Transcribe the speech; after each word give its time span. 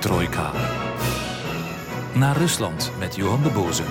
Trojka. 0.00 0.52
Naar 2.14 2.36
Rusland 2.36 2.92
met 2.98 3.16
Johan 3.16 3.42
de 3.42 3.50
Boze. 3.50 3.82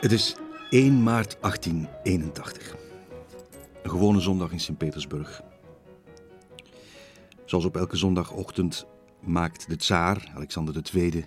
Het 0.00 0.12
is 0.12 0.36
1 0.70 1.02
maart 1.02 1.36
1881. 1.40 2.76
Een 3.82 3.90
gewone 3.90 4.20
zondag 4.20 4.52
in 4.52 4.60
Sint-Petersburg. 4.60 5.42
Zoals 7.44 7.64
op 7.64 7.76
elke 7.76 7.96
zondagochtend 7.96 8.86
maakt 9.20 9.68
de 9.68 9.76
tsaar, 9.76 10.32
Alexander 10.34 10.82
II, 10.94 11.26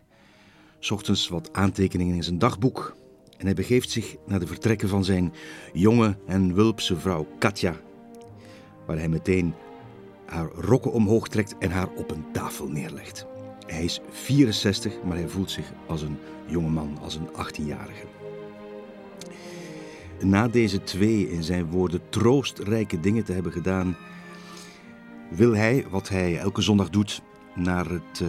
ochtends 0.89 1.27
wat 1.27 1.53
aantekeningen 1.53 2.15
in 2.15 2.23
zijn 2.23 2.39
dagboek. 2.39 2.97
En 3.39 3.45
hij 3.45 3.53
begeeft 3.53 3.89
zich 3.89 4.15
naar 4.25 4.39
de 4.39 4.47
vertrekken 4.47 4.89
van 4.89 5.03
zijn 5.03 5.33
jonge 5.73 6.17
en 6.25 6.53
wulpse 6.53 6.97
vrouw 6.97 7.27
Katja, 7.37 7.75
waar 8.85 8.97
hij 8.97 9.09
meteen 9.09 9.53
haar 10.25 10.49
rokken 10.53 10.91
omhoog 10.91 11.27
trekt 11.27 11.57
en 11.57 11.71
haar 11.71 11.89
op 11.95 12.11
een 12.11 12.25
tafel 12.31 12.67
neerlegt. 12.67 13.25
Hij 13.65 13.83
is 13.83 14.01
64, 14.09 14.93
maar 15.03 15.17
hij 15.17 15.27
voelt 15.27 15.51
zich 15.51 15.71
als 15.87 16.01
een 16.01 16.17
jonge 16.45 16.69
man, 16.69 16.97
als 17.01 17.15
een 17.15 17.27
18-jarige. 17.27 18.05
Na 20.21 20.47
deze 20.47 20.83
twee, 20.83 21.29
in 21.29 21.43
zijn 21.43 21.65
woorden, 21.65 22.01
troostrijke 22.09 22.99
dingen 22.99 23.23
te 23.23 23.33
hebben 23.33 23.51
gedaan, 23.51 23.97
wil 25.29 25.55
hij, 25.55 25.85
wat 25.89 26.09
hij 26.09 26.37
elke 26.37 26.61
zondag 26.61 26.89
doet, 26.89 27.21
naar, 27.59 27.89
het, 27.89 28.19
uh, 28.21 28.27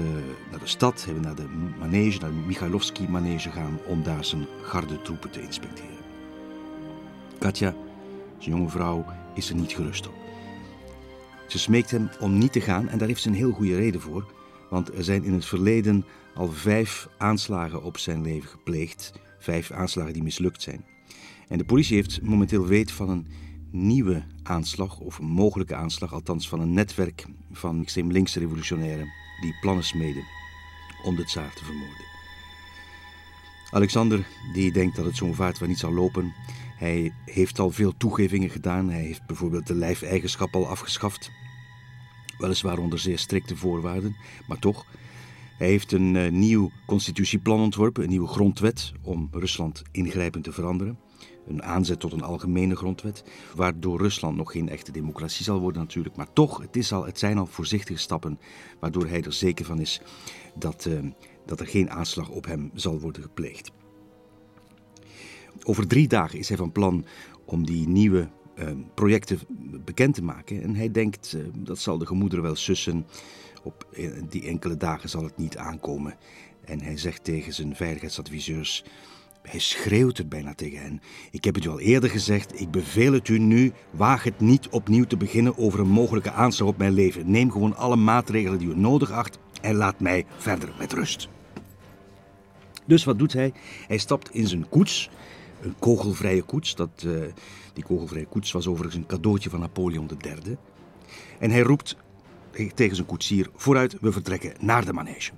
naar 0.50 0.60
de 0.60 0.66
stad, 0.66 1.06
naar 1.20 1.34
de 1.34 1.48
manege, 1.78 2.20
naar 2.20 2.30
de 2.30 2.42
Mikhailovski-manege 2.46 3.50
gaan 3.50 3.78
om 3.86 4.02
daar 4.02 4.24
zijn 4.24 4.46
gardetroepen 4.62 5.30
te 5.30 5.42
inspecteren. 5.42 5.98
Katja, 7.38 7.74
zijn 8.38 8.56
jonge 8.56 8.68
vrouw, 8.68 9.04
is 9.34 9.48
er 9.48 9.54
niet 9.54 9.72
gerust 9.72 10.06
op. 10.08 10.14
Ze 11.48 11.58
smeekt 11.58 11.90
hem 11.90 12.08
om 12.20 12.38
niet 12.38 12.52
te 12.52 12.60
gaan 12.60 12.88
en 12.88 12.98
daar 12.98 13.08
heeft 13.08 13.22
ze 13.22 13.28
een 13.28 13.34
heel 13.34 13.52
goede 13.52 13.76
reden 13.76 14.00
voor, 14.00 14.32
want 14.70 14.94
er 14.94 15.04
zijn 15.04 15.24
in 15.24 15.32
het 15.32 15.44
verleden 15.44 16.04
al 16.34 16.52
vijf 16.52 17.08
aanslagen 17.18 17.82
op 17.82 17.98
zijn 17.98 18.22
leven 18.22 18.48
gepleegd, 18.48 19.12
vijf 19.38 19.70
aanslagen 19.70 20.12
die 20.12 20.22
mislukt 20.22 20.62
zijn. 20.62 20.84
En 21.48 21.58
de 21.58 21.64
politie 21.64 21.96
heeft 21.96 22.22
momenteel 22.22 22.66
weet 22.66 22.92
van 22.92 23.08
een 23.08 23.26
nieuwe 23.70 24.22
aanslag, 24.42 24.98
of 24.98 25.18
een 25.18 25.26
mogelijke 25.26 25.74
aanslag, 25.74 26.12
althans 26.12 26.48
van 26.48 26.60
een 26.60 26.72
netwerk 26.72 27.26
van 27.52 27.80
extreem 27.82 28.12
linkse 28.12 28.38
revolutionairen 28.38 29.12
die 29.40 29.56
plannen 29.60 29.84
smeden 29.84 30.24
om 31.04 31.16
de 31.16 31.24
tsaar 31.24 31.54
te 31.54 31.64
vermoorden. 31.64 32.08
Alexander, 33.70 34.26
die 34.52 34.72
denkt 34.72 34.96
dat 34.96 35.04
het 35.04 35.16
zo'n 35.16 35.34
vaart 35.34 35.58
wel 35.58 35.68
niet 35.68 35.78
zal 35.78 35.92
lopen, 35.92 36.34
hij 36.80 37.12
heeft 37.24 37.58
al 37.58 37.70
veel 37.70 37.96
toegevingen 37.96 38.50
gedaan. 38.50 38.90
Hij 38.90 39.02
heeft 39.02 39.26
bijvoorbeeld 39.26 39.66
de 39.66 39.74
lijfeigenschap 39.74 40.54
al 40.54 40.68
afgeschaft. 40.68 41.30
Weliswaar 42.38 42.78
onder 42.78 42.98
zeer 42.98 43.18
strikte 43.18 43.56
voorwaarden, 43.56 44.16
maar 44.48 44.58
toch. 44.58 44.86
Hij 45.58 45.68
heeft 45.68 45.92
een 45.92 46.14
uh, 46.14 46.30
nieuw 46.30 46.70
constitutieplan 46.86 47.60
ontworpen, 47.60 48.02
een 48.02 48.08
nieuwe 48.08 48.28
grondwet 48.28 48.92
om 49.02 49.28
Rusland 49.32 49.82
ingrijpend 49.90 50.44
te 50.44 50.52
veranderen. 50.52 50.98
Een 51.50 51.62
aanzet 51.62 52.00
tot 52.00 52.12
een 52.12 52.22
algemene 52.22 52.76
grondwet, 52.76 53.24
waardoor 53.54 53.98
Rusland 53.98 54.36
nog 54.36 54.52
geen 54.52 54.68
echte 54.68 54.92
democratie 54.92 55.44
zal 55.44 55.60
worden 55.60 55.82
natuurlijk. 55.82 56.16
Maar 56.16 56.32
toch, 56.32 56.60
het, 56.60 56.76
is 56.76 56.92
al, 56.92 57.06
het 57.06 57.18
zijn 57.18 57.38
al 57.38 57.46
voorzichtige 57.46 57.98
stappen 57.98 58.38
waardoor 58.80 59.06
hij 59.06 59.22
er 59.22 59.32
zeker 59.32 59.64
van 59.64 59.80
is 59.80 60.00
dat, 60.54 60.84
uh, 60.88 60.98
dat 61.46 61.60
er 61.60 61.66
geen 61.66 61.90
aanslag 61.90 62.28
op 62.28 62.46
hem 62.46 62.70
zal 62.74 63.00
worden 63.00 63.22
gepleegd. 63.22 63.70
Over 65.62 65.86
drie 65.86 66.08
dagen 66.08 66.38
is 66.38 66.48
hij 66.48 66.56
van 66.56 66.72
plan 66.72 67.04
om 67.44 67.66
die 67.66 67.88
nieuwe 67.88 68.28
uh, 68.54 68.70
projecten 68.94 69.38
bekend 69.84 70.14
te 70.14 70.22
maken. 70.22 70.62
En 70.62 70.74
hij 70.74 70.90
denkt 70.90 71.32
uh, 71.36 71.44
dat 71.58 71.78
zal 71.78 71.98
de 71.98 72.06
gemoederen 72.06 72.44
wel 72.44 72.56
sussen. 72.56 73.06
Op 73.62 73.86
die 74.28 74.46
enkele 74.46 74.76
dagen 74.76 75.08
zal 75.08 75.24
het 75.24 75.36
niet 75.36 75.56
aankomen. 75.56 76.16
En 76.64 76.80
hij 76.80 76.96
zegt 76.96 77.24
tegen 77.24 77.52
zijn 77.52 77.76
veiligheidsadviseurs. 77.76 78.84
Hij 79.42 79.60
schreeuwt 79.60 80.18
er 80.18 80.28
bijna 80.28 80.54
tegen 80.54 80.78
hen. 80.78 81.00
Ik 81.30 81.44
heb 81.44 81.54
het 81.54 81.64
u 81.64 81.68
al 81.68 81.80
eerder 81.80 82.10
gezegd, 82.10 82.60
ik 82.60 82.70
beveel 82.70 83.12
het 83.12 83.28
u 83.28 83.38
nu, 83.38 83.72
waag 83.90 84.22
het 84.22 84.40
niet 84.40 84.68
opnieuw 84.68 85.04
te 85.04 85.16
beginnen 85.16 85.58
over 85.58 85.80
een 85.80 85.88
mogelijke 85.88 86.32
aanslag 86.32 86.68
op 86.68 86.78
mijn 86.78 86.92
leven. 86.92 87.30
Neem 87.30 87.50
gewoon 87.50 87.76
alle 87.76 87.96
maatregelen 87.96 88.58
die 88.58 88.68
u 88.68 88.76
nodig 88.76 89.10
acht 89.10 89.38
en 89.60 89.74
laat 89.74 90.00
mij 90.00 90.26
verder 90.36 90.72
met 90.78 90.92
rust. 90.92 91.28
Dus 92.86 93.04
wat 93.04 93.18
doet 93.18 93.32
hij? 93.32 93.52
Hij 93.86 93.98
stapt 93.98 94.34
in 94.34 94.46
zijn 94.46 94.68
koets, 94.68 95.10
een 95.60 95.74
kogelvrije 95.78 96.42
koets. 96.42 96.74
Dat, 96.74 97.02
uh, 97.06 97.22
die 97.72 97.84
kogelvrije 97.84 98.26
koets 98.26 98.52
was 98.52 98.66
overigens 98.66 98.96
een 98.96 99.06
cadeautje 99.06 99.50
van 99.50 99.60
Napoleon 99.60 100.10
III. 100.24 100.56
En 101.38 101.50
hij 101.50 101.60
roept 101.60 101.96
tegen 102.74 102.96
zijn 102.96 103.06
koetsier: 103.06 103.50
Vooruit, 103.54 103.96
we 104.00 104.12
vertrekken 104.12 104.52
naar 104.60 104.84
de 104.84 104.92
manege. 104.92 105.32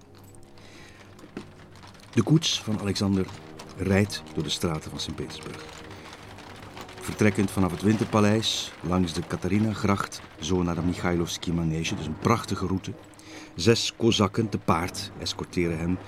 De 2.15 2.23
koets 2.23 2.63
van 2.63 2.81
Alexander 2.81 3.27
rijdt 3.83 4.23
door 4.35 4.43
de 4.43 4.51
straten 4.51 4.91
van 4.91 5.01
Sint-Petersburg. 5.01 5.65
Vertrekkend 7.01 7.51
vanaf 7.51 7.71
het 7.71 7.83
Winterpaleis, 7.83 8.73
langs 8.81 9.13
de 9.13 9.23
Katharina-gracht, 9.27 10.21
zo 10.41 10.63
naar 10.63 10.75
de 10.75 10.83
Mikhailovski 10.83 11.53
manege, 11.53 11.95
dus 11.95 12.07
een 12.07 12.19
prachtige 12.19 12.67
route. 12.67 12.93
Zes 13.55 13.95
kozakken 13.97 14.49
te 14.49 14.59
paard 14.59 15.11
escorteren 15.19 15.79
hem. 15.79 15.99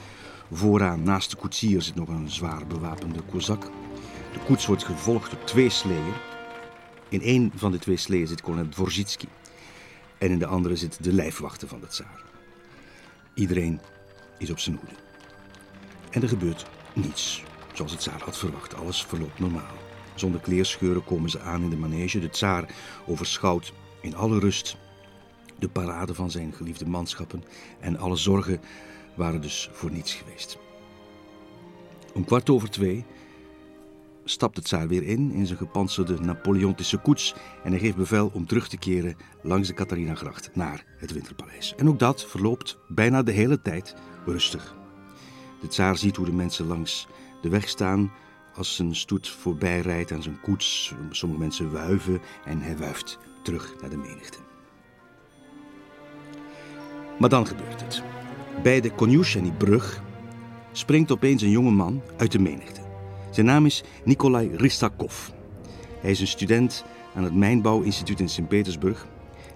Vooraan, 0.53 1.03
naast 1.03 1.31
de 1.31 1.37
koetsier, 1.37 1.83
zit 1.83 1.95
nog 1.95 2.09
een 2.09 2.31
zwaar 2.31 2.67
bewapende 2.67 3.21
kozak. 3.31 3.63
De 4.33 4.39
koets 4.47 4.67
wordt 4.67 4.85
gevolgd 4.85 5.31
door 5.31 5.45
twee 5.45 5.71
sleeën. 5.71 6.13
In 7.09 7.23
één 7.23 7.53
van 7.55 7.73
de 7.73 7.79
twee 7.79 7.97
sleeën 7.97 8.27
zit 8.27 8.41
kolonel 8.41 8.69
Dvorzitsky. 8.69 9.27
En 10.19 10.31
in 10.31 10.39
de 10.39 10.47
andere 10.47 10.77
zit 10.77 11.05
de 11.05 11.13
lijfwachten 11.13 11.69
van 11.69 11.81
de 11.81 11.87
tsaar. 11.87 12.23
Iedereen 13.35 13.81
is 14.39 14.51
op 14.51 14.59
zijn 14.59 14.77
hoede. 14.77 14.95
En 16.11 16.23
er 16.23 16.29
gebeurt 16.29 16.67
niets. 16.93 17.43
Zoals 17.75 17.91
het 17.93 18.01
tsaar 18.01 18.23
had 18.25 18.39
verwacht, 18.39 18.75
alles 18.75 19.05
verloopt 19.05 19.39
normaal. 19.39 19.75
Zonder 20.15 20.41
kleerscheuren 20.41 21.05
komen 21.05 21.31
ze 21.31 21.41
aan 21.41 21.63
in 21.63 21.71
de 21.71 21.77
manege. 21.77 22.19
De 22.19 22.31
tsaar 22.31 22.75
overschouwt 23.07 23.73
in 24.01 24.17
alle 24.17 24.39
rust 24.39 24.77
de 25.59 25.69
parade 25.69 26.15
van 26.15 26.31
zijn 26.31 26.53
geliefde 26.53 26.87
manschappen. 26.87 27.45
En 27.81 27.99
alle 27.99 28.17
zorgen 28.17 28.61
waren 29.15 29.41
dus 29.41 29.69
voor 29.73 29.91
niets 29.91 30.15
geweest. 30.15 30.59
Om 32.15 32.25
kwart 32.25 32.51
over 32.51 32.71
twee 32.71 33.05
stapt 34.25 34.55
de 34.55 34.63
tsaar 34.63 34.89
weer 34.89 35.03
in 35.03 35.33
in 35.33 35.47
zijn 35.47 35.59
gepantserde 35.59 36.21
Napoleontische 36.21 36.99
koets 36.99 37.35
en 37.65 37.71
hij 37.71 37.81
geeft 37.81 37.97
bevel 37.97 38.31
om 38.35 38.47
terug 38.47 38.69
te 38.69 38.77
keren 38.79 39.17
langs 39.43 39.69
de 39.69 39.75
Catharina-gracht 39.75 40.51
naar 40.55 40.85
het 40.99 41.13
Winterpaleis. 41.13 41.75
En 41.77 41.89
ook 41.89 41.99
dat 41.99 42.27
verloopt 42.27 42.79
bijna 42.89 43.23
de 43.23 43.33
hele 43.33 43.63
tijd 43.63 43.95
rustig. 44.27 44.75
De 45.61 45.69
tsaar 45.69 45.97
ziet 45.97 46.17
hoe 46.17 46.27
de 46.27 46.33
mensen 46.33 46.67
langs 46.67 47.07
de 47.45 47.51
weg 47.51 47.69
staan 47.69 48.13
als 48.55 48.75
zijn 48.75 48.95
stoet 48.95 49.29
voorbij 49.29 49.81
rijdt 49.81 50.13
aan 50.13 50.23
zijn 50.23 50.41
koets. 50.41 50.95
Sommige 51.11 51.41
mensen 51.41 51.73
wuiven 51.73 52.21
en 52.45 52.61
hij 52.61 52.77
wuift 52.77 53.19
terug 53.43 53.75
naar 53.81 53.91
de 53.91 53.97
menigte. 53.97 54.39
Maar 57.19 57.29
dan 57.29 57.47
gebeurt 57.47 57.81
het. 57.81 58.03
Bij 58.63 58.81
de 58.81 58.91
Konjusheny-brug 58.91 60.03
springt 60.73 61.13
opeens 61.13 61.43
een 61.43 61.51
jonge 61.51 61.71
man 61.71 62.03
uit 62.17 62.33
de 62.33 62.39
menigte. 62.39 62.81
Zijn 63.31 63.47
naam 63.47 63.67
is 63.67 63.83
Nikolai 64.05 64.57
Ristakov. 64.57 65.29
Hij 66.01 66.11
is 66.11 66.21
een 66.21 66.27
student 66.27 66.85
aan 67.15 67.25
het 67.25 67.35
Mijnbouwinstituut 67.35 68.21
in 68.21 68.29
Sint-Petersburg. 68.29 69.07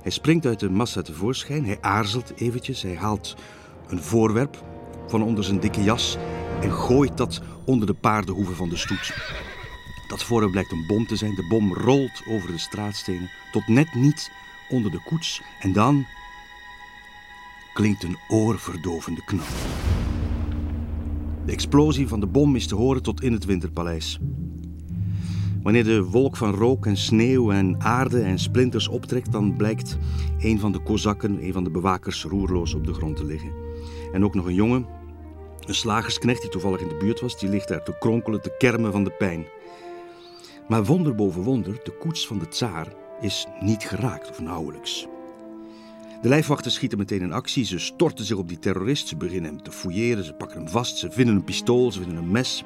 Hij 0.02 0.10
springt 0.10 0.46
uit 0.46 0.60
de 0.60 0.70
massa 0.70 1.02
tevoorschijn. 1.02 1.64
Hij 1.64 1.78
aarzelt 1.80 2.32
eventjes. 2.36 2.82
Hij 2.82 2.96
haalt 2.96 3.36
een 3.86 4.02
voorwerp 4.02 4.64
van 5.06 5.22
onder 5.22 5.44
zijn 5.44 5.60
dikke 5.60 5.82
jas 5.82 6.18
en 6.60 6.72
gooit 6.72 7.16
dat 7.16 7.42
onder 7.64 7.86
de 7.86 7.94
paardenhoeven 7.94 8.56
van 8.56 8.68
de 8.68 8.76
stoet. 8.76 9.14
Dat 10.08 10.22
voorwerp 10.22 10.52
blijkt 10.52 10.72
een 10.72 10.86
bom 10.86 11.06
te 11.06 11.16
zijn. 11.16 11.34
De 11.34 11.46
bom 11.48 11.74
rolt 11.74 12.22
over 12.28 12.50
de 12.50 12.58
straatstenen 12.58 13.30
tot 13.52 13.66
net 13.66 13.94
niet 13.94 14.30
onder 14.68 14.90
de 14.90 15.00
koets. 15.04 15.42
En 15.60 15.72
dan 15.72 16.06
klinkt 17.74 18.02
een 18.02 18.18
oorverdovende 18.28 19.24
knal. 19.24 19.46
De 21.44 21.52
explosie 21.52 22.08
van 22.08 22.20
de 22.20 22.26
bom 22.26 22.56
is 22.56 22.66
te 22.66 22.74
horen 22.74 23.02
tot 23.02 23.22
in 23.22 23.32
het 23.32 23.44
Winterpaleis. 23.44 24.18
Wanneer 25.62 25.84
de 25.84 26.04
wolk 26.04 26.36
van 26.36 26.54
rook 26.54 26.86
en 26.86 26.96
sneeuw 26.96 27.52
en 27.52 27.80
aarde 27.82 28.20
en 28.20 28.38
splinters 28.38 28.88
optrekt, 28.88 29.32
dan 29.32 29.56
blijkt 29.56 29.98
een 30.38 30.58
van 30.58 30.72
de 30.72 30.78
kozakken, 30.78 31.44
een 31.44 31.52
van 31.52 31.64
de 31.64 31.70
bewakers, 31.70 32.24
roerloos 32.24 32.74
op 32.74 32.86
de 32.86 32.94
grond 32.94 33.16
te 33.16 33.24
liggen. 33.24 33.52
En 34.12 34.24
ook 34.24 34.34
nog 34.34 34.46
een 34.46 34.54
jongen, 34.54 34.86
een 35.68 35.74
slagersknecht 35.74 36.40
die 36.40 36.50
toevallig 36.50 36.80
in 36.80 36.88
de 36.88 36.96
buurt 36.96 37.20
was, 37.20 37.38
die 37.38 37.48
ligt 37.48 37.68
daar 37.68 37.82
te 37.82 37.98
kronkelen, 37.98 38.42
te 38.42 38.54
kermen 38.58 38.92
van 38.92 39.04
de 39.04 39.10
pijn. 39.10 39.46
Maar 40.68 40.84
wonder 40.84 41.14
boven 41.14 41.42
wonder, 41.42 41.80
de 41.84 41.96
koets 41.98 42.26
van 42.26 42.38
de 42.38 42.48
tsaar 42.48 42.86
is 43.20 43.46
niet 43.60 43.84
geraakt 43.84 44.30
of 44.30 44.40
nauwelijks. 44.40 45.06
De 46.22 46.28
lijfwachten 46.28 46.70
schieten 46.70 46.98
meteen 46.98 47.20
in 47.20 47.32
actie. 47.32 47.64
Ze 47.64 47.78
storten 47.78 48.24
zich 48.24 48.36
op 48.36 48.48
die 48.48 48.58
terrorist. 48.58 49.08
Ze 49.08 49.16
beginnen 49.16 49.50
hem 49.50 49.62
te 49.62 49.72
fouilleren. 49.72 50.24
Ze 50.24 50.32
pakken 50.32 50.56
hem 50.56 50.68
vast. 50.68 50.96
Ze 50.96 51.10
vinden 51.10 51.34
een 51.34 51.44
pistool. 51.44 51.92
Ze 51.92 51.98
vinden 51.98 52.18
een 52.18 52.30
mes. 52.30 52.64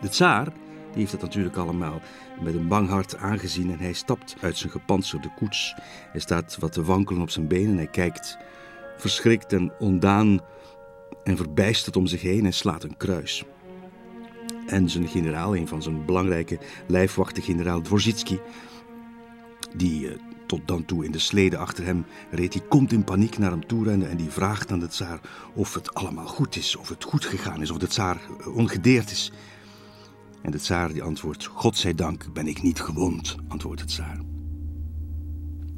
De 0.00 0.08
tsaar 0.08 0.44
Die 0.44 1.00
heeft 1.00 1.12
het 1.12 1.20
natuurlijk 1.20 1.56
allemaal 1.56 2.00
met 2.40 2.54
een 2.54 2.68
bang 2.68 2.88
hart 2.88 3.16
aangezien 3.16 3.70
en 3.70 3.78
hij 3.78 3.92
stapt 3.92 4.36
uit 4.40 4.56
zijn 4.56 4.72
gepantserde 4.72 5.32
koets. 5.36 5.74
Hij 6.12 6.20
staat 6.20 6.56
wat 6.60 6.72
te 6.72 6.84
wankelen 6.84 7.22
op 7.22 7.30
zijn 7.30 7.46
benen. 7.46 7.76
Hij 7.76 7.86
kijkt 7.86 8.38
verschrikt 8.96 9.52
en 9.52 9.72
ondaan 9.78 10.40
en 11.28 11.36
verbijsterd 11.36 11.96
om 11.96 12.06
zich 12.06 12.22
heen 12.22 12.44
en 12.44 12.52
slaat 12.52 12.84
een 12.84 12.96
kruis. 12.96 13.44
En 14.66 14.90
zijn 14.90 15.08
generaal, 15.08 15.56
een 15.56 15.68
van 15.68 15.82
zijn 15.82 16.04
belangrijke 16.04 16.58
lijfwachten, 16.86 17.42
generaal 17.42 17.80
Dvorzitsky, 17.80 18.38
die 19.76 20.08
eh, 20.08 20.18
tot 20.46 20.60
dan 20.68 20.84
toe 20.84 21.04
in 21.04 21.10
de 21.10 21.18
slede 21.18 21.56
achter 21.56 21.84
hem 21.84 22.04
reed, 22.30 22.52
die 22.52 22.62
komt 22.62 22.92
in 22.92 23.04
paniek 23.04 23.38
naar 23.38 23.50
hem 23.50 23.66
toe 23.66 23.84
rennen 23.84 24.10
en 24.10 24.16
die 24.16 24.30
vraagt 24.30 24.72
aan 24.72 24.78
de 24.78 24.88
tsaar 24.88 25.20
of 25.54 25.74
het 25.74 25.94
allemaal 25.94 26.26
goed 26.26 26.56
is, 26.56 26.76
of 26.76 26.88
het 26.88 27.04
goed 27.04 27.24
gegaan 27.24 27.62
is, 27.62 27.70
of 27.70 27.78
de 27.78 27.86
tsaar 27.86 28.20
eh, 28.38 28.56
ongedeerd 28.56 29.10
is. 29.10 29.32
En 30.42 30.50
de 30.50 30.58
tsaar 30.58 30.92
die 30.92 31.02
antwoordt, 31.02 31.46
God 31.46 31.76
zij 31.76 31.94
dank 31.94 32.32
ben 32.32 32.46
ik 32.46 32.62
niet 32.62 32.80
gewond, 32.80 33.36
antwoordt 33.48 33.80
de 33.80 33.86
tsaar. 33.86 34.20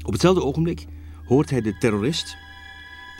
Op 0.02 0.12
hetzelfde 0.12 0.44
ogenblik 0.44 0.86
hoort 1.24 1.50
hij 1.50 1.60
de 1.60 1.78
terrorist, 1.78 2.36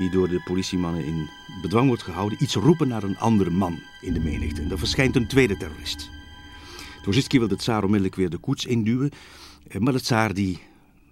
die 0.01 0.11
door 0.11 0.29
de 0.29 0.41
politiemannen 0.45 1.05
in 1.05 1.31
bedwang 1.63 1.89
wordt 1.89 2.03
gehouden, 2.03 2.43
iets 2.43 2.55
roepen 2.55 2.89
naar 2.89 3.03
een 3.03 3.19
andere 3.19 3.51
man 3.51 3.79
in 4.01 4.13
de 4.13 4.21
menigte. 4.21 4.63
En 4.63 4.71
er 4.71 4.79
verschijnt 4.79 5.17
een 5.17 5.27
tweede 5.27 5.57
terrorist. 5.57 6.11
Dvorzitsky 7.01 7.39
wil 7.39 7.49
de 7.49 7.57
tsaar 7.57 7.83
onmiddellijk 7.83 8.15
weer 8.15 8.31
de 8.31 8.39
koets 8.39 8.65
induwen, 8.65 9.11
eh, 9.69 9.81
maar 9.81 9.93
de 9.93 10.01
tsaar 10.01 10.35
die 10.35 10.59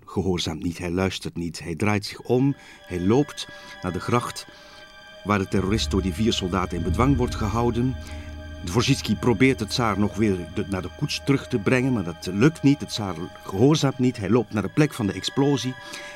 gehoorzaamt 0.05 0.63
niet, 0.63 0.79
hij 0.79 0.91
luistert 0.91 1.37
niet. 1.37 1.59
Hij 1.59 1.75
draait 1.75 2.07
zich 2.07 2.21
om, 2.21 2.55
hij 2.87 3.01
loopt 3.01 3.49
naar 3.83 3.93
de 3.93 4.01
gracht 4.01 4.47
waar 5.25 5.39
de 5.39 5.49
terrorist 5.49 5.91
door 5.91 6.03
die 6.03 6.15
vier 6.15 6.33
soldaten 6.33 6.79
in 6.79 6.85
bedwang 6.85 7.17
wordt 7.17 7.35
gehouden. 7.35 7.97
Dvorzitsky 8.65 9.17
probeert 9.17 9.61
het 9.61 9.69
tsaar 9.69 9.99
nog 9.99 10.17
weer 10.17 10.37
naar 10.69 10.83
de 10.83 10.91
koets 10.97 11.21
terug 11.25 11.49
te 11.49 11.59
brengen, 11.59 11.93
maar 11.93 12.05
dat 12.05 12.29
lukt 12.33 12.63
niet. 12.63 12.81
Het 12.81 12.89
tsaar 12.89 13.15
gehoorzaamt 13.45 13.99
niet. 13.99 14.17
Hij 14.17 14.31
loopt 14.31 14.53
naar 14.53 14.63
de 14.63 14.69
plek 14.69 14.93
van 14.93 15.07
de 15.07 15.13
explosie. 15.13 15.75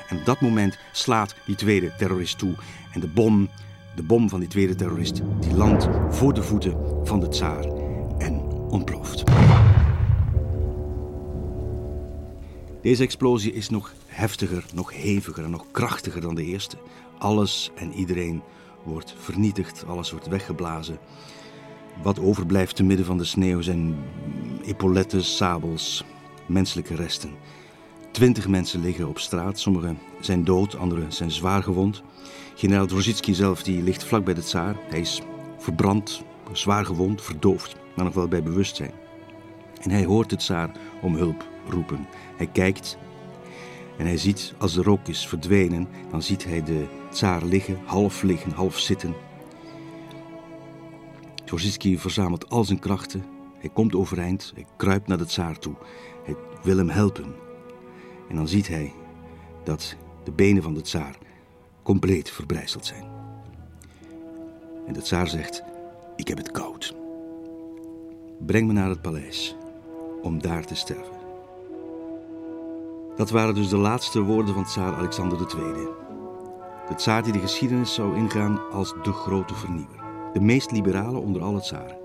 En 0.09 0.17
op 0.17 0.25
dat 0.25 0.41
moment 0.41 0.79
slaat 0.93 1.35
die 1.47 1.56
tweede 1.56 1.93
terrorist 1.99 2.39
toe. 2.39 2.55
En 2.93 3.00
de 3.00 3.06
bom, 3.06 3.49
de 3.94 4.03
bom 4.03 4.29
van 4.29 4.41
die 4.41 4.49
tweede 4.49 4.75
terrorist, 4.75 5.21
die 5.41 5.55
landt 5.55 5.89
voor 6.11 6.35
de 6.35 6.43
voeten 6.43 6.77
van 7.05 7.21
de 7.21 7.29
tsaar 7.29 7.65
en 8.19 8.41
ontploft. 8.69 9.23
Deze 12.83 13.03
explosie 13.03 13.53
is 13.53 13.69
nog 13.69 13.93
heftiger, 14.06 14.65
nog 14.75 14.93
heviger 14.95 15.45
en 15.45 15.50
nog 15.50 15.65
krachtiger 15.71 16.21
dan 16.21 16.35
de 16.35 16.45
eerste. 16.45 16.77
Alles 17.19 17.71
en 17.75 17.93
iedereen 17.93 18.43
wordt 18.85 19.15
vernietigd, 19.19 19.85
alles 19.87 20.11
wordt 20.11 20.27
weggeblazen. 20.27 20.99
Wat 22.03 22.21
overblijft 22.21 22.77
te 22.77 22.83
midden 22.83 23.06
van 23.06 23.19
de 23.19 23.25
sneeuw 23.25 23.61
zijn 23.61 23.97
epauletten, 24.65 25.25
sabels, 25.25 26.05
menselijke 26.47 26.94
resten. 26.94 27.31
Twintig 28.11 28.49
mensen 28.49 28.81
liggen 28.81 29.09
op 29.09 29.19
straat, 29.19 29.59
sommigen 29.59 29.99
zijn 30.21 30.44
dood, 30.44 30.77
anderen 30.77 31.12
zijn 31.12 31.31
zwaar 31.31 31.62
gewond. 31.62 32.03
Generaal 32.55 32.87
Dvorzitsky 32.87 33.33
zelf 33.33 33.62
die 33.62 33.83
ligt 33.83 34.05
vlak 34.05 34.25
bij 34.25 34.35
de 34.35 34.43
tsaar. 34.43 34.77
Hij 34.89 35.00
is 35.00 35.23
verbrand, 35.59 36.23
zwaar 36.53 36.85
gewond, 36.85 37.23
verdoofd, 37.23 37.77
maar 37.97 38.05
nog 38.05 38.15
wel 38.15 38.29
bij 38.29 38.43
bewustzijn. 38.43 38.93
En 39.81 39.91
hij 39.91 40.05
hoort 40.05 40.31
de 40.31 40.37
tsaar 40.37 40.71
om 41.03 41.15
hulp 41.15 41.49
roepen. 41.69 42.06
Hij 42.37 42.47
kijkt 42.47 42.99
en 43.99 44.06
hij 44.06 44.17
ziet, 44.17 44.55
als 44.59 44.75
de 44.75 44.83
rook 44.83 45.09
is 45.09 45.27
verdwenen, 45.27 45.88
dan 46.11 46.23
ziet 46.23 46.45
hij 46.45 46.62
de 46.62 46.87
tsaar 47.11 47.45
liggen, 47.45 47.79
half 47.85 48.23
liggen, 48.23 48.53
half 48.53 48.79
zitten. 48.79 49.15
Dvorzitsky 51.44 51.99
verzamelt 51.99 52.50
al 52.50 52.65
zijn 52.65 52.79
krachten. 52.79 53.25
Hij 53.59 53.71
komt 53.71 53.94
overeind, 53.94 54.53
hij 54.55 54.67
kruipt 54.77 55.06
naar 55.06 55.19
de 55.19 55.27
tsaar 55.27 55.59
toe. 55.59 55.75
Hij 56.25 56.37
wil 56.62 56.77
hem 56.77 56.89
helpen. 56.89 57.35
En 58.29 58.37
dan 58.37 58.49
ziet 58.49 58.69
hij 58.69 58.93
dat 59.65 59.97
de 60.25 60.33
benen 60.33 60.62
van 60.62 60.75
de 60.75 60.81
tsaar 60.81 61.19
compleet 61.83 62.31
verbrijzeld 62.31 62.87
zijn. 62.87 63.05
En 64.87 64.93
de 64.93 65.03
tsaar 65.03 65.29
zegt, 65.29 65.62
ik 66.17 66.29
heb 66.29 66.39
het 66.39 66.50
koud. 66.50 66.94
Breng 68.47 68.67
me 68.67 68.73
naar 68.73 68.88
het 68.88 69.03
paleis 69.03 69.56
om 70.23 70.43
daar 70.43 70.65
te 70.65 70.75
sterven. 70.75 71.21
Dat 73.17 73.31
waren 73.31 73.55
dus 73.55 73.69
de 73.69 73.77
laatste 73.77 74.21
woorden 74.21 74.55
van 74.55 74.65
tsaar 74.65 74.95
Alexander 74.95 75.38
II. 75.38 75.88
De 76.88 76.95
tsaar 76.95 77.23
die 77.23 77.33
de 77.33 77.38
geschiedenis 77.38 77.95
zou 77.95 78.17
ingaan 78.17 78.71
als 78.71 78.95
de 79.03 79.12
grote 79.12 79.55
vernieuwer. 79.55 80.01
De 80.32 80.40
meest 80.40 80.70
liberale 80.70 81.19
onder 81.19 81.43
alle 81.43 81.61
tsaren. 81.61 82.00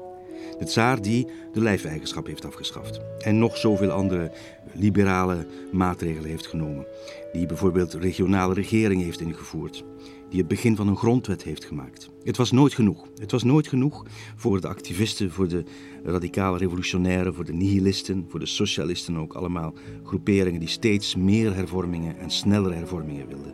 De 0.59 0.65
tsaar 0.65 1.01
die 1.01 1.27
de 1.53 1.61
lijfeigenschap 1.61 2.25
heeft 2.27 2.45
afgeschaft. 2.45 2.99
En 3.19 3.39
nog 3.39 3.57
zoveel 3.57 3.91
andere 3.91 4.31
liberale 4.73 5.47
maatregelen 5.71 6.29
heeft 6.29 6.47
genomen. 6.47 6.85
Die 7.31 7.45
bijvoorbeeld 7.45 7.93
regionale 7.93 8.53
regeringen 8.53 9.05
heeft 9.05 9.19
ingevoerd. 9.19 9.83
Die 10.29 10.39
het 10.39 10.47
begin 10.47 10.75
van 10.75 10.87
een 10.87 10.97
grondwet 10.97 11.43
heeft 11.43 11.65
gemaakt. 11.65 12.09
Het 12.23 12.37
was 12.37 12.51
nooit 12.51 12.73
genoeg. 12.73 13.07
Het 13.15 13.31
was 13.31 13.43
nooit 13.43 13.67
genoeg 13.67 14.05
voor 14.35 14.61
de 14.61 14.67
activisten, 14.67 15.31
voor 15.31 15.47
de 15.47 15.63
radicale 16.03 16.57
revolutionairen, 16.57 17.33
voor 17.33 17.45
de 17.45 17.53
nihilisten, 17.53 18.25
voor 18.29 18.39
de 18.39 18.45
socialisten 18.45 19.17
ook. 19.17 19.33
Allemaal 19.33 19.73
groeperingen 20.03 20.59
die 20.59 20.69
steeds 20.69 21.15
meer 21.15 21.55
hervormingen 21.55 22.17
en 22.17 22.29
snellere 22.29 22.73
hervormingen 22.73 23.27
wilden. 23.27 23.53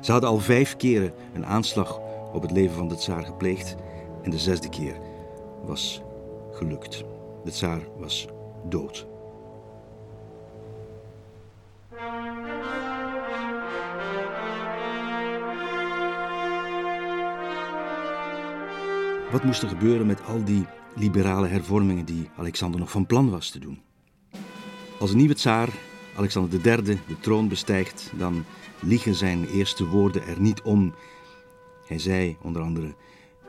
Ze 0.00 0.12
hadden 0.12 0.30
al 0.30 0.38
vijf 0.38 0.76
keren 0.76 1.12
een 1.34 1.46
aanslag 1.46 2.00
op 2.32 2.42
het 2.42 2.50
leven 2.50 2.76
van 2.76 2.88
de 2.88 2.96
tsaar 2.96 3.24
gepleegd. 3.24 3.76
En 4.22 4.30
de 4.30 4.38
zesde 4.38 4.68
keer 4.68 5.00
was 5.64 6.02
gelukt. 6.50 7.04
De 7.44 7.50
tsaar 7.50 7.80
was 7.98 8.26
dood. 8.68 9.08
Wat 19.30 19.44
moest 19.44 19.62
er 19.62 19.68
gebeuren 19.68 20.06
met 20.06 20.24
al 20.24 20.44
die 20.44 20.66
liberale 20.94 21.46
hervormingen 21.46 22.04
die 22.04 22.30
Alexander 22.36 22.80
nog 22.80 22.90
van 22.90 23.06
plan 23.06 23.30
was 23.30 23.50
te 23.50 23.58
doen? 23.58 23.80
Als 24.98 25.10
een 25.10 25.16
nieuwe 25.16 25.34
tsaar, 25.34 25.68
Alexander 26.16 26.66
III, 26.66 26.82
de 26.84 27.20
troon 27.20 27.48
bestijgt, 27.48 28.12
dan 28.18 28.44
liegen 28.80 29.14
zijn 29.14 29.46
eerste 29.46 29.86
woorden 29.86 30.26
er 30.26 30.40
niet 30.40 30.62
om. 30.62 30.94
Hij 31.90 31.98
zei 31.98 32.36
onder 32.42 32.62
andere: 32.62 32.94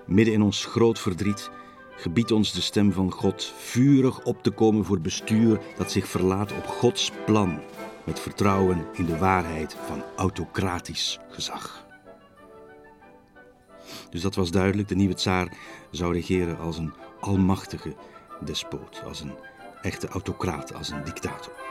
Midden 0.05 0.33
in 0.33 0.41
ons 0.41 0.65
groot 0.65 0.99
verdriet 0.99 1.49
gebiedt 1.95 2.31
ons 2.31 2.53
de 2.53 2.61
stem 2.61 2.91
van 2.91 3.11
God 3.11 3.53
vurig 3.57 4.23
op 4.23 4.43
te 4.43 4.51
komen 4.51 4.85
voor 4.85 5.01
bestuur 5.01 5.59
dat 5.77 5.91
zich 5.91 6.07
verlaat 6.07 6.51
op 6.51 6.65
Gods 6.65 7.11
plan, 7.25 7.59
met 8.03 8.19
vertrouwen 8.19 8.85
in 8.93 9.05
de 9.05 9.17
waarheid 9.17 9.75
van 9.85 10.03
autocratisch 10.15 11.19
gezag. 11.29 11.85
Dus 14.09 14.21
dat 14.21 14.35
was 14.35 14.51
duidelijk, 14.51 14.87
de 14.87 14.95
nieuwe 14.95 15.13
tsaar 15.13 15.57
zou 15.91 16.13
regeren 16.13 16.59
als 16.59 16.77
een 16.77 16.93
almachtige 17.19 17.95
despoot, 18.39 19.03
als 19.05 19.21
een 19.21 19.33
echte 19.81 20.07
autocraat, 20.07 20.73
als 20.73 20.89
een 20.89 21.03
dictator. 21.03 21.70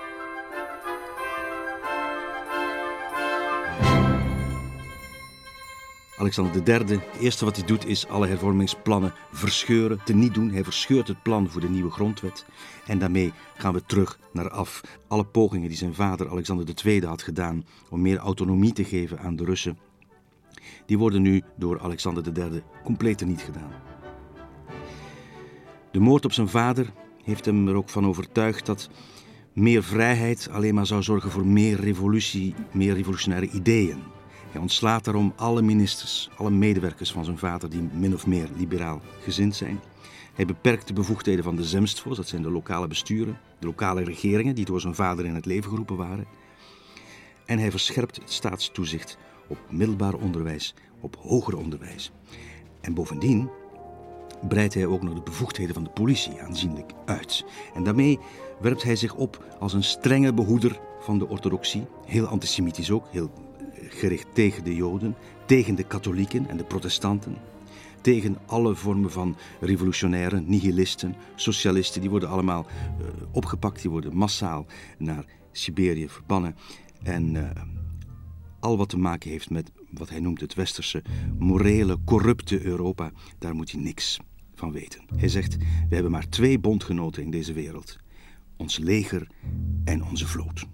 Alexander 6.20 6.68
III, 6.68 6.78
het 6.78 7.20
eerste 7.20 7.44
wat 7.44 7.56
hij 7.56 7.66
doet 7.66 7.86
is 7.86 8.06
alle 8.06 8.26
hervormingsplannen 8.26 9.12
verscheuren, 9.32 10.00
te 10.04 10.14
niet 10.14 10.34
doen. 10.34 10.50
Hij 10.50 10.64
verscheurt 10.64 11.08
het 11.08 11.22
plan 11.22 11.48
voor 11.48 11.60
de 11.60 11.68
nieuwe 11.68 11.90
grondwet. 11.90 12.44
En 12.86 12.98
daarmee 12.98 13.32
gaan 13.56 13.72
we 13.72 13.82
terug 13.86 14.18
naar 14.32 14.50
af. 14.50 14.80
Alle 15.08 15.24
pogingen 15.24 15.68
die 15.68 15.76
zijn 15.76 15.94
vader 15.94 16.30
Alexander 16.30 16.66
II 16.84 17.06
had 17.06 17.22
gedaan 17.22 17.64
om 17.90 18.00
meer 18.00 18.16
autonomie 18.16 18.72
te 18.72 18.84
geven 18.84 19.18
aan 19.18 19.36
de 19.36 19.44
Russen, 19.44 19.78
die 20.86 20.98
worden 20.98 21.22
nu 21.22 21.42
door 21.56 21.80
Alexander 21.80 22.38
III 22.38 22.62
compleet 22.84 23.26
niet 23.26 23.40
gedaan. 23.40 23.72
De 25.90 26.00
moord 26.00 26.24
op 26.24 26.32
zijn 26.32 26.48
vader 26.48 26.92
heeft 27.24 27.44
hem 27.44 27.68
er 27.68 27.74
ook 27.74 27.88
van 27.88 28.06
overtuigd 28.06 28.66
dat 28.66 28.90
meer 29.52 29.82
vrijheid 29.82 30.48
alleen 30.50 30.74
maar 30.74 30.86
zou 30.86 31.02
zorgen 31.02 31.30
voor 31.30 31.46
meer 31.46 31.80
revolutie, 31.80 32.54
meer 32.72 32.94
revolutionaire 32.94 33.50
ideeën. 33.50 34.18
Hij 34.50 34.60
ontslaat 34.60 35.04
daarom 35.04 35.32
alle 35.36 35.62
ministers, 35.62 36.30
alle 36.36 36.50
medewerkers 36.50 37.12
van 37.12 37.24
zijn 37.24 37.38
vader 37.38 37.70
die 37.70 37.88
min 37.92 38.14
of 38.14 38.26
meer 38.26 38.48
liberaal 38.56 39.00
gezind 39.22 39.56
zijn. 39.56 39.80
Hij 40.34 40.46
beperkt 40.46 40.86
de 40.86 40.92
bevoegdheden 40.92 41.44
van 41.44 41.56
de 41.56 41.64
zemstvos, 41.64 42.16
dat 42.16 42.28
zijn 42.28 42.42
de 42.42 42.50
lokale 42.50 42.86
besturen, 42.86 43.38
de 43.58 43.66
lokale 43.66 44.04
regeringen 44.04 44.54
die 44.54 44.64
door 44.64 44.80
zijn 44.80 44.94
vader 44.94 45.24
in 45.24 45.34
het 45.34 45.46
leven 45.46 45.70
geroepen 45.70 45.96
waren. 45.96 46.26
En 47.46 47.58
hij 47.58 47.70
verscherpt 47.70 48.16
het 48.16 48.32
staatstoezicht 48.32 49.18
op 49.48 49.58
middelbaar 49.70 50.14
onderwijs, 50.14 50.74
op 51.00 51.16
hoger 51.16 51.56
onderwijs. 51.56 52.12
En 52.80 52.94
bovendien 52.94 53.50
breidt 54.48 54.74
hij 54.74 54.86
ook 54.86 55.02
nog 55.02 55.14
de 55.14 55.22
bevoegdheden 55.22 55.74
van 55.74 55.84
de 55.84 55.90
politie 55.90 56.42
aanzienlijk 56.42 56.92
uit. 57.04 57.44
En 57.74 57.84
daarmee 57.84 58.18
werpt 58.60 58.82
hij 58.82 58.96
zich 58.96 59.14
op 59.14 59.44
als 59.58 59.72
een 59.72 59.84
strenge 59.84 60.34
behoeder 60.34 60.80
van 61.00 61.18
de 61.18 61.28
orthodoxie, 61.28 61.86
heel 62.06 62.26
antisemitisch 62.26 62.90
ook, 62.90 63.06
heel 63.10 63.30
gericht 63.88 64.26
tegen 64.32 64.64
de 64.64 64.74
Joden, 64.74 65.14
tegen 65.46 65.74
de 65.74 65.84
katholieken 65.84 66.48
en 66.48 66.56
de 66.56 66.64
protestanten. 66.64 67.36
tegen 68.00 68.36
alle 68.46 68.74
vormen 68.74 69.10
van 69.10 69.36
revolutionairen, 69.60 70.44
nihilisten, 70.46 71.14
socialisten. 71.34 72.00
Die 72.00 72.10
worden 72.10 72.28
allemaal 72.28 72.66
uh, 72.66 73.06
opgepakt, 73.32 73.82
die 73.82 73.90
worden 73.90 74.16
massaal 74.16 74.66
naar 74.98 75.24
Siberië 75.52 76.08
verbannen. 76.08 76.56
En 77.02 77.34
uh, 77.34 77.50
al 78.60 78.76
wat 78.76 78.88
te 78.88 78.98
maken 78.98 79.30
heeft 79.30 79.50
met 79.50 79.72
wat 79.90 80.08
hij 80.08 80.20
noemt 80.20 80.40
het 80.40 80.54
westerse, 80.54 81.02
morele, 81.38 81.98
corrupte 82.04 82.64
Europa, 82.64 83.10
daar 83.38 83.54
moet 83.54 83.70
hij 83.70 83.80
niks 83.80 84.18
van 84.54 84.72
weten. 84.72 85.04
Hij 85.16 85.28
zegt: 85.28 85.56
We 85.88 85.94
hebben 85.94 86.12
maar 86.12 86.28
twee 86.28 86.58
bondgenoten 86.58 87.22
in 87.22 87.30
deze 87.30 87.52
wereld: 87.52 87.96
ons 88.56 88.78
leger 88.78 89.26
en 89.84 90.04
onze 90.04 90.26
vloot. 90.26 90.66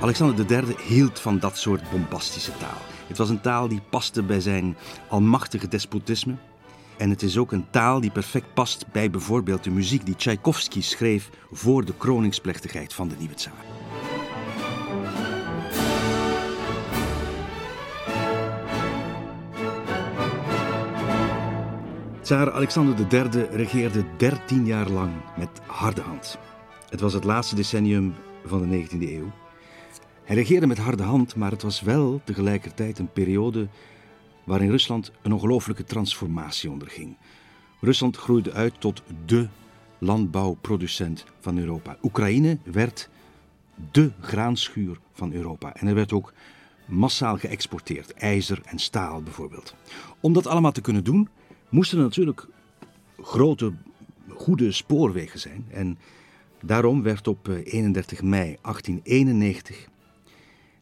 Alexander 0.00 0.52
III 0.52 0.76
hield 0.86 1.20
van 1.20 1.38
dat 1.38 1.58
soort 1.58 1.90
bombastische 1.90 2.56
taal. 2.56 2.78
Het 3.06 3.18
was 3.18 3.28
een 3.28 3.40
taal 3.40 3.68
die 3.68 3.80
paste 3.90 4.22
bij 4.22 4.40
zijn 4.40 4.76
almachtige 5.08 5.68
despotisme. 5.68 6.34
En 6.96 7.10
het 7.10 7.22
is 7.22 7.38
ook 7.38 7.52
een 7.52 7.70
taal 7.70 8.00
die 8.00 8.10
perfect 8.10 8.54
past 8.54 8.86
bij 8.92 9.10
bijvoorbeeld 9.10 9.64
de 9.64 9.70
muziek 9.70 10.06
die 10.06 10.16
Tchaikovsky 10.16 10.82
schreef 10.82 11.30
voor 11.50 11.84
de 11.84 11.94
kroningsplechtigheid 11.96 12.94
van 12.94 13.08
de 13.08 13.14
nieuwe 13.18 13.34
tsaar. 13.34 13.64
Tsaar 22.20 22.52
Alexander 22.52 23.06
III 23.12 23.46
regeerde 23.50 24.04
13 24.16 24.66
jaar 24.66 24.88
lang 24.88 25.12
met 25.36 25.60
harde 25.66 26.00
hand. 26.00 26.38
Het 26.88 27.00
was 27.00 27.12
het 27.12 27.24
laatste 27.24 27.54
decennium 27.54 28.14
van 28.44 28.68
de 28.68 28.86
19e 28.86 29.00
eeuw. 29.00 29.30
Hij 30.30 30.38
regeerde 30.38 30.66
met 30.66 30.78
harde 30.78 31.02
hand, 31.02 31.36
maar 31.36 31.50
het 31.50 31.62
was 31.62 31.80
wel 31.80 32.20
tegelijkertijd 32.24 32.98
een 32.98 33.12
periode 33.12 33.68
waarin 34.44 34.70
Rusland 34.70 35.12
een 35.22 35.32
ongelooflijke 35.32 35.84
transformatie 35.84 36.70
onderging. 36.70 37.16
Rusland 37.80 38.16
groeide 38.16 38.52
uit 38.52 38.80
tot 38.80 39.02
de 39.26 39.48
landbouwproducent 39.98 41.24
van 41.40 41.58
Europa. 41.58 41.96
Oekraïne 42.02 42.58
werd 42.64 43.08
de 43.90 44.10
graanschuur 44.20 44.98
van 45.12 45.32
Europa. 45.32 45.74
En 45.74 45.86
er 45.86 45.94
werd 45.94 46.12
ook 46.12 46.32
massaal 46.86 47.36
geëxporteerd, 47.36 48.14
ijzer 48.14 48.60
en 48.64 48.78
staal 48.78 49.22
bijvoorbeeld. 49.22 49.74
Om 50.20 50.32
dat 50.32 50.46
allemaal 50.46 50.72
te 50.72 50.80
kunnen 50.80 51.04
doen, 51.04 51.28
moesten 51.68 51.98
er 51.98 52.04
natuurlijk 52.04 52.46
grote, 53.20 53.72
goede 54.28 54.72
spoorwegen 54.72 55.38
zijn. 55.40 55.66
En 55.70 55.98
daarom 56.62 57.02
werd 57.02 57.28
op 57.28 57.48
31 57.48 58.18
eh, 58.18 58.24
mei 58.24 58.56
1891 58.62 59.89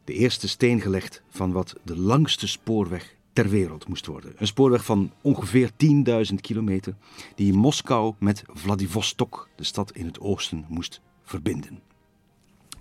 de 0.09 0.15
eerste 0.15 0.47
steen 0.47 0.81
gelegd 0.81 1.21
van 1.29 1.51
wat 1.51 1.75
de 1.83 1.97
langste 1.97 2.47
spoorweg 2.47 3.15
ter 3.33 3.49
wereld 3.49 3.87
moest 3.87 4.05
worden. 4.05 4.33
Een 4.37 4.47
spoorweg 4.47 4.85
van 4.85 5.11
ongeveer 5.21 5.71
10.000 6.29 6.35
kilometer 6.41 6.95
die 7.35 7.53
Moskou 7.53 8.13
met 8.19 8.43
Vladivostok, 8.53 9.49
de 9.55 9.63
stad 9.63 9.91
in 9.91 10.05
het 10.05 10.19
oosten, 10.19 10.65
moest 10.67 11.01
verbinden. 11.23 11.79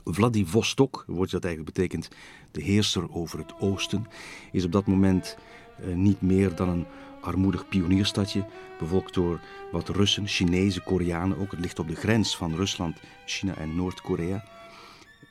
Vladivostok, 0.04 1.04
woord 1.06 1.30
dat 1.30 1.44
eigenlijk 1.44 1.74
betekent 1.74 2.08
de 2.50 2.62
heerser 2.62 3.14
over 3.14 3.38
het 3.38 3.60
oosten, 3.60 4.06
is 4.52 4.64
op 4.64 4.72
dat 4.72 4.86
moment 4.86 5.36
eh, 5.78 5.94
niet 5.94 6.20
meer 6.20 6.54
dan 6.54 6.68
een 6.68 6.86
armoedig 7.20 7.68
pionierstadje, 7.68 8.44
bevolkt 8.78 9.14
door 9.14 9.40
wat 9.72 9.88
Russen, 9.88 10.28
Chinezen, 10.28 10.82
Koreanen 10.82 11.38
ook. 11.38 11.50
Het 11.50 11.60
ligt 11.60 11.78
op 11.78 11.88
de 11.88 11.96
grens 11.96 12.36
van 12.36 12.54
Rusland, 12.54 12.96
China 13.26 13.54
en 13.54 13.76
Noord-Korea, 13.76 14.44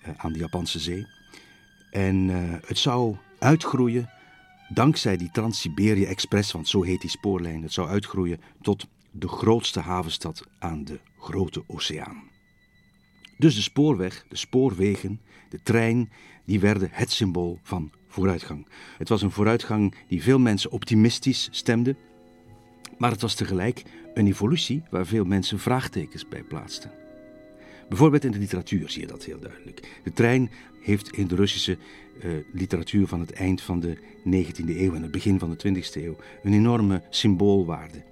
eh, 0.01 0.11
aan 0.17 0.33
de 0.33 0.39
Japanse 0.39 0.79
zee. 0.79 1.16
En 1.91 2.29
uh, 2.29 2.37
het 2.65 2.77
zou 2.77 3.15
uitgroeien 3.39 4.09
dankzij 4.69 5.17
die 5.17 5.31
Trans-Siberië 5.31 6.05
Express, 6.05 6.51
want 6.51 6.67
zo 6.67 6.83
heet 6.83 7.01
die 7.01 7.09
spoorlijn, 7.09 7.63
het 7.63 7.73
zou 7.73 7.89
uitgroeien 7.89 8.41
tot 8.61 8.87
de 9.11 9.27
grootste 9.27 9.79
havenstad 9.79 10.43
aan 10.59 10.83
de 10.83 10.99
Grote 11.19 11.63
Oceaan. 11.67 12.23
Dus 13.37 13.55
de 13.55 13.61
spoorweg, 13.61 14.25
de 14.29 14.35
spoorwegen, 14.35 15.21
de 15.49 15.61
trein, 15.63 16.09
die 16.45 16.59
werden 16.59 16.89
het 16.91 17.11
symbool 17.11 17.59
van 17.63 17.91
vooruitgang. 18.07 18.67
Het 18.97 19.09
was 19.09 19.21
een 19.21 19.31
vooruitgang 19.31 19.95
die 20.07 20.23
veel 20.23 20.39
mensen 20.39 20.71
optimistisch 20.71 21.47
stemde, 21.51 21.95
maar 22.97 23.11
het 23.11 23.21
was 23.21 23.35
tegelijk 23.35 23.83
een 24.13 24.27
evolutie 24.27 24.83
waar 24.89 25.05
veel 25.05 25.25
mensen 25.25 25.59
vraagtekens 25.59 26.27
bij 26.27 26.43
plaatsten. 26.43 27.06
Bijvoorbeeld 27.89 28.23
in 28.23 28.31
de 28.31 28.39
literatuur 28.39 28.89
zie 28.89 29.01
je 29.01 29.07
dat 29.07 29.23
heel 29.23 29.39
duidelijk. 29.39 29.99
De 30.03 30.13
trein 30.13 30.49
heeft 30.81 31.11
in 31.11 31.27
de 31.27 31.35
Russische 31.35 31.77
uh, 32.23 32.31
literatuur 32.53 33.07
van 33.07 33.19
het 33.19 33.31
eind 33.31 33.61
van 33.61 33.79
de 33.79 33.97
19e 34.25 34.67
eeuw 34.67 34.93
en 34.93 35.01
het 35.01 35.11
begin 35.11 35.39
van 35.39 35.49
de 35.49 35.81
20e 35.83 36.03
eeuw 36.03 36.15
een 36.43 36.53
enorme 36.53 37.01
symboolwaarde. 37.09 38.03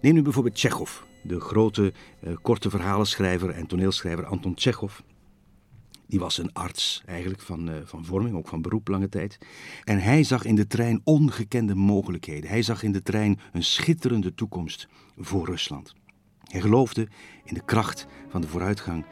Neem 0.00 0.14
nu 0.14 0.22
bijvoorbeeld 0.22 0.54
Tsjechov, 0.54 1.00
de 1.22 1.40
grote 1.40 1.92
uh, 2.24 2.36
korte 2.42 2.70
verhalenschrijver 2.70 3.50
en 3.50 3.66
toneelschrijver 3.66 4.26
Anton 4.26 4.54
Tsjechov. 4.54 4.98
Die 6.06 6.20
was 6.20 6.38
een 6.38 6.52
arts 6.52 7.02
eigenlijk 7.06 7.40
van, 7.40 7.68
uh, 7.68 7.74
van 7.84 8.04
vorming, 8.04 8.36
ook 8.36 8.48
van 8.48 8.62
beroep 8.62 8.88
lange 8.88 9.08
tijd. 9.08 9.38
En 9.84 9.98
hij 9.98 10.22
zag 10.22 10.44
in 10.44 10.54
de 10.54 10.66
trein 10.66 11.00
ongekende 11.04 11.74
mogelijkheden. 11.74 12.50
Hij 12.50 12.62
zag 12.62 12.82
in 12.82 12.92
de 12.92 13.02
trein 13.02 13.38
een 13.52 13.64
schitterende 13.64 14.34
toekomst 14.34 14.88
voor 15.16 15.46
Rusland. 15.46 15.94
Hij 16.50 16.60
geloofde 16.60 17.08
in 17.44 17.54
de 17.54 17.64
kracht 17.64 18.06
van 18.28 18.40
de 18.40 18.48
vooruitgang 18.48 19.04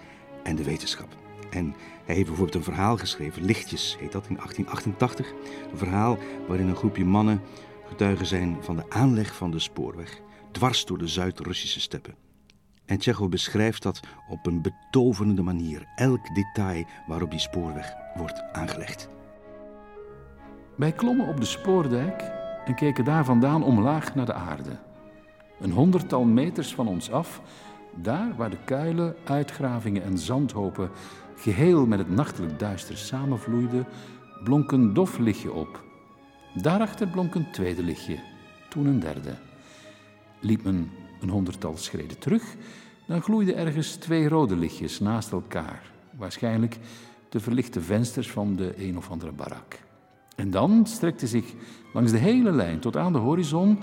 en 0.43 0.57
de 0.57 0.65
wetenschap. 0.65 1.17
En 1.51 1.75
hij 2.05 2.15
heeft 2.15 2.27
bijvoorbeeld 2.27 2.57
een 2.57 2.73
verhaal 2.73 2.97
geschreven, 2.97 3.45
Lichtjes 3.45 3.97
heet 4.01 4.13
dat, 4.13 4.27
in 4.29 4.35
1888. 4.35 5.33
Een 5.73 5.79
verhaal 5.79 6.19
waarin 6.49 6.69
een 6.69 6.77
groepje 6.77 7.05
mannen 7.05 7.41
getuigen 7.89 8.27
zijn 8.27 8.57
van 8.61 8.77
de 8.77 8.91
aanleg 8.91 9.35
van 9.35 9.51
de 9.51 9.59
spoorweg, 9.59 10.21
dwars 10.53 10.85
door 10.85 10.99
de 10.99 11.07
Zuid-Russische 11.07 11.81
steppen. 11.81 12.15
En 12.85 12.99
Tsjechov 12.99 13.29
beschrijft 13.29 13.83
dat 13.83 14.01
op 14.29 14.47
een 14.47 14.63
betoverende 14.63 15.43
manier, 15.43 15.87
elk 15.95 16.35
detail 16.35 16.85
waarop 17.07 17.31
die 17.31 17.41
spoorweg 17.41 17.93
wordt 18.15 18.43
aangelegd. 18.53 19.09
Wij 20.77 20.93
klommen 20.93 21.29
op 21.29 21.41
de 21.41 21.47
spoordijk 21.47 22.23
en 22.65 22.75
keken 22.75 23.05
daar 23.05 23.25
vandaan 23.25 23.65
omlaag 23.65 24.15
naar 24.15 24.27
de 24.27 24.35
aarde. 24.35 24.88
Een 25.61 25.71
honderdtal 25.71 26.25
meters 26.25 26.75
van 26.75 26.89
ons 26.89 27.11
af, 27.11 27.41
daar 27.95 28.37
waar 28.37 28.51
de 28.51 28.65
kuilen, 28.65 29.17
uitgravingen 29.25 30.03
en 30.03 30.19
zandhopen 30.19 30.91
geheel 31.37 31.87
met 31.87 31.99
het 31.99 32.11
nachtelijk 32.11 32.59
duister 32.59 32.97
samenvloeiden, 32.97 33.87
blonk 34.45 34.73
een 34.73 34.95
dof 34.95 35.19
lichtje 35.19 35.53
op. 35.53 35.85
Daarachter 36.55 37.09
blonk 37.09 37.35
een 37.35 37.51
tweede 37.51 37.83
lichtje, 37.83 38.19
toen 38.69 38.87
een 38.87 39.01
derde. 39.01 39.35
Liep 40.41 40.65
men 40.65 40.91
een 41.21 41.29
honderdtal 41.29 41.77
schreden 41.77 42.19
terug, 42.19 42.57
dan 43.07 43.23
gloeiden 43.23 43.57
ergens 43.57 43.95
twee 43.95 44.29
rode 44.29 44.57
lichtjes 44.57 45.01
naast 45.01 45.33
elkaar, 45.33 45.91
waarschijnlijk 46.17 46.79
de 47.29 47.41
verlichte 47.41 47.81
vensters 47.81 48.31
van 48.31 48.57
de 48.57 48.87
een 48.87 48.97
of 48.97 49.11
andere 49.11 49.33
barak. 49.33 49.79
En 50.37 50.51
dan 50.51 50.87
strekte 50.87 51.27
zich 51.27 51.55
langs 51.93 52.13
de 52.13 52.19
hele 52.19 52.53
lijn 52.53 52.79
tot 52.79 52.97
aan 52.97 53.13
de 53.13 53.19
horizon 53.19 53.79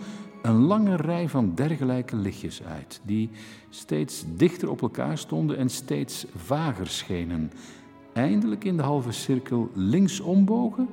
een 0.46 0.62
lange 0.66 0.96
rij 0.96 1.30
van 1.30 1.56
dergelijke 1.56 2.16
lichtjes 2.16 2.64
uit, 2.64 3.02
die 3.04 3.30
steeds 3.70 4.24
dichter 4.28 4.70
op 4.70 4.82
elkaar 4.82 5.18
stonden 5.18 5.58
en 5.58 5.70
steeds 5.70 6.26
vager 6.36 6.88
schenen, 6.88 7.52
eindelijk 8.14 8.64
in 8.64 8.78
de 8.78 8.84
halve 8.84 9.12
cirkel 9.12 9.70
links 9.74 10.20
ombogen 10.20 10.90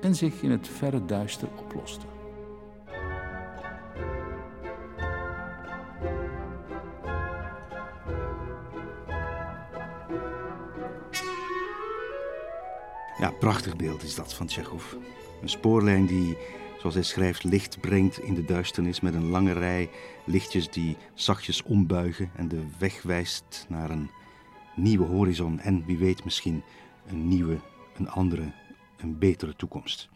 en 0.00 0.14
zich 0.14 0.42
in 0.42 0.50
het 0.50 0.68
verre 0.68 1.04
duister 1.04 1.48
oplosten. 1.58 2.08
Ja, 13.18 13.30
prachtig 13.38 13.76
beeld 13.76 14.02
is 14.02 14.14
dat 14.14 14.34
van 14.34 14.46
Tsjechov. 14.46 14.92
Een 15.42 15.48
spoorlijn 15.48 16.06
die 16.06 16.36
zoals 16.90 17.06
hij 17.06 17.16
schrijft, 17.16 17.44
licht 17.44 17.80
brengt 17.80 18.18
in 18.18 18.34
de 18.34 18.44
duisternis 18.44 19.00
met 19.00 19.14
een 19.14 19.28
lange 19.28 19.52
rij 19.52 19.90
lichtjes 20.24 20.70
die 20.70 20.96
zachtjes 21.14 21.62
ombuigen 21.62 22.30
en 22.36 22.48
de 22.48 22.62
weg 22.78 23.02
wijst 23.02 23.66
naar 23.68 23.90
een 23.90 24.10
nieuwe 24.76 25.04
horizon 25.04 25.58
en 25.58 25.84
wie 25.86 25.98
weet 25.98 26.24
misschien 26.24 26.62
een 27.06 27.28
nieuwe, 27.28 27.60
een 27.96 28.08
andere, 28.08 28.52
een 28.96 29.18
betere 29.18 29.56
toekomst. 29.56 30.08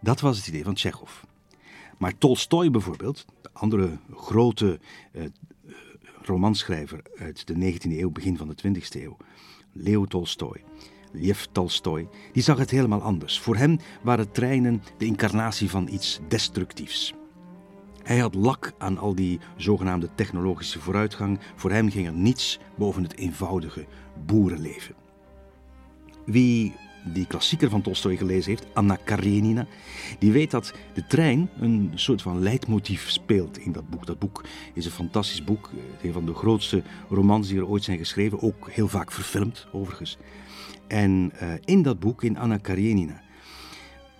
Dat 0.00 0.20
was 0.20 0.36
het 0.36 0.46
idee 0.46 0.64
van 0.64 0.74
Tsjechov. 0.74 1.22
Maar 1.98 2.18
Tolstoy 2.18 2.70
bijvoorbeeld, 2.70 3.26
de 3.40 3.50
andere 3.52 3.98
grote 4.14 4.80
eh, 5.12 5.24
romanschrijver 6.22 7.02
uit 7.16 7.46
de 7.46 7.54
19e 7.54 7.90
eeuw, 7.90 8.10
begin 8.10 8.36
van 8.36 8.48
de 8.48 8.56
20e 8.68 9.00
eeuw, 9.02 9.16
Leo 9.72 10.04
Tolstoy, 10.04 10.64
Lev 11.16 11.44
Tolstoy, 11.52 12.08
die 12.32 12.42
zag 12.42 12.58
het 12.58 12.70
helemaal 12.70 13.02
anders. 13.02 13.40
Voor 13.40 13.56
hem 13.56 13.78
waren 14.02 14.32
treinen 14.32 14.82
de 14.98 15.04
incarnatie 15.04 15.70
van 15.70 15.88
iets 15.88 16.20
destructiefs. 16.28 17.14
Hij 18.02 18.18
had 18.18 18.34
lak 18.34 18.72
aan 18.78 18.98
al 18.98 19.14
die 19.14 19.40
zogenaamde 19.56 20.08
technologische 20.14 20.80
vooruitgang. 20.80 21.38
Voor 21.54 21.70
hem 21.70 21.90
ging 21.90 22.06
er 22.06 22.12
niets 22.12 22.58
boven 22.76 23.02
het 23.02 23.16
eenvoudige 23.16 23.86
boerenleven. 24.26 24.94
Wie 26.26 26.74
die 27.12 27.26
klassieker 27.26 27.70
van 27.70 27.82
Tolstoy 27.82 28.16
gelezen 28.16 28.50
heeft, 28.50 28.66
Anna 28.72 28.96
Karenina, 29.04 29.66
die 30.18 30.32
weet 30.32 30.50
dat 30.50 30.74
de 30.94 31.06
trein 31.06 31.50
een 31.60 31.90
soort 31.94 32.22
van 32.22 32.42
leidmotief 32.42 33.10
speelt 33.10 33.58
in 33.58 33.72
dat 33.72 33.88
boek. 33.90 34.06
Dat 34.06 34.18
boek 34.18 34.44
is 34.74 34.84
een 34.84 34.90
fantastisch 34.90 35.44
boek, 35.44 35.70
een 36.02 36.12
van 36.12 36.26
de 36.26 36.34
grootste 36.34 36.82
romans 37.08 37.48
die 37.48 37.58
er 37.58 37.66
ooit 37.66 37.84
zijn 37.84 37.98
geschreven, 37.98 38.42
ook 38.42 38.70
heel 38.70 38.88
vaak 38.88 39.12
verfilmd 39.12 39.66
overigens. 39.72 40.18
En 40.94 41.32
uh, 41.42 41.52
in 41.64 41.82
dat 41.82 42.00
boek, 42.00 42.22
in 42.22 42.38
Anna 42.38 42.56
Karenina, 42.56 43.22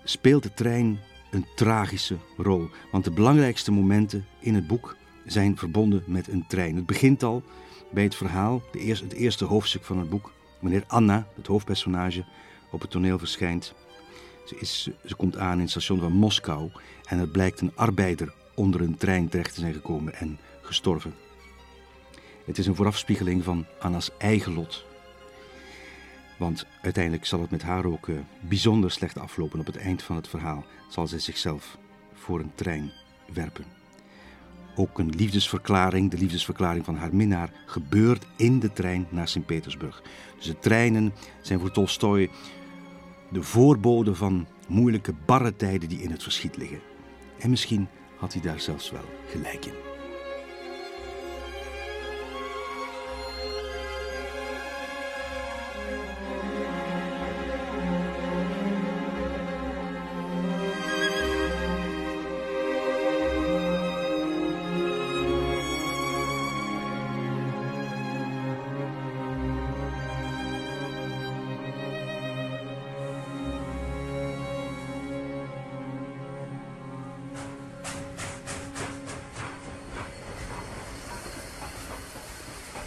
speelt 0.03 0.43
de 0.43 0.53
trein 0.53 0.99
een 1.31 1.45
tragische 1.55 2.17
rol. 2.37 2.69
Want 2.91 3.03
de 3.03 3.11
belangrijkste 3.11 3.71
momenten 3.71 4.25
in 4.39 4.55
het 4.55 4.67
boek 4.67 4.95
zijn 5.25 5.57
verbonden 5.57 6.03
met 6.05 6.27
een 6.27 6.45
trein. 6.47 6.75
Het 6.75 6.85
begint 6.85 7.23
al 7.23 7.43
bij 7.91 8.03
het 8.03 8.15
verhaal, 8.15 8.61
de 8.71 8.79
eerste, 8.79 9.03
het 9.03 9.13
eerste 9.13 9.45
hoofdstuk 9.45 9.83
van 9.83 9.97
het 9.97 10.09
boek, 10.09 10.31
wanneer 10.59 10.83
Anna, 10.87 11.27
het 11.35 11.47
hoofdpersonage, 11.47 12.25
op 12.71 12.81
het 12.81 12.91
toneel 12.91 13.19
verschijnt. 13.19 13.73
Ze, 14.45 14.55
is, 14.59 14.89
ze 15.05 15.15
komt 15.15 15.37
aan 15.37 15.53
in 15.53 15.59
het 15.59 15.69
station 15.69 15.99
van 15.99 16.11
Moskou 16.11 16.71
en 17.05 17.19
het 17.19 17.31
blijkt 17.31 17.61
een 17.61 17.75
arbeider 17.75 18.33
onder 18.55 18.81
een 18.81 18.97
trein 18.97 19.29
terecht 19.29 19.53
te 19.53 19.59
zijn 19.59 19.73
gekomen 19.73 20.15
en 20.15 20.37
gestorven. 20.61 21.13
Het 22.45 22.57
is 22.57 22.67
een 22.67 22.75
voorafspiegeling 22.75 23.43
van 23.43 23.65
Anna's 23.79 24.09
eigen 24.17 24.53
lot. 24.53 24.85
Want 26.37 26.65
uiteindelijk 26.81 27.25
zal 27.25 27.41
het 27.41 27.51
met 27.51 27.61
haar 27.61 27.85
ook 27.85 28.07
uh, 28.07 28.19
bijzonder 28.39 28.91
slecht 28.91 29.19
aflopen. 29.19 29.59
Op 29.59 29.65
het 29.65 29.77
eind 29.77 30.03
van 30.03 30.15
het 30.15 30.27
verhaal 30.27 30.65
zal 30.89 31.07
zij 31.07 31.19
zichzelf 31.19 31.77
voor 32.13 32.39
een 32.39 32.51
trein 32.55 32.91
werpen. 33.33 33.65
Ook 34.75 34.99
een 34.99 35.09
liefdesverklaring, 35.09 36.11
de 36.11 36.17
liefdesverklaring 36.17 36.85
van 36.85 36.95
haar 36.95 37.15
minnaar, 37.15 37.51
gebeurt 37.65 38.25
in 38.37 38.59
de 38.59 38.73
trein 38.73 39.07
naar 39.09 39.27
Sint-Petersburg. 39.27 40.01
Dus 40.35 40.45
de 40.45 40.59
treinen 40.59 41.13
zijn 41.41 41.59
voor 41.59 41.71
Tolstoy 41.71 42.29
de 43.29 43.43
voorbode 43.43 44.15
van 44.15 44.47
moeilijke, 44.67 45.13
barre 45.25 45.55
tijden 45.55 45.89
die 45.89 46.01
in 46.01 46.11
het 46.11 46.23
verschiet 46.23 46.57
liggen. 46.57 46.79
En 47.39 47.49
misschien 47.49 47.87
had 48.17 48.33
hij 48.33 48.41
daar 48.41 48.59
zelfs 48.59 48.91
wel 48.91 49.05
gelijk 49.29 49.65
in. 49.65 49.84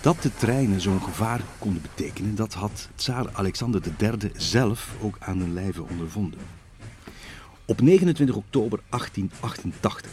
Dat 0.08 0.22
de 0.22 0.34
treinen 0.34 0.80
zo'n 0.80 1.02
gevaar 1.02 1.40
konden 1.58 1.82
betekenen, 1.82 2.34
dat 2.34 2.54
had 2.54 2.88
tsaar 2.94 3.26
Alexander 3.32 3.82
III 4.00 4.32
zelf 4.36 4.94
ook 5.00 5.16
aan 5.18 5.38
den 5.38 5.52
lijve 5.52 5.82
ondervonden. 5.82 6.40
Op 7.64 7.80
29 7.80 8.36
oktober 8.36 8.80
1888 8.88 10.10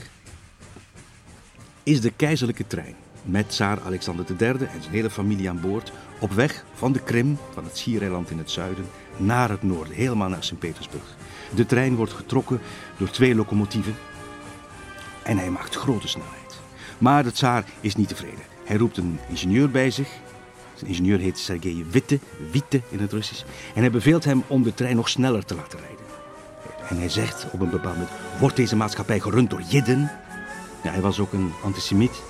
is 1.84 2.02
de 2.02 2.12
keizerlijke 2.16 2.68
trein 2.68 2.96
met 3.24 3.50
tsaar 3.50 3.82
Alexander 3.82 4.26
III 4.40 4.50
en 4.50 4.82
zijn 4.82 4.94
hele 4.94 5.10
familie 5.10 5.50
aan 5.50 5.62
boord 5.62 5.92
op 6.20 6.32
weg 6.32 6.66
van 6.74 6.92
de 6.92 7.00
Krim, 7.00 7.38
van 7.54 7.64
het 7.64 7.78
Schiereiland 7.78 8.30
in 8.30 8.38
het 8.38 8.52
zuiden, 8.52 8.86
naar 9.18 9.50
het 9.50 9.64
noorden, 9.64 9.94
helemaal 9.94 10.30
naar 10.30 10.44
Sint-Petersburg. 10.44 11.16
De 11.56 11.66
trein 11.66 11.96
wordt 11.96 12.14
getrokken 12.14 12.60
door 12.98 13.10
twee 13.10 13.36
locomotieven 13.36 13.96
en 15.24 15.38
hij 15.38 15.50
maakt 15.50 15.76
grote 15.76 16.08
snelheid. 16.08 16.60
Maar 16.98 17.24
de 17.24 17.32
tsaar 17.32 17.66
is 17.82 17.96
niet 17.96 18.08
tevreden. 18.08 18.55
Hij 18.66 18.78
roept 18.78 18.98
een 18.98 19.20
ingenieur 19.30 19.70
bij 19.70 19.92
zich. 19.92 20.10
Zijn 20.76 20.90
ingenieur 20.90 21.20
heet 21.20 21.38
Sergei 21.38 21.86
Witte, 21.90 22.20
Witte 22.52 22.82
in 22.90 23.00
het 23.00 23.12
Russisch. 23.12 23.44
En 23.74 23.82
hij 23.82 23.92
beveelt 23.92 24.24
hem 24.24 24.44
om 24.48 24.64
de 24.64 24.74
trein 24.74 24.96
nog 24.96 25.10
sneller 25.10 25.46
te 25.46 25.56
laten 25.56 25.80
rijden. 25.80 26.06
En 26.90 26.98
hij 26.98 27.10
zegt 27.10 27.48
op 27.52 27.62
een 27.62 27.70
bepaald 27.70 27.94
moment: 27.94 28.12
Wordt 28.40 28.56
deze 28.56 28.76
maatschappij 28.76 29.20
gerund 29.20 29.50
door 29.50 29.62
Jidden? 29.62 30.12
Ja, 30.84 30.92
hij 30.92 31.02
was 31.02 31.20
ook 31.20 31.34
een 31.34 31.52
antisemiet. 31.64 32.22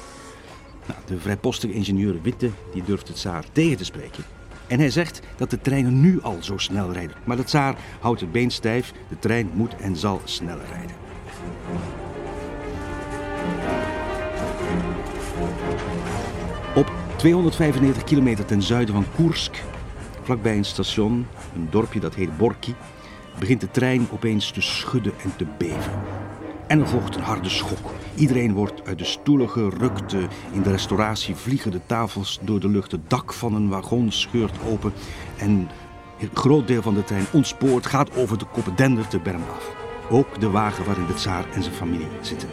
Nou, 0.86 1.00
de 1.06 1.20
vrijpostige 1.20 1.74
ingenieur 1.74 2.22
Witte 2.22 2.50
die 2.74 2.84
durft 2.84 3.08
het 3.08 3.18
tsaar 3.18 3.46
tegen 3.52 3.78
te 3.78 3.86
spreken. 3.86 4.24
En 4.68 4.80
hij 4.80 4.90
zegt 4.90 5.22
dat 5.36 5.50
de 5.50 5.62
treinen 5.62 6.02
nu 6.02 6.22
al 6.22 6.38
zo 6.40 6.58
snel 6.58 6.92
rijden. 6.92 7.16
Maar 7.24 7.38
de 7.38 7.44
tsaar 7.44 7.76
houdt 8.00 8.22
het 8.22 8.32
been 8.32 8.52
stijf. 8.52 8.94
De 9.10 9.20
trein 9.20 9.50
moet 9.54 9.76
en 9.76 9.96
zal 9.96 10.22
sneller 10.24 10.66
rijden. 10.72 11.05
295 17.16 18.04
kilometer 18.04 18.46
ten 18.46 18.62
zuiden 18.62 18.96
van 18.96 19.06
Koersk, 19.16 19.64
vlakbij 20.22 20.58
een 20.58 20.66
station, 20.66 21.28
een 21.56 21.68
dorpje 21.70 22.00
dat 22.00 22.16
heet 22.16 22.38
Borki, 22.38 22.76
begint 23.40 23.62
de 23.62 23.72
trein 23.72 24.08
opeens 24.12 24.52
te 24.52 24.62
schudden 24.62 25.14
en 25.24 25.36
te 25.36 25.46
beven. 25.58 25.92
En 26.68 26.80
er 26.80 26.88
volgt 26.88 27.16
een 27.16 27.22
harde 27.22 27.50
schok. 27.50 27.92
Iedereen 28.16 28.54
wordt 28.54 28.88
uit 28.88 28.98
de 28.98 29.06
stoelen 29.06 29.50
gerukt. 29.50 30.14
In 30.52 30.62
de 30.62 30.72
restauratie 30.72 31.36
vliegen 31.36 31.72
de 31.72 31.80
tafels 31.86 32.40
door 32.42 32.60
de 32.60 32.70
lucht. 32.70 32.92
Het 32.92 33.10
dak 33.10 33.34
van 33.34 33.56
een 33.56 33.70
wagon 33.70 34.12
scheurt 34.12 34.56
open. 34.68 34.94
En 35.38 35.70
een 36.20 36.30
groot 36.34 36.68
deel 36.68 36.82
van 36.82 36.94
de 36.94 37.04
trein 37.04 37.26
ontspoort, 37.32 37.86
gaat 37.86 38.16
over 38.16 38.38
de 38.38 38.46
koppen, 38.46 38.76
dendert 38.76 39.12
de 39.12 39.20
berm 39.20 39.44
af. 39.56 39.76
Ook 40.10 40.40
de 40.40 40.50
wagen 40.50 40.86
waarin 40.86 41.06
de 41.08 41.14
tsaar 41.14 41.46
en 41.54 41.64
zijn 41.64 41.76
familie 41.76 42.08
zitten. 42.22 42.50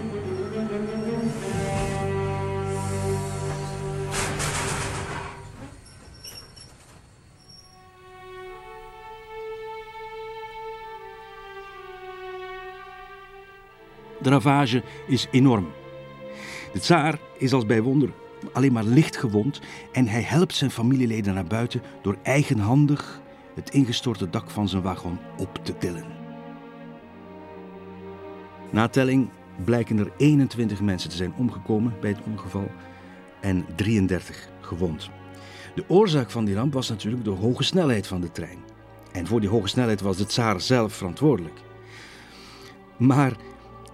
De 14.22 14.30
ravage 14.30 14.82
is 15.06 15.28
enorm. 15.30 15.66
De 16.72 16.78
tsaar 16.78 17.18
is 17.38 17.52
als 17.52 17.66
bij 17.66 17.82
wonder 17.82 18.12
alleen 18.52 18.72
maar 18.72 18.84
licht 18.84 19.16
gewond 19.16 19.60
en 19.92 20.06
hij 20.06 20.22
helpt 20.22 20.54
zijn 20.54 20.70
familieleden 20.70 21.34
naar 21.34 21.44
buiten 21.44 21.82
door 22.02 22.16
eigenhandig 22.22 23.20
het 23.54 23.70
ingestorte 23.70 24.30
dak 24.30 24.50
van 24.50 24.68
zijn 24.68 24.82
wagon 24.82 25.18
op 25.38 25.58
te 25.62 25.78
tillen. 25.78 26.04
Na 28.70 28.88
telling 28.88 29.28
blijken 29.64 29.98
er 29.98 30.12
21 30.16 30.80
mensen 30.80 31.10
te 31.10 31.16
zijn 31.16 31.34
omgekomen 31.36 31.94
bij 32.00 32.10
het 32.10 32.20
ongeval 32.26 32.70
en 33.40 33.66
33 33.76 34.48
gewond. 34.60 35.10
De 35.74 35.84
oorzaak 35.88 36.30
van 36.30 36.44
die 36.44 36.54
ramp 36.54 36.72
was 36.72 36.88
natuurlijk 36.88 37.24
de 37.24 37.30
hoge 37.30 37.62
snelheid 37.62 38.06
van 38.06 38.20
de 38.20 38.32
trein. 38.32 38.58
En 39.12 39.26
voor 39.26 39.40
die 39.40 39.48
hoge 39.48 39.68
snelheid 39.68 40.00
was 40.00 40.16
de 40.16 40.26
tsaar 40.26 40.60
zelf 40.60 40.92
verantwoordelijk. 40.92 41.60
Maar 42.96 43.32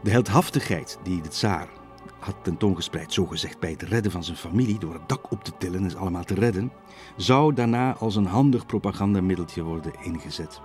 de 0.02 0.10
heldhaftigheid 0.10 0.98
die 1.02 1.22
de 1.22 1.28
tsaar 1.28 1.68
had 2.18 2.36
tentoongespreid, 2.42 3.12
zogezegd 3.12 3.58
bij 3.58 3.70
het 3.70 3.82
redden 3.82 4.12
van 4.12 4.24
zijn 4.24 4.36
familie, 4.36 4.78
door 4.78 4.92
het 4.92 5.08
dak 5.08 5.30
op 5.30 5.44
te 5.44 5.52
tillen 5.58 5.82
en 5.82 5.90
ze 5.90 5.96
allemaal 5.96 6.24
te 6.24 6.34
redden, 6.34 6.72
zou 7.16 7.54
daarna 7.54 7.94
als 7.94 8.16
een 8.16 8.26
handig 8.26 8.66
propagandamiddeltje 8.66 9.62
worden 9.62 9.92
ingezet. 10.02 10.60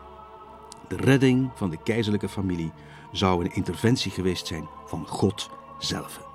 De 0.88 0.96
redding 0.96 1.52
van 1.56 1.70
de 1.70 1.78
keizerlijke 1.84 2.30
familie 2.30 2.72
zou 3.12 3.44
een 3.44 3.54
interventie 3.54 4.12
geweest 4.12 4.48
zijn 4.48 4.68
van 4.86 5.08
God 5.08 5.50
zelf. 5.80 6.32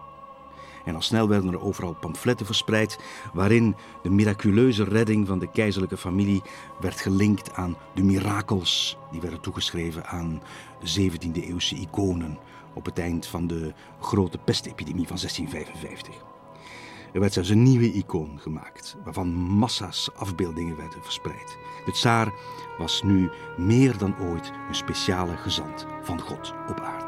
En 0.84 0.94
al 0.94 1.02
snel 1.02 1.28
werden 1.28 1.52
er 1.52 1.60
overal 1.60 1.94
pamfletten 1.94 2.46
verspreid 2.46 2.98
waarin 3.32 3.76
de 4.02 4.10
miraculeuze 4.10 4.84
redding 4.84 5.26
van 5.26 5.38
de 5.38 5.50
keizerlijke 5.50 5.96
familie 5.96 6.42
werd 6.80 7.00
gelinkt 7.00 7.54
aan 7.54 7.76
de 7.94 8.02
mirakels 8.02 8.98
die 9.10 9.20
werden 9.20 9.40
toegeschreven 9.40 10.06
aan 10.06 10.42
17e-eeuwse 10.80 11.76
iconen 11.76 12.38
op 12.78 12.84
het 12.84 12.98
eind 12.98 13.26
van 13.26 13.46
de 13.46 13.72
grote 14.00 14.38
pestepidemie 14.38 15.06
van 15.06 15.16
1655. 15.16 16.26
Er 17.12 17.20
werd 17.20 17.32
zelfs 17.32 17.48
een 17.48 17.62
nieuwe 17.62 17.92
icoon 17.92 18.38
gemaakt, 18.40 18.96
waarvan 19.04 19.28
massa's 19.34 20.10
afbeeldingen 20.16 20.76
werden 20.76 21.02
verspreid. 21.02 21.56
De 21.84 21.92
tsaar 21.92 22.32
was 22.78 23.02
nu 23.02 23.30
meer 23.56 23.98
dan 23.98 24.14
ooit 24.20 24.52
een 24.68 24.74
speciale 24.74 25.36
gezant 25.36 25.86
van 26.02 26.20
God 26.20 26.54
op 26.68 26.80
aarde. 26.80 27.07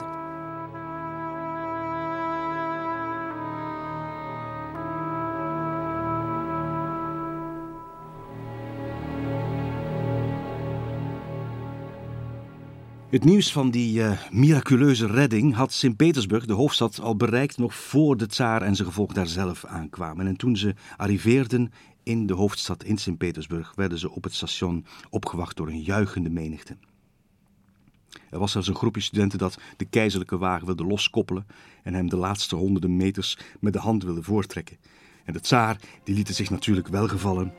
Het 13.10 13.24
nieuws 13.24 13.52
van 13.52 13.70
die 13.70 14.00
uh, 14.00 14.18
miraculeuze 14.30 15.06
redding 15.06 15.54
had 15.54 15.72
Sint-Petersburg, 15.72 16.46
de 16.46 16.52
hoofdstad, 16.52 17.00
al 17.00 17.16
bereikt 17.16 17.58
nog 17.58 17.74
voor 17.74 18.16
de 18.16 18.26
tsaar 18.26 18.62
en 18.62 18.76
zijn 18.76 18.88
gevolg 18.88 19.12
daar 19.12 19.26
zelf 19.26 19.64
aankwamen. 19.64 20.26
En 20.26 20.36
toen 20.36 20.56
ze 20.56 20.74
arriveerden 20.96 21.72
in 22.02 22.26
de 22.26 22.34
hoofdstad 22.34 22.84
in 22.84 22.98
Sint-Petersburg 22.98 23.72
werden 23.74 23.98
ze 23.98 24.10
op 24.10 24.24
het 24.24 24.34
station 24.34 24.86
opgewacht 25.08 25.56
door 25.56 25.68
een 25.68 25.82
juichende 25.82 26.30
menigte. 26.30 26.76
Er 28.30 28.38
was 28.38 28.52
zelfs 28.52 28.68
een 28.68 28.74
groepje 28.74 29.00
studenten 29.00 29.38
dat 29.38 29.58
de 29.76 29.84
keizerlijke 29.84 30.38
wagen 30.38 30.66
wilde 30.66 30.84
loskoppelen 30.84 31.46
en 31.82 31.94
hem 31.94 32.08
de 32.08 32.16
laatste 32.16 32.56
honderden 32.56 32.96
meters 32.96 33.38
met 33.60 33.72
de 33.72 33.78
hand 33.78 34.02
wilde 34.02 34.22
voortrekken. 34.22 34.76
En 35.24 35.32
de 35.32 35.40
tsaar 35.40 35.80
die 36.04 36.14
liet 36.14 36.28
zich 36.28 36.50
natuurlijk 36.50 36.88
welgevallen 36.88 37.52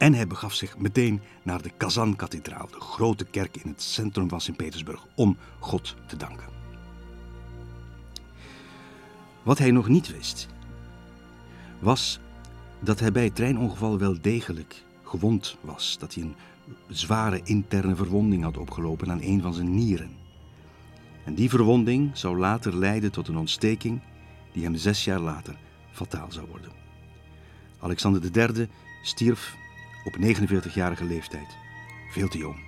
en 0.00 0.14
hij 0.14 0.26
begaf 0.26 0.54
zich 0.54 0.78
meteen 0.78 1.20
naar 1.42 1.62
de 1.62 1.70
Kazan-kathedraal, 1.76 2.66
de 2.70 2.80
grote 2.80 3.24
kerk 3.24 3.56
in 3.56 3.70
het 3.70 3.82
centrum 3.82 4.28
van 4.28 4.40
Sint-Petersburg, 4.40 5.06
om 5.14 5.36
God 5.58 5.96
te 6.06 6.16
danken. 6.16 6.48
Wat 9.42 9.58
hij 9.58 9.70
nog 9.70 9.88
niet 9.88 10.12
wist, 10.12 10.48
was 11.78 12.20
dat 12.78 13.00
hij 13.00 13.12
bij 13.12 13.24
het 13.24 13.34
treinongeval 13.34 13.98
wel 13.98 14.20
degelijk 14.20 14.84
gewond 15.02 15.56
was. 15.60 15.96
Dat 15.98 16.14
hij 16.14 16.22
een 16.22 16.36
zware 16.88 17.40
interne 17.44 17.96
verwonding 17.96 18.42
had 18.42 18.56
opgelopen 18.56 19.10
aan 19.10 19.22
een 19.22 19.42
van 19.42 19.54
zijn 19.54 19.74
nieren. 19.74 20.10
En 21.24 21.34
die 21.34 21.48
verwonding 21.48 22.10
zou 22.16 22.38
later 22.38 22.76
leiden 22.76 23.12
tot 23.12 23.28
een 23.28 23.36
ontsteking 23.36 24.00
die 24.52 24.64
hem 24.64 24.76
zes 24.76 25.04
jaar 25.04 25.20
later 25.20 25.56
fataal 25.90 26.32
zou 26.32 26.46
worden. 26.46 26.70
Alexander 27.80 28.36
III 28.36 28.68
stierf 29.02 29.58
op 30.04 30.16
49-jarige 30.16 31.04
leeftijd, 31.04 31.56
veel 32.10 32.28
te 32.28 32.38
jong. 32.38 32.58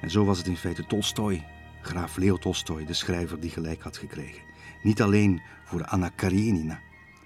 En 0.00 0.10
zo 0.10 0.24
was 0.24 0.38
het 0.38 0.46
in 0.46 0.56
feite 0.56 0.86
Tolstoj, 0.86 1.44
graaf 1.82 2.16
Leo 2.16 2.36
Tolstoj, 2.36 2.84
de 2.84 2.92
schrijver 2.92 3.40
die 3.40 3.50
gelijk 3.50 3.82
had 3.82 3.96
gekregen. 3.96 4.42
Niet 4.82 5.02
alleen 5.02 5.42
voor 5.64 5.84
Anna 5.84 6.08
Karenina, 6.08 6.80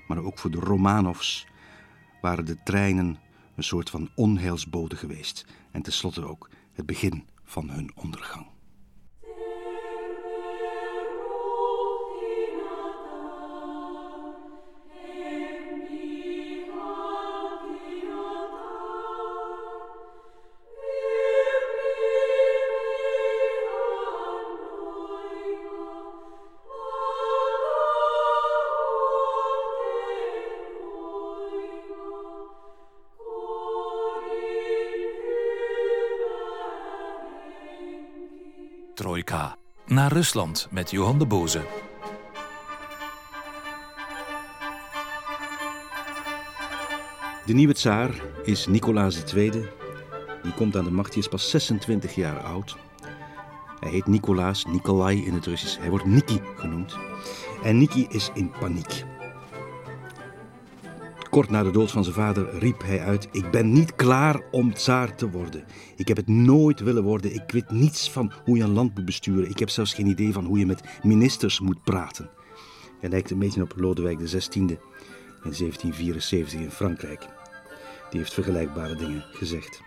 maar 0.07 0.19
ook 0.19 0.39
voor 0.39 0.51
de 0.51 0.59
Romanovs 0.59 1.47
waren 2.21 2.45
de 2.45 2.63
treinen 2.63 3.19
een 3.55 3.65
soort 3.65 3.91
van 3.91 4.11
onheilsbode 4.15 4.97
geweest 4.97 5.47
en 5.71 5.83
tenslotte 5.83 6.25
ook 6.25 6.51
het 6.73 6.87
begin 6.87 7.25
van 7.45 7.71
hun 7.71 7.91
ondergang. 7.95 8.58
Naar 39.99 40.13
Rusland 40.13 40.69
met 40.71 40.91
Johan 40.91 41.19
de 41.19 41.27
Boze. 41.27 41.67
De 47.47 47.53
nieuwe 47.53 47.73
tsaar 47.73 48.11
is 48.43 48.67
Nicolaas 48.67 49.35
II. 49.35 49.51
Die 50.43 50.53
komt 50.55 50.77
aan 50.77 50.85
de 50.85 50.91
macht, 50.91 51.13
hij 51.13 51.23
is 51.23 51.29
pas 51.29 51.51
26 51.51 52.15
jaar 52.15 52.39
oud. 52.41 52.77
Hij 53.81 53.91
heet 53.91 54.07
Nicolaas, 54.07 54.65
Nikolai 54.65 55.25
in 55.27 55.35
het 55.35 55.47
Russisch. 55.47 55.79
Hij 55.79 55.91
wordt 55.91 56.05
Niki 56.05 56.41
genoemd. 56.57 56.97
En 57.63 57.79
Niki 57.79 58.07
is 58.09 58.31
in 58.35 58.51
paniek. 58.61 59.05
Kort 61.39 61.51
na 61.51 61.63
de 61.63 61.71
dood 61.71 61.91
van 61.91 62.05
zijn 62.05 62.15
vader 62.15 62.59
riep 62.59 62.83
hij 62.83 63.01
uit: 63.01 63.29
Ik 63.33 63.51
ben 63.51 63.73
niet 63.73 63.95
klaar 63.95 64.41
om 64.51 64.75
tsaar 64.75 65.15
te 65.15 65.31
worden. 65.31 65.65
Ik 65.97 66.09
heb 66.09 66.17
het 66.17 66.29
nooit 66.29 66.81
willen 66.81 67.03
worden. 67.03 67.35
Ik 67.35 67.51
weet 67.51 67.71
niets 67.71 68.11
van 68.11 68.33
hoe 68.45 68.57
je 68.57 68.63
een 68.63 68.73
land 68.73 68.95
moet 68.95 69.05
besturen. 69.05 69.51
Ik 69.51 69.59
heb 69.59 69.69
zelfs 69.69 69.95
geen 69.95 70.07
idee 70.07 70.33
van 70.33 70.45
hoe 70.45 70.59
je 70.59 70.67
met 70.67 70.83
ministers 71.03 71.61
moet 71.61 71.83
praten. 71.83 72.31
Hij 73.01 73.11
lijkt 73.11 73.31
een 73.31 73.39
beetje 73.39 73.63
op 73.63 73.73
Lodewijk 73.77 74.19
XVI 74.19 74.61
in 74.61 74.79
1774 75.43 76.61
in 76.61 76.71
Frankrijk. 76.71 77.27
Die 78.11 78.21
heeft 78.21 78.35
vergelijkbare 78.35 78.97
dingen 78.97 79.25
gezegd. 79.33 79.83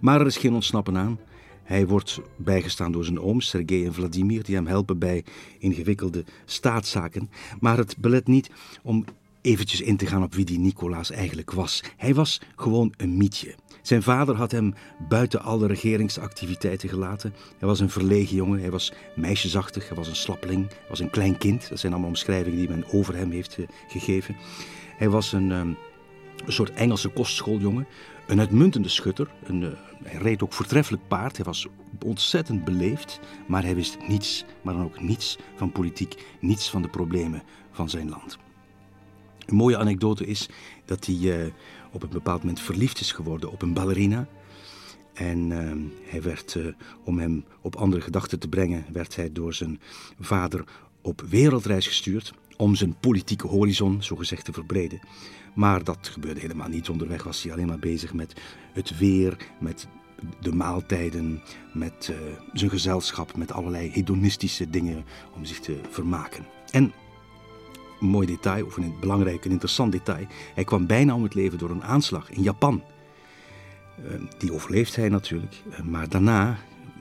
Maar 0.00 0.20
er 0.20 0.26
is 0.26 0.36
geen 0.36 0.54
ontsnappen 0.54 0.96
aan. 0.96 1.18
Hij 1.62 1.86
wordt 1.86 2.20
bijgestaan 2.36 2.92
door 2.92 3.04
zijn 3.04 3.20
ooms, 3.20 3.48
Sergei 3.48 3.84
en 3.84 3.94
Vladimir, 3.94 4.44
die 4.44 4.54
hem 4.54 4.66
helpen 4.66 4.98
bij 4.98 5.24
ingewikkelde 5.58 6.24
staatszaken. 6.44 7.30
Maar 7.60 7.76
het 7.76 7.96
belet 7.98 8.26
niet 8.26 8.50
om 8.82 9.04
eventjes 9.40 9.80
in 9.80 9.96
te 9.96 10.06
gaan 10.06 10.22
op 10.22 10.34
wie 10.34 10.44
die 10.44 10.58
Nicolaas 10.58 11.10
eigenlijk 11.10 11.50
was. 11.50 11.82
Hij 11.96 12.14
was 12.14 12.40
gewoon 12.56 12.94
een 12.96 13.16
mietje. 13.16 13.54
Zijn 13.82 14.02
vader 14.02 14.34
had 14.34 14.50
hem 14.50 14.74
buiten 15.08 15.42
alle 15.42 15.66
regeringsactiviteiten 15.66 16.88
gelaten. 16.88 17.34
Hij 17.58 17.68
was 17.68 17.80
een 17.80 17.90
verlegen 17.90 18.36
jongen, 18.36 18.60
hij 18.60 18.70
was 18.70 18.92
meisjesachtig, 19.16 19.88
hij 19.88 19.96
was 19.96 20.08
een 20.08 20.16
slappeling, 20.16 20.68
hij 20.68 20.88
was 20.88 21.00
een 21.00 21.10
klein 21.10 21.38
kind. 21.38 21.68
Dat 21.68 21.78
zijn 21.78 21.92
allemaal 21.92 22.10
omschrijvingen 22.10 22.58
die 22.58 22.68
men 22.68 22.84
over 22.92 23.16
hem 23.16 23.30
heeft 23.30 23.58
eh, 23.58 23.66
gegeven. 23.88 24.36
Hij 24.96 25.08
was 25.08 25.32
een, 25.32 25.50
um, 25.50 25.76
een 26.46 26.52
soort 26.52 26.70
Engelse 26.70 27.08
kostschooljongen, 27.08 27.86
een 28.26 28.40
uitmuntende 28.40 28.88
schutter. 28.88 29.30
Een, 29.44 29.62
uh, 29.62 29.68
hij 30.02 30.20
reed 30.20 30.42
ook 30.42 30.52
voortreffelijk 30.52 31.08
paard, 31.08 31.36
hij 31.36 31.44
was 31.44 31.66
ontzettend 32.04 32.64
beleefd, 32.64 33.20
maar 33.46 33.62
hij 33.62 33.74
wist 33.74 33.98
niets, 34.08 34.44
maar 34.62 34.74
dan 34.74 34.84
ook 34.84 35.00
niets 35.00 35.38
van 35.56 35.72
politiek, 35.72 36.24
niets 36.40 36.70
van 36.70 36.82
de 36.82 36.88
problemen 36.88 37.42
van 37.70 37.90
zijn 37.90 38.08
land. 38.08 38.38
Een 39.50 39.56
mooie 39.56 39.78
anekdote 39.78 40.26
is 40.26 40.48
dat 40.84 41.06
hij 41.06 41.16
uh, 41.16 41.52
op 41.92 42.02
een 42.02 42.08
bepaald 42.08 42.40
moment 42.40 42.60
verliefd 42.60 43.00
is 43.00 43.12
geworden 43.12 43.50
op 43.50 43.62
een 43.62 43.72
ballerina. 43.72 44.26
En 45.14 45.50
uh, 45.50 45.72
hij 46.10 46.22
werd, 46.22 46.54
uh, 46.54 46.66
om 47.04 47.18
hem 47.18 47.44
op 47.60 47.76
andere 47.76 48.02
gedachten 48.02 48.38
te 48.38 48.48
brengen, 48.48 48.84
werd 48.92 49.16
hij 49.16 49.32
door 49.32 49.54
zijn 49.54 49.80
vader 50.20 50.64
op 51.02 51.24
wereldreis 51.28 51.86
gestuurd 51.86 52.34
om 52.56 52.74
zijn 52.74 52.96
politieke 53.00 53.46
horizon, 53.46 54.02
zogezegd, 54.02 54.44
te 54.44 54.52
verbreden. 54.52 55.00
Maar 55.54 55.84
dat 55.84 56.08
gebeurde 56.08 56.40
helemaal 56.40 56.68
niet. 56.68 56.88
Onderweg 56.88 57.22
was 57.22 57.42
hij 57.42 57.52
alleen 57.52 57.66
maar 57.66 57.78
bezig 57.78 58.12
met 58.14 58.40
het 58.72 58.98
weer, 58.98 59.36
met 59.60 59.88
de 60.40 60.52
maaltijden, 60.52 61.42
met 61.72 62.12
zijn 62.52 62.70
gezelschap, 62.70 63.36
met 63.36 63.52
allerlei 63.52 63.90
hedonistische 63.90 64.70
dingen 64.70 65.04
om 65.36 65.44
zich 65.44 65.60
te 65.60 65.80
vermaken. 65.90 66.46
En 66.70 66.92
mooi 68.00 68.26
detail, 68.26 68.66
of 68.66 68.76
een 68.76 68.94
belangrijk 69.00 69.44
en 69.44 69.50
interessant 69.50 69.92
detail. 69.92 70.26
Hij 70.54 70.64
kwam 70.64 70.86
bijna 70.86 71.14
om 71.14 71.22
het 71.22 71.34
leven 71.34 71.58
door 71.58 71.70
een 71.70 71.84
aanslag 71.84 72.30
in 72.30 72.42
Japan. 72.42 72.82
Uh, 74.04 74.20
die 74.38 74.52
overleeft 74.52 74.96
hij 74.96 75.08
natuurlijk, 75.08 75.62
uh, 75.70 75.80
maar 75.80 76.08
daarna 76.08 76.58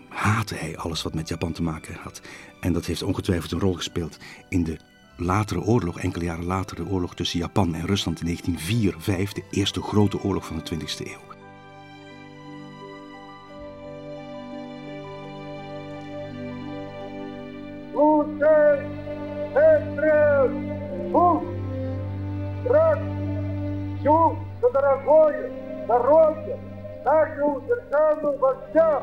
haatte 0.08 0.56
hij 0.56 0.78
alles 0.78 1.04
wat 1.04 1.14
met 1.14 1.28
Japan 1.28 1.52
te 1.52 1.64
maken 1.64 1.96
had. 2.02 2.22
En 2.60 2.74
dat 2.74 2.86
heeft 2.86 3.04
ongetwijfeld 3.04 3.52
een 3.52 3.60
rol 3.60 3.74
gespeeld 3.74 4.18
in 4.50 4.64
de 4.64 4.78
latere 5.18 5.62
oorlog, 5.62 6.00
enkele 6.00 6.26
jaren 6.26 6.46
later, 6.46 6.76
de 6.76 6.88
oorlog 6.88 7.16
tussen 7.16 7.40
Japan 7.40 7.76
en 7.76 7.86
Rusland 7.86 8.22
in 8.22 8.38
1904-5, 8.38 9.02
de 9.06 9.44
eerste 9.52 9.82
grote 9.82 10.22
oorlog 10.22 10.46
van 10.46 10.62
de 10.64 10.76
20e 10.76 11.08
eeuw 11.08 11.28
всю 24.05 24.37
дорогое 24.61 25.51
здоровье 25.85 26.59
нашего 27.05 27.61
державного 27.63 28.37
вождя. 28.39 29.03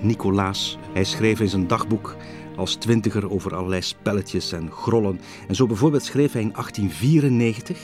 Nicolaas, 0.00 0.78
hij 0.92 1.04
schreef 1.04 1.40
in 1.40 1.48
zijn 1.48 1.66
dagboek 1.66 2.16
als 2.56 2.74
twintiger 2.74 3.30
over 3.30 3.54
allerlei 3.56 3.82
spelletjes 3.82 4.52
en 4.52 4.70
grollen. 4.70 5.20
En 5.48 5.54
zo 5.54 5.66
bijvoorbeeld 5.66 6.04
schreef 6.04 6.32
hij 6.32 6.42
in 6.42 6.52
1894, 6.52 7.78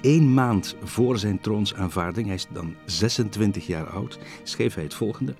één 0.00 0.34
maand 0.34 0.76
voor 0.82 1.18
zijn 1.18 1.40
troonsaanvaarding, 1.40 2.26
hij 2.26 2.34
is 2.34 2.46
dan 2.52 2.74
26 2.84 3.66
jaar 3.66 3.86
oud, 3.86 4.18
schreef 4.42 4.74
hij 4.74 4.84
het 4.84 4.94
volgende. 4.94 5.34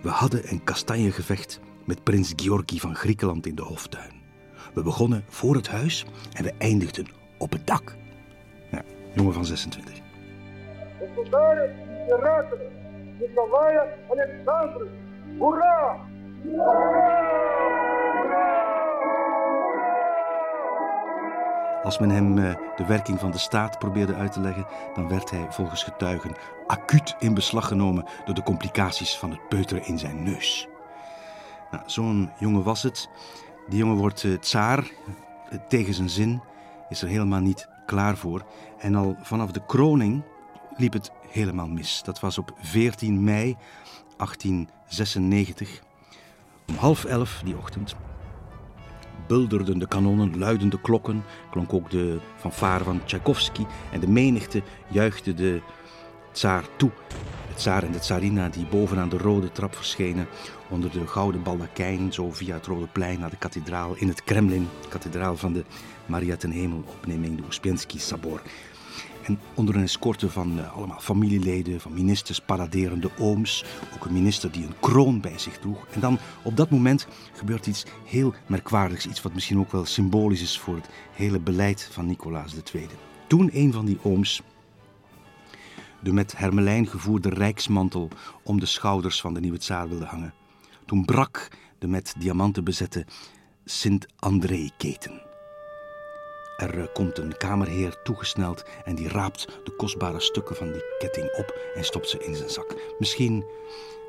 We 0.00 0.08
hadden 0.08 0.50
een 0.50 0.64
kastanjegevecht 0.64 1.60
met 1.84 2.02
prins 2.02 2.32
Georgi 2.36 2.80
van 2.80 2.94
Griekenland 2.94 3.46
in 3.46 3.54
de 3.54 3.62
hoftuin. 3.62 4.13
We 4.75 4.81
begonnen 4.83 5.23
voor 5.27 5.55
het 5.55 5.67
huis 5.67 6.05
en 6.33 6.43
we 6.43 6.53
eindigden 6.57 7.07
op 7.37 7.51
het 7.51 7.67
dak. 7.67 7.95
Ja, 8.71 8.81
jongen 9.13 9.33
van 9.33 9.45
26. 9.45 9.93
Hoera! 15.37 15.97
Als 21.83 21.99
men 21.99 22.09
hem 22.09 22.37
uh, 22.37 22.55
de 22.75 22.85
werking 22.85 23.19
van 23.19 23.31
de 23.31 23.37
staat 23.37 23.79
probeerde 23.79 24.15
uit 24.15 24.31
te 24.31 24.39
leggen, 24.39 24.67
dan 24.93 25.07
werd 25.07 25.29
hij 25.29 25.45
volgens 25.49 25.83
getuigen 25.83 26.35
acuut 26.67 27.15
in 27.19 27.33
beslag 27.33 27.67
genomen 27.67 28.05
door 28.25 28.35
de 28.35 28.43
complicaties 28.43 29.17
van 29.17 29.31
het 29.31 29.47
peuteren 29.47 29.85
in 29.85 29.99
zijn 29.99 30.23
neus. 30.23 30.67
Nou, 31.71 31.83
Zo'n 31.85 32.31
jongen 32.39 32.63
was 32.63 32.83
het. 32.83 33.09
Die 33.69 33.77
jongen 33.77 33.95
wordt 33.95 34.23
uh, 34.23 34.37
tsaar 34.37 34.91
tegen 35.67 35.93
zijn 35.93 36.09
zin 36.09 36.41
is 36.89 37.01
er 37.01 37.07
helemaal 37.07 37.39
niet 37.39 37.67
klaar 37.85 38.17
voor. 38.17 38.45
En 38.77 38.95
al 38.95 39.15
vanaf 39.21 39.51
de 39.51 39.65
kroning 39.65 40.23
liep 40.77 40.93
het 40.93 41.11
helemaal 41.29 41.67
mis. 41.67 42.01
Dat 42.03 42.19
was 42.19 42.37
op 42.37 42.53
14 42.59 43.23
mei 43.23 43.55
1896. 44.17 45.81
Om 46.67 46.75
half 46.75 47.05
elf 47.05 47.41
die 47.43 47.57
ochtend 47.57 47.95
bulderden 49.27 49.79
de 49.79 49.87
kanonnen, 49.87 50.37
luiden 50.37 50.69
de 50.69 50.81
klokken, 50.81 51.23
klonk 51.51 51.73
ook 51.73 51.89
de 51.89 52.19
fanfare 52.35 52.83
van 52.83 53.03
Tchaikovsky 53.05 53.65
en 53.91 53.99
de 53.99 54.09
menigte 54.09 54.63
juichte 54.87 55.33
de 55.33 55.61
tsaar 56.31 56.63
toe. 56.75 56.91
Tsaar 57.55 57.83
en 57.83 57.91
de 57.91 57.99
tsarina 57.99 58.49
die 58.49 58.65
bovenaan 58.65 59.09
de 59.09 59.17
rode 59.17 59.51
trap 59.51 59.75
verschenen 59.75 60.27
onder 60.69 60.91
de 60.91 61.07
gouden 61.07 61.43
baldakijn, 61.43 62.13
zo 62.13 62.31
via 62.31 62.53
het 62.53 62.65
Rode 62.65 62.87
Plein 62.87 63.19
naar 63.19 63.29
de 63.29 63.37
kathedraal 63.37 63.95
in 63.95 64.07
het 64.07 64.23
Kremlin, 64.23 64.67
kathedraal 64.89 65.37
van 65.37 65.53
de 65.53 65.63
Maria 66.05 66.35
ten 66.35 66.51
Hemelopneming, 66.51 67.37
de 67.37 67.43
Uspensky 67.47 67.99
Sabor. 67.99 68.41
En 69.23 69.39
onder 69.53 69.75
een 69.75 69.83
escorte 69.83 70.29
van 70.29 70.57
uh, 70.57 70.75
allemaal 70.75 70.99
familieleden, 70.99 71.81
van 71.81 71.93
ministers, 71.93 72.39
paraderende 72.39 73.09
ooms. 73.19 73.65
Ook 73.95 74.05
een 74.05 74.13
minister 74.13 74.51
die 74.51 74.65
een 74.65 74.79
kroon 74.79 75.21
bij 75.21 75.37
zich 75.37 75.57
droeg. 75.57 75.87
En 75.91 75.99
dan 75.99 76.19
op 76.43 76.57
dat 76.57 76.69
moment 76.69 77.07
gebeurt 77.33 77.67
iets 77.67 77.85
heel 78.05 78.33
merkwaardigs. 78.47 79.07
Iets 79.07 79.21
wat 79.21 79.33
misschien 79.33 79.59
ook 79.59 79.71
wel 79.71 79.85
symbolisch 79.85 80.41
is 80.41 80.59
voor 80.59 80.75
het 80.75 80.89
hele 81.11 81.39
beleid 81.39 81.89
van 81.91 82.05
Nicolaas 82.05 82.55
II. 82.73 82.87
Toen 83.27 83.49
een 83.53 83.73
van 83.73 83.85
die 83.85 83.99
ooms 84.01 84.41
de 86.05 86.13
met 86.13 86.37
hermelijn 86.37 86.87
gevoerde 86.87 87.29
rijksmantel 87.29 88.09
om 88.43 88.59
de 88.59 88.65
schouders 88.65 89.21
van 89.21 89.33
de 89.33 89.39
nieuwe 89.39 89.57
tsaar 89.57 89.89
wilde 89.89 90.05
hangen. 90.05 90.33
Toen 90.85 91.05
brak 91.05 91.47
de 91.79 91.87
met 91.87 92.13
diamanten 92.17 92.63
bezette 92.63 93.05
Sint-André-keten. 93.63 95.21
Er 96.57 96.79
eh, 96.79 96.85
komt 96.93 97.17
een 97.17 97.37
kamerheer 97.37 98.01
toegesneld 98.03 98.63
en 98.83 98.95
die 98.95 99.07
raapt 99.07 99.47
de 99.63 99.75
kostbare 99.75 100.19
stukken 100.19 100.55
van 100.55 100.71
die 100.71 100.83
ketting 100.97 101.29
op 101.37 101.59
en 101.75 101.83
stopt 101.83 102.09
ze 102.09 102.25
in 102.25 102.35
zijn 102.35 102.49
zak. 102.49 102.75
Misschien 102.99 103.45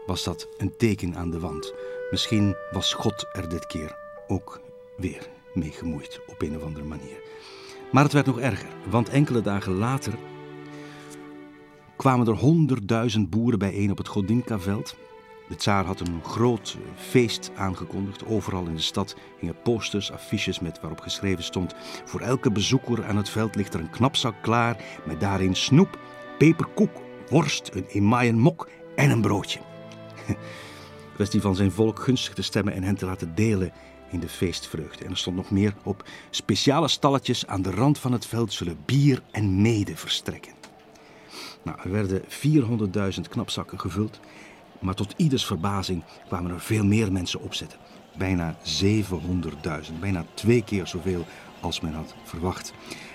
was 0.07 0.25
dat 0.25 0.49
een 0.59 0.77
teken 0.77 1.17
aan 1.17 1.31
de 1.31 1.41
wand. 1.41 1.75
Misschien 2.11 2.57
was 2.71 2.95
God 2.95 3.27
er 3.33 3.49
dit 3.49 3.67
keer 3.67 3.97
ook 4.27 4.61
weer 4.97 5.29
mee 5.55 5.71
gemoeid 5.73 6.21
op 6.27 6.43
een 6.43 6.57
of 6.57 6.63
andere 6.63 6.85
manier. 6.85 7.21
Maar 7.93 8.05
het 8.05 8.13
werd 8.13 8.27
nog 8.27 8.39
erger, 8.39 8.69
want 8.91 9.09
enkele 9.09 9.41
dagen 9.41 9.73
later 9.73 10.15
kwamen 11.97 12.27
er 12.27 12.35
honderdduizend 12.35 13.31
boeren 13.31 13.59
bijeen 13.59 13.91
op 13.91 13.99
het 13.99 14.09
Godinka-veld 14.09 14.97
de 15.49 15.57
tsaar 15.57 15.85
had 15.85 16.01
een 16.01 16.21
groot 16.25 16.77
feest 16.97 17.51
aangekondigd. 17.57 18.27
Overal 18.27 18.67
in 18.67 18.75
de 18.75 18.81
stad 18.81 19.17
hingen 19.39 19.63
posters, 19.63 20.13
affiches 20.13 20.61
met 20.61 20.81
waarop 20.81 21.01
geschreven 21.01 21.45
stond: 21.45 21.75
Voor 22.05 22.21
elke 22.21 22.51
bezoeker 22.51 23.05
aan 23.05 23.17
het 23.17 23.29
veld 23.29 23.55
ligt 23.55 23.75
er 23.75 23.81
een 23.81 23.91
knapzak 23.91 24.35
klaar 24.43 24.85
met 25.05 25.21
daarin 25.21 25.57
snoep, 25.57 25.99
peperkoek, 26.39 26.91
worst, 27.29 27.71
een 27.75 27.87
emaaien 27.87 28.39
mok 28.39 28.69
en 28.97 29.11
een 29.11 29.21
broodje. 29.21 29.61
Kwestie 31.15 31.41
van 31.41 31.57
zijn 31.57 31.73
volk 31.73 32.01
gunstig 32.01 32.35
te 32.35 32.43
stemmen 32.43 32.73
en 32.73 32.83
hen 32.83 32.97
te 32.97 33.07
laten 33.07 33.35
delen 33.35 33.73
in 34.11 34.21
de 34.21 34.29
feestvreugde. 34.29 35.05
En 35.05 35.11
er 35.11 35.17
stond 35.17 35.37
nog 35.37 35.51
meer 35.51 35.75
op: 35.85 36.09
speciale 36.31 36.89
stalletjes 36.89 37.47
aan 37.47 37.63
de 37.63 37.71
rand 37.71 37.99
van 37.99 38.13
het 38.13 38.27
veld 38.27 38.53
zullen 38.53 38.79
bier 38.85 39.23
en 39.31 39.61
mede 39.63 39.97
verstrekken. 39.97 40.56
Nou, 41.67 41.79
er 41.83 41.91
werden 41.91 42.23
400.000 43.15 43.21
knapzakken 43.29 43.81
gevuld 43.81 44.21
maar 44.81 44.95
tot 44.95 45.15
ieders 45.17 45.47
verbazing 45.47 46.03
kwamen 46.27 46.51
er 46.51 46.61
veel 46.61 46.85
meer 46.85 47.13
mensen 47.13 47.41
opzetten. 47.41 47.79
Bijna 48.19 48.57
700.000, 48.83 49.99
bijna 50.01 50.25
twee 50.35 50.63
keer 50.63 50.87
zoveel 50.87 51.25
als 51.61 51.81
men 51.81 51.93
had 51.93 52.15
verwacht. 52.25 52.73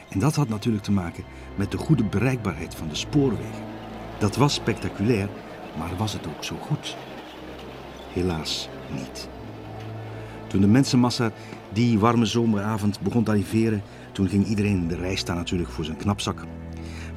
En 0.09 0.19
dat 0.19 0.35
had 0.35 0.49
natuurlijk 0.49 0.83
te 0.83 0.91
maken 0.91 1.23
met 1.55 1.71
de 1.71 1.77
goede 1.77 2.03
bereikbaarheid 2.03 2.75
van 2.75 2.87
de 2.87 2.95
spoorwegen. 2.95 3.63
Dat 4.19 4.35
was 4.35 4.53
spectaculair, 4.53 5.29
maar 5.77 5.97
was 5.97 6.13
het 6.13 6.27
ook 6.27 6.43
zo 6.43 6.55
goed? 6.55 6.95
Helaas 8.13 8.69
niet. 8.93 9.29
Toen 10.47 10.61
de 10.61 10.67
mensenmassa 10.67 11.31
die 11.73 11.99
warme 11.99 12.25
zomeravond 12.25 12.99
begon 13.01 13.23
te 13.23 13.31
arriveren, 13.31 13.83
toen 14.11 14.29
ging 14.29 14.45
iedereen 14.45 14.81
in 14.81 14.87
de 14.87 14.95
rij 14.95 15.15
staan 15.15 15.35
natuurlijk 15.35 15.69
voor 15.69 15.85
zijn 15.85 15.97
knapzak. 15.97 16.45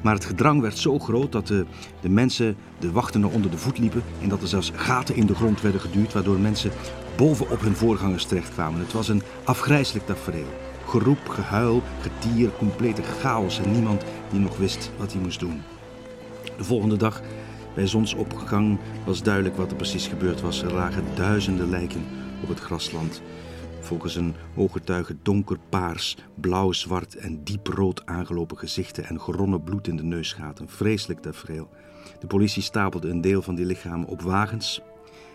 Maar 0.05 0.13
het 0.13 0.25
gedrang 0.25 0.61
werd 0.61 0.77
zo 0.77 0.99
groot 0.99 1.31
dat 1.31 1.47
de, 1.47 1.65
de 2.01 2.09
mensen 2.09 2.55
de 2.79 2.91
wachtenden 2.91 3.31
onder 3.31 3.51
de 3.51 3.57
voet 3.57 3.77
liepen 3.77 4.03
en 4.21 4.29
dat 4.29 4.41
er 4.41 4.47
zelfs 4.47 4.71
gaten 4.75 5.15
in 5.15 5.25
de 5.25 5.35
grond 5.35 5.61
werden 5.61 5.81
geduwd, 5.81 6.13
waardoor 6.13 6.39
mensen 6.39 6.71
bovenop 7.17 7.61
hun 7.61 7.75
voorgangers 7.75 8.25
terechtkwamen. 8.25 8.79
Het 8.79 8.93
was 8.93 9.07
een 9.07 9.21
afgrijselijk 9.43 10.05
tafereel. 10.05 10.47
Geroep, 10.87 11.29
gehuil, 11.29 11.83
getier, 12.01 12.49
complete 12.57 13.01
chaos 13.03 13.59
en 13.59 13.71
niemand 13.71 14.03
die 14.31 14.39
nog 14.39 14.57
wist 14.57 14.91
wat 14.97 15.13
hij 15.13 15.21
moest 15.21 15.39
doen. 15.39 15.61
De 16.57 16.63
volgende 16.63 16.97
dag, 16.97 17.21
bij 17.75 17.87
zonsopgang, 17.87 18.79
was 19.05 19.23
duidelijk 19.23 19.57
wat 19.57 19.69
er 19.69 19.77
precies 19.77 20.07
gebeurd 20.07 20.41
was. 20.41 20.63
Er 20.63 20.73
lagen 20.73 21.03
duizenden 21.15 21.69
lijken 21.69 22.05
op 22.41 22.49
het 22.49 22.59
grasland. 22.59 23.21
Volgens 23.85 24.15
een 24.15 24.35
ooggetuige 24.55 25.15
donkerpaars, 25.21 26.17
blauw-zwart 26.35 27.15
en 27.15 27.43
dieprood 27.43 28.05
aangelopen 28.05 28.57
gezichten 28.57 29.05
en 29.05 29.21
geronnen 29.21 29.63
bloed 29.63 29.87
in 29.87 29.95
de 29.95 30.03
neusgaten. 30.03 30.69
Vreselijk 30.69 31.19
tafereel. 31.19 31.69
De 32.19 32.27
politie 32.27 32.61
stapelde 32.61 33.09
een 33.09 33.21
deel 33.21 33.41
van 33.41 33.55
die 33.55 33.65
lichamen 33.65 34.07
op 34.07 34.21
wagens 34.21 34.81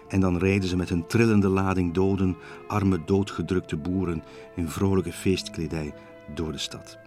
en 0.09 0.21
dan 0.21 0.39
reden 0.39 0.69
ze 0.69 0.77
met 0.77 0.91
een 0.91 1.07
trillende 1.07 1.49
lading 1.49 1.95
doden, 1.95 2.37
arme 2.67 3.05
doodgedrukte 3.05 3.77
boeren 3.77 4.23
in 4.57 4.69
vrolijke 4.69 5.13
feestkledij 5.13 5.95
door 6.35 6.53
de 6.53 6.59
stad. 6.59 6.99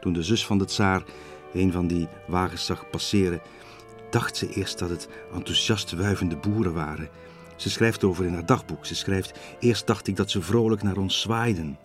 Toen 0.00 0.12
de 0.12 0.22
zus 0.22 0.46
van 0.46 0.58
de 0.58 0.64
tsaar 0.64 1.02
een 1.52 1.72
van 1.72 1.86
die 1.86 2.08
wagens 2.26 2.66
zag 2.66 2.90
passeren, 2.90 3.40
dacht 4.10 4.36
ze 4.36 4.48
eerst 4.48 4.78
dat 4.78 4.90
het 4.90 5.08
enthousiast 5.34 5.92
wuivende 5.92 6.36
boeren 6.36 6.74
waren 6.74 7.08
ze 7.62 7.70
schrijft 7.70 8.04
over 8.04 8.24
in 8.24 8.32
haar 8.32 8.46
dagboek. 8.46 8.86
Ze 8.86 8.94
schrijft: 8.94 9.38
Eerst 9.60 9.86
dacht 9.86 10.06
ik 10.06 10.16
dat 10.16 10.30
ze 10.30 10.42
vrolijk 10.42 10.82
naar 10.82 10.96
ons 10.96 11.20
zwaaiden. 11.20 11.78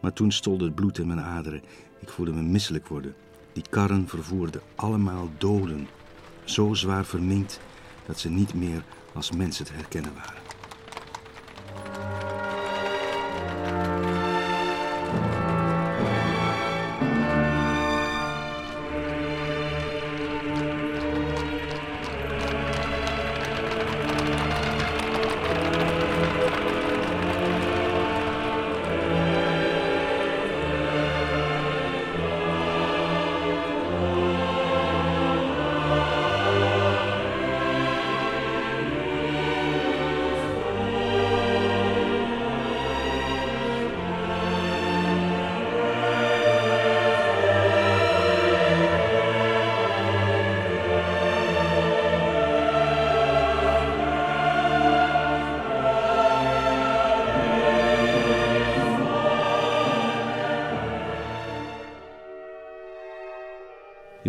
Maar 0.00 0.12
toen 0.12 0.32
stolde 0.32 0.64
het 0.64 0.74
bloed 0.74 0.98
in 0.98 1.06
mijn 1.06 1.20
aderen. 1.20 1.62
Ik 2.00 2.08
voelde 2.08 2.32
me 2.32 2.42
misselijk 2.42 2.88
worden. 2.88 3.14
Die 3.52 3.64
karren 3.70 4.08
vervoerden 4.08 4.60
allemaal 4.74 5.28
doden. 5.38 5.88
Zo 6.44 6.74
zwaar 6.74 7.04
verminkt 7.04 7.60
dat 8.06 8.18
ze 8.18 8.28
niet 8.28 8.54
meer 8.54 8.84
als 9.14 9.30
mensen 9.30 9.64
te 9.64 9.72
herkennen 9.72 10.12
waren. 10.14 10.42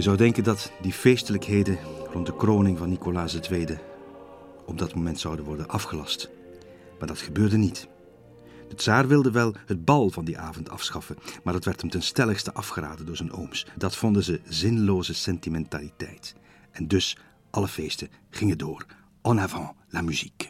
Zou 0.03 0.17
denken 0.17 0.43
dat 0.43 0.71
die 0.81 0.93
feestelijkheden 0.93 1.77
rond 2.11 2.25
de 2.25 2.35
kroning 2.35 2.77
van 2.77 2.89
Nicolaas 2.89 3.39
II 3.49 3.77
op 4.65 4.77
dat 4.77 4.95
moment 4.95 5.19
zouden 5.19 5.45
worden 5.45 5.67
afgelast. 5.67 6.29
Maar 6.99 7.07
dat 7.07 7.17
gebeurde 7.17 7.57
niet. 7.57 7.87
De 8.69 8.75
tsaar 8.75 9.07
wilde 9.07 9.31
wel 9.31 9.55
het 9.65 9.85
bal 9.85 10.09
van 10.09 10.25
die 10.25 10.37
avond 10.37 10.69
afschaffen, 10.69 11.17
maar 11.43 11.53
dat 11.53 11.65
werd 11.65 11.81
hem 11.81 11.89
ten 11.89 12.01
stelligste 12.01 12.53
afgeraden 12.53 13.05
door 13.05 13.15
zijn 13.15 13.31
ooms. 13.31 13.65
Dat 13.77 13.95
vonden 13.95 14.23
ze 14.23 14.41
zinloze 14.47 15.13
sentimentaliteit. 15.13 16.35
En 16.71 16.87
dus 16.87 17.17
alle 17.49 17.67
feesten 17.67 18.09
gingen 18.29 18.57
door. 18.57 18.85
En 19.21 19.39
avant 19.39 19.71
la 19.89 20.01
musique. 20.01 20.49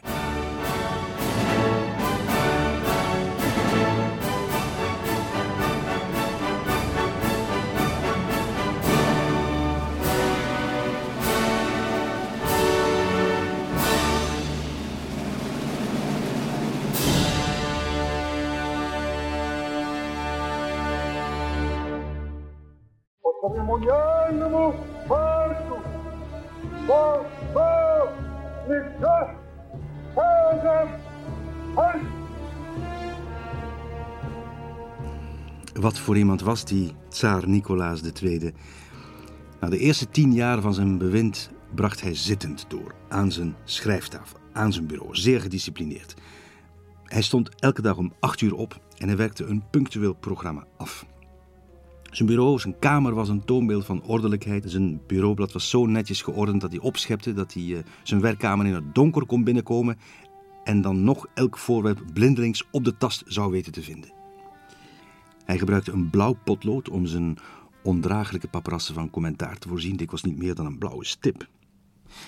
церемониальному 23.63 24.75
маршу. 25.07 25.77
Бог, 26.87 27.25
лица, 28.67 29.35
Богом, 30.15 30.89
Wat 35.73 35.99
voor 35.99 36.17
iemand 36.17 36.41
was 36.41 36.65
die 36.65 36.95
tsaar 37.09 37.47
Nicolaas 37.47 38.01
II? 38.21 38.53
Na 39.59 39.69
de 39.69 39.77
eerste 39.77 40.09
tien 40.09 40.33
jaar 40.33 40.61
van 40.61 40.73
zijn 40.73 40.97
bewind 40.97 41.51
bracht 41.75 42.01
hij 42.01 42.15
zittend 42.15 42.65
door, 42.67 42.95
aan 43.09 43.31
zijn 43.31 43.55
schrijftafel, 43.63 44.39
aan 44.53 44.73
zijn 44.73 44.87
bureau, 44.87 45.15
zeer 45.15 45.41
gedisciplineerd. 45.41 46.15
Hij 47.03 47.21
stond 47.21 47.49
elke 47.55 47.81
dag 47.81 47.97
om 47.97 48.13
acht 48.19 48.41
uur 48.41 48.55
op 48.55 48.79
en 48.97 49.07
hij 49.07 49.17
werkte 49.17 49.45
een 49.45 49.63
punctueel 49.69 50.13
programma 50.13 50.65
af. 50.77 51.05
Zijn 52.14 52.28
bureau, 52.28 52.58
zijn 52.58 52.78
kamer 52.78 53.14
was 53.14 53.28
een 53.28 53.44
toonbeeld 53.44 53.84
van 53.84 54.02
ordelijkheid. 54.02 54.64
Zijn 54.66 55.00
bureaublad 55.06 55.52
was 55.52 55.70
zo 55.70 55.86
netjes 55.86 56.22
geordend 56.22 56.60
dat 56.60 56.70
hij 56.70 56.80
opschepte, 56.80 57.32
dat 57.32 57.52
hij 57.52 57.62
uh, 57.62 57.78
zijn 58.02 58.20
werkkamer 58.20 58.66
in 58.66 58.74
het 58.74 58.94
donker 58.94 59.26
kon 59.26 59.44
binnenkomen 59.44 59.98
en 60.64 60.80
dan 60.80 61.04
nog 61.04 61.26
elk 61.34 61.58
voorwerp 61.58 62.02
blindelings 62.12 62.64
op 62.70 62.84
de 62.84 62.96
tast 62.96 63.22
zou 63.26 63.50
weten 63.50 63.72
te 63.72 63.82
vinden. 63.82 64.12
Hij 65.44 65.58
gebruikte 65.58 65.92
een 65.92 66.10
blauw 66.10 66.36
potlood 66.44 66.88
om 66.88 67.06
zijn 67.06 67.38
ondraaglijke 67.82 68.48
paprassen 68.48 68.94
van 68.94 69.10
commentaar 69.10 69.58
te 69.58 69.68
voorzien. 69.68 69.96
Dit 69.96 70.10
was 70.10 70.22
niet 70.22 70.38
meer 70.38 70.54
dan 70.54 70.66
een 70.66 70.78
blauwe 70.78 71.04
stip. 71.04 71.48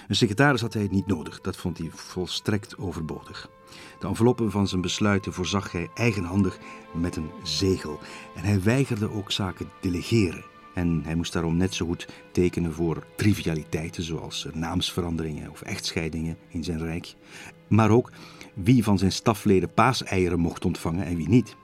Een 0.08 0.16
secretaris 0.16 0.60
had 0.60 0.74
hij 0.74 0.88
niet 0.90 1.06
nodig, 1.06 1.40
dat 1.40 1.56
vond 1.56 1.78
hij 1.78 1.88
volstrekt 1.90 2.78
overbodig. 2.78 3.50
De 3.98 4.06
enveloppen 4.06 4.50
van 4.50 4.68
zijn 4.68 4.80
besluiten 4.80 5.32
voorzag 5.32 5.72
hij 5.72 5.88
eigenhandig 5.94 6.58
met 6.94 7.16
een 7.16 7.30
zegel. 7.42 7.98
En 8.34 8.42
hij 8.44 8.62
weigerde 8.62 9.10
ook 9.10 9.32
zaken 9.32 9.70
delegeren. 9.80 10.44
En 10.74 11.02
hij 11.04 11.14
moest 11.14 11.32
daarom 11.32 11.56
net 11.56 11.74
zo 11.74 11.86
goed 11.86 12.08
tekenen 12.32 12.72
voor 12.72 13.06
trivialiteiten 13.16 14.02
zoals 14.02 14.46
naamsveranderingen 14.52 15.50
of 15.50 15.62
echtscheidingen 15.62 16.36
in 16.48 16.64
zijn 16.64 16.78
rijk. 16.78 17.14
Maar 17.68 17.90
ook 17.90 18.12
wie 18.54 18.84
van 18.84 18.98
zijn 18.98 19.12
stafleden 19.12 19.74
paaseieren 19.74 20.40
mocht 20.40 20.64
ontvangen 20.64 21.04
en 21.04 21.16
wie 21.16 21.28
niet. 21.28 21.56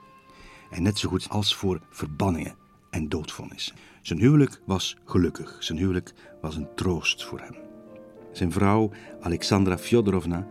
En 0.69 0.83
net 0.83 0.97
zo 0.97 1.09
goed 1.09 1.29
als 1.29 1.55
voor 1.55 1.79
verbanningen 1.89 2.55
en 2.89 3.09
doodvonnissen. 3.09 3.75
Zijn 4.01 4.19
huwelijk 4.19 4.61
was 4.65 4.97
gelukkig. 5.05 5.55
Zijn 5.59 5.77
huwelijk 5.77 6.13
was 6.41 6.55
een 6.55 6.67
troost 6.75 7.23
voor 7.23 7.39
hem. 7.39 7.55
Zijn 8.31 8.51
vrouw, 8.51 8.91
Alexandra 9.21 9.77
Fyodorovna, 9.77 10.47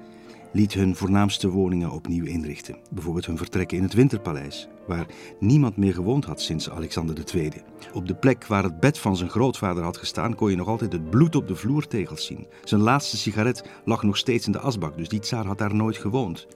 liet 0.53 0.73
hun 0.75 0.97
voornaamste 0.97 1.49
woningen 1.49 1.91
opnieuw 1.91 2.25
inrichten. 2.25 2.77
Bijvoorbeeld 2.91 3.27
hun 3.27 3.37
vertrekken 3.37 3.77
in 3.77 3.83
het 3.83 3.93
Winterpaleis, 3.93 4.69
waar 4.87 5.07
niemand 5.39 5.77
meer 5.77 5.95
gewoond 5.95 6.25
had 6.25 6.41
sinds 6.41 6.71
Alexander 6.71 7.35
II. 7.35 7.53
Op 7.93 8.07
de 8.07 8.15
plek 8.15 8.47
waar 8.47 8.63
het 8.63 8.81
bed 8.81 8.99
van 8.99 9.17
zijn 9.17 9.31
grootvader 9.31 9.83
had 9.83 9.97
gestaan, 9.97 10.35
kon 10.35 10.51
je 10.51 10.57
nog 10.57 10.69
altijd 10.69 10.93
het 10.93 11.11
bloed 11.11 11.35
op 11.35 11.49
de 11.49 11.57
vloertegels 11.57 12.27
zien. 12.27 12.47
Zijn 12.65 12.81
laatste 12.81 13.17
sigaret 13.17 13.65
lag 13.85 14.03
nog 14.03 14.17
steeds 14.17 14.47
in 14.47 14.53
de 14.53 14.59
asbak, 14.59 14.97
dus 14.97 15.09
die 15.09 15.21
tsaar 15.21 15.47
had 15.47 15.59
daar 15.59 15.75
nooit 15.75 15.97
gewoond. 15.97 16.47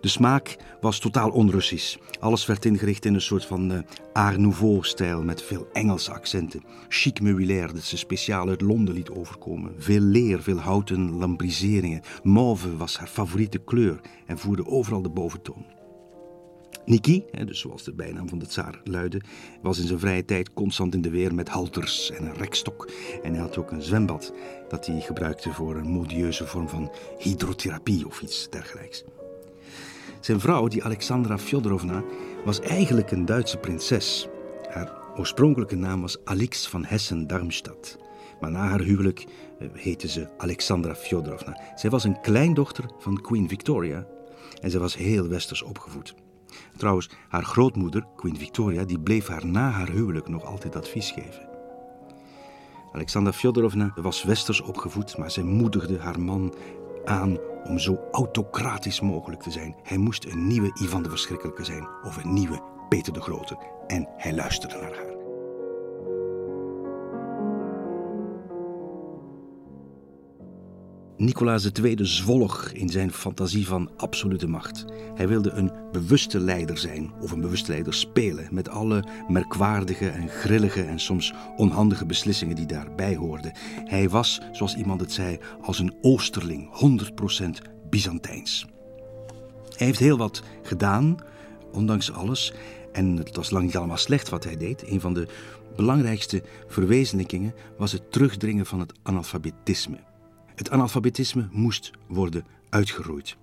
De 0.00 0.08
smaak 0.08 0.56
was 0.80 0.98
totaal 0.98 1.30
onrussisch. 1.30 1.96
Alles 2.20 2.46
werd 2.46 2.64
ingericht 2.64 3.04
in 3.04 3.14
een 3.14 3.20
soort 3.20 3.44
van 3.44 3.72
uh, 3.72 3.78
Art 4.12 4.38
Nouveau-stijl 4.38 5.22
met 5.22 5.42
veel 5.42 5.68
Engelse 5.72 6.12
accenten. 6.12 6.62
Chic 6.88 7.20
meubilair 7.20 7.72
dat 7.72 7.82
ze 7.82 7.96
speciaal 7.96 8.48
uit 8.48 8.60
Londen 8.60 8.94
liet 8.94 9.10
overkomen. 9.10 9.74
Veel 9.78 10.00
leer, 10.00 10.42
veel 10.42 10.58
houten 10.58 11.10
lambriseringen. 11.10 12.02
Mauve 12.22 12.76
was 12.76 12.98
haar 12.98 13.08
favoriete 13.08 13.58
kleur 13.58 14.00
en 14.26 14.38
voerde 14.38 14.66
overal 14.66 15.02
de 15.02 15.08
boventoon. 15.08 15.64
Niki, 16.84 17.24
dus 17.44 17.60
zoals 17.60 17.84
de 17.84 17.92
bijnaam 17.92 18.28
van 18.28 18.38
de 18.38 18.46
tsaar 18.46 18.80
luidde, 18.84 19.20
was 19.62 19.78
in 19.78 19.86
zijn 19.86 19.98
vrije 19.98 20.24
tijd 20.24 20.52
constant 20.52 20.94
in 20.94 21.00
de 21.02 21.10
weer 21.10 21.34
met 21.34 21.48
halters 21.48 22.10
en 22.10 22.26
een 22.26 22.34
rekstok. 22.34 22.90
En 23.22 23.32
hij 23.32 23.40
had 23.40 23.58
ook 23.58 23.70
een 23.70 23.82
zwembad 23.82 24.32
dat 24.68 24.86
hij 24.86 25.00
gebruikte 25.00 25.52
voor 25.52 25.76
een 25.76 25.88
modieuze 25.88 26.46
vorm 26.46 26.68
van 26.68 26.92
hydrotherapie 27.18 28.06
of 28.06 28.20
iets 28.20 28.50
dergelijks. 28.50 29.04
Zijn 30.20 30.40
vrouw, 30.40 30.68
die 30.68 30.84
Alexandra 30.84 31.38
Fyodorovna, 31.38 32.04
was 32.44 32.60
eigenlijk 32.60 33.10
een 33.10 33.24
Duitse 33.24 33.56
prinses. 33.56 34.28
Haar 34.70 34.92
oorspronkelijke 35.16 35.76
naam 35.76 36.00
was 36.00 36.24
Alix 36.24 36.68
van 36.68 36.84
Hessen-Darmstadt. 36.84 37.98
Maar 38.40 38.50
na 38.50 38.68
haar 38.68 38.80
huwelijk 38.80 39.26
eh, 39.58 39.68
heette 39.72 40.08
ze 40.08 40.28
Alexandra 40.36 40.94
Fyodorovna. 40.94 41.60
Zij 41.74 41.90
was 41.90 42.04
een 42.04 42.20
kleindochter 42.20 42.84
van 42.98 43.20
Queen 43.20 43.48
Victoria 43.48 44.06
en 44.60 44.70
zij 44.70 44.80
was 44.80 44.96
heel 44.96 45.28
westers 45.28 45.62
opgevoed. 45.62 46.14
Trouwens, 46.76 47.10
haar 47.28 47.44
grootmoeder, 47.44 48.04
Queen 48.16 48.36
Victoria, 48.36 48.84
die 48.84 49.00
bleef 49.00 49.26
haar 49.26 49.46
na 49.46 49.70
haar 49.70 49.90
huwelijk 49.90 50.28
nog 50.28 50.44
altijd 50.44 50.76
advies 50.76 51.10
geven. 51.10 51.48
Alexandra 52.92 53.32
Fyodorovna 53.32 53.92
was 53.94 54.24
westers 54.24 54.60
opgevoed, 54.60 55.18
maar 55.18 55.30
zij 55.30 55.42
moedigde 55.42 55.98
haar 55.98 56.20
man 56.20 56.54
aan 57.06 57.38
om 57.64 57.78
zo 57.78 57.98
autocratisch 58.12 59.00
mogelijk 59.00 59.42
te 59.42 59.50
zijn. 59.50 59.76
Hij 59.82 59.96
moest 59.96 60.24
een 60.24 60.46
nieuwe 60.46 60.70
Ivan 60.82 61.02
de 61.02 61.10
Verschrikkelijke 61.10 61.64
zijn 61.64 61.88
of 62.04 62.16
een 62.16 62.32
nieuwe 62.32 62.60
Peter 62.88 63.12
de 63.12 63.20
Grote. 63.20 63.58
En 63.86 64.08
hij 64.16 64.34
luisterde 64.34 64.76
naar 64.76 64.94
haar. 64.94 65.05
Nicolaas 71.18 71.70
II 71.82 71.96
zwolg 72.00 72.70
in 72.72 72.88
zijn 72.88 73.12
fantasie 73.12 73.66
van 73.66 73.90
absolute 73.96 74.46
macht. 74.46 74.84
Hij 75.14 75.28
wilde 75.28 75.50
een 75.50 75.72
bewuste 75.92 76.40
leider 76.40 76.78
zijn 76.78 77.12
of 77.20 77.30
een 77.30 77.40
bewuste 77.40 77.70
leider 77.70 77.94
spelen 77.94 78.48
met 78.50 78.68
alle 78.68 79.04
merkwaardige 79.28 80.08
en 80.08 80.28
grillige 80.28 80.82
en 80.82 80.98
soms 80.98 81.34
onhandige 81.56 82.06
beslissingen 82.06 82.56
die 82.56 82.66
daarbij 82.66 83.16
hoorden. 83.16 83.52
Hij 83.84 84.08
was, 84.08 84.40
zoals 84.52 84.76
iemand 84.76 85.00
het 85.00 85.12
zei, 85.12 85.38
als 85.62 85.78
een 85.78 85.94
oosterling, 86.00 86.68
100% 87.60 87.70
Byzantijns. 87.90 88.66
Hij 89.76 89.86
heeft 89.86 89.98
heel 89.98 90.16
wat 90.16 90.42
gedaan, 90.62 91.16
ondanks 91.72 92.12
alles. 92.12 92.52
En 92.92 93.16
het 93.16 93.36
was 93.36 93.50
lang 93.50 93.64
niet 93.64 93.76
allemaal 93.76 93.96
slecht 93.96 94.28
wat 94.28 94.44
hij 94.44 94.56
deed. 94.56 94.90
Een 94.90 95.00
van 95.00 95.14
de 95.14 95.26
belangrijkste 95.76 96.42
verwezenlijkingen 96.68 97.54
was 97.78 97.92
het 97.92 98.12
terugdringen 98.12 98.66
van 98.66 98.80
het 98.80 98.92
analfabetisme. 99.02 99.98
Het 100.56 100.70
analfabetisme 100.70 101.48
moest 101.52 101.90
worden 102.06 102.44
uitgeroeid. 102.68 103.36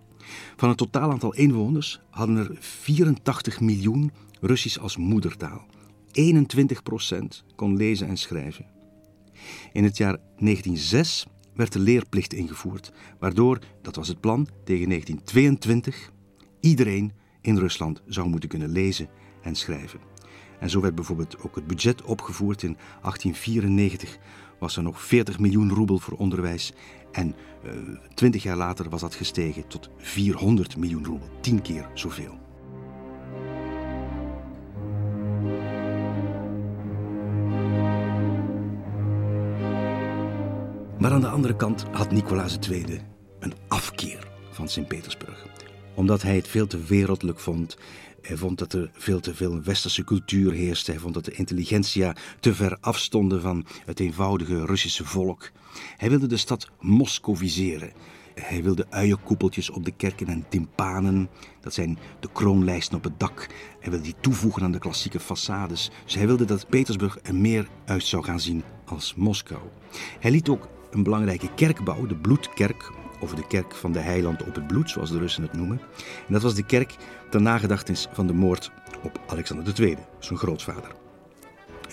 Van 0.55 0.69
het 0.69 0.77
totaal 0.77 1.11
aantal 1.11 1.33
inwoners 1.33 2.01
hadden 2.09 2.37
er 2.37 2.57
84 2.59 3.59
miljoen 3.59 4.11
Russisch 4.41 4.79
als 4.79 4.97
moedertaal. 4.97 5.65
21 6.11 6.83
procent 6.83 7.43
kon 7.55 7.77
lezen 7.77 8.07
en 8.07 8.17
schrijven. 8.17 8.65
In 9.73 9.83
het 9.83 9.97
jaar 9.97 10.17
1906 10.37 11.27
werd 11.53 11.73
de 11.73 11.79
leerplicht 11.79 12.33
ingevoerd, 12.33 12.91
waardoor, 13.19 13.59
dat 13.81 13.95
was 13.95 14.07
het 14.07 14.19
plan, 14.19 14.47
tegen 14.63 14.87
1922 14.87 16.11
iedereen 16.59 17.11
in 17.41 17.57
Rusland 17.57 18.01
zou 18.05 18.29
moeten 18.29 18.49
kunnen 18.49 18.69
lezen 18.69 19.09
en 19.41 19.55
schrijven. 19.55 19.99
En 20.59 20.69
zo 20.69 20.81
werd 20.81 20.95
bijvoorbeeld 20.95 21.39
ook 21.41 21.55
het 21.55 21.67
budget 21.67 22.01
opgevoerd. 22.01 22.63
In 22.63 22.77
1894 23.01 24.17
was 24.59 24.77
er 24.77 24.83
nog 24.83 25.01
40 25.01 25.39
miljoen 25.39 25.69
roebel 25.69 25.99
voor 25.99 26.17
onderwijs. 26.17 26.73
En 27.13 27.35
uh, 27.65 27.71
eh, 27.71 27.77
20 28.13 28.43
jaar 28.43 28.57
later 28.57 28.89
was 28.89 29.01
dat 29.01 29.15
gestegen 29.15 29.67
tot 29.67 29.89
400 29.97 30.77
miljoen 30.77 31.05
roebel, 31.05 31.29
tien 31.41 31.61
keer 31.61 31.89
zoveel. 31.93 32.41
Maar 40.99 41.11
aan 41.11 41.21
de 41.21 41.27
andere 41.27 41.55
kant 41.55 41.85
had 41.91 42.11
Nicolaas 42.11 42.57
II 42.69 43.01
een 43.39 43.53
afkeer 43.67 44.27
van 44.51 44.67
Sint-Petersburg. 44.67 45.45
Omdat 45.93 46.21
hij 46.21 46.35
het 46.35 46.47
veel 46.47 46.67
te 46.67 46.83
wereldlijk 46.83 47.39
vond. 47.39 47.77
Hij 48.21 48.37
vond 48.37 48.57
dat 48.57 48.73
er 48.73 48.89
veel 48.93 49.19
te 49.19 49.35
veel 49.35 49.61
westerse 49.61 50.03
cultuur 50.03 50.51
heerste. 50.51 50.91
Hij 50.91 50.99
vond 50.99 51.13
dat 51.13 51.25
de 51.25 51.31
intelligentsia 51.31 52.15
te 52.39 52.53
ver 52.53 52.77
afstonden 52.81 53.41
van 53.41 53.65
het 53.85 53.99
eenvoudige 53.99 54.65
Russische 54.65 55.05
volk. 55.05 55.51
Hij 55.97 56.09
wilde 56.09 56.27
de 56.27 56.37
stad 56.37 56.71
moscoviseren. 56.79 57.91
Hij 58.35 58.63
wilde 58.63 58.85
uienkoepeltjes 58.89 59.69
op 59.69 59.85
de 59.85 59.91
kerken 59.91 60.27
en 60.27 60.45
timpanen. 60.49 61.29
Dat 61.61 61.73
zijn 61.73 61.97
de 62.19 62.29
kroonlijsten 62.33 62.97
op 62.97 63.03
het 63.03 63.19
dak. 63.19 63.47
Hij 63.79 63.89
wilde 63.89 64.05
die 64.05 64.15
toevoegen 64.21 64.63
aan 64.63 64.71
de 64.71 64.79
klassieke 64.79 65.19
façades. 65.19 65.91
Dus 66.03 66.15
hij 66.15 66.27
wilde 66.27 66.45
dat 66.45 66.69
Petersburg 66.69 67.17
er 67.23 67.35
meer 67.35 67.67
uit 67.85 68.03
zou 68.03 68.23
gaan 68.23 68.39
zien 68.39 68.63
als 68.85 69.15
Moskou. 69.15 69.61
Hij 70.19 70.31
liet 70.31 70.49
ook 70.49 70.67
een 70.91 71.03
belangrijke 71.03 71.53
kerkbouw, 71.53 72.05
de 72.05 72.15
Bloedkerk, 72.15 72.91
of 73.19 73.33
de 73.33 73.47
kerk 73.47 73.75
van 73.75 73.91
de 73.91 73.99
heiland 73.99 74.43
op 74.43 74.55
het 74.55 74.67
bloed, 74.67 74.89
zoals 74.89 75.11
de 75.11 75.17
Russen 75.17 75.43
het 75.43 75.53
noemen. 75.53 75.79
En 76.27 76.33
dat 76.33 76.41
was 76.41 76.55
de 76.55 76.65
kerk 76.65 76.95
ter 77.29 77.41
nagedachtenis 77.41 78.07
van 78.11 78.27
de 78.27 78.33
moord 78.33 78.71
op 79.03 79.21
Alexander 79.27 79.81
II, 79.81 79.97
zijn 80.19 80.39
grootvader. 80.39 81.02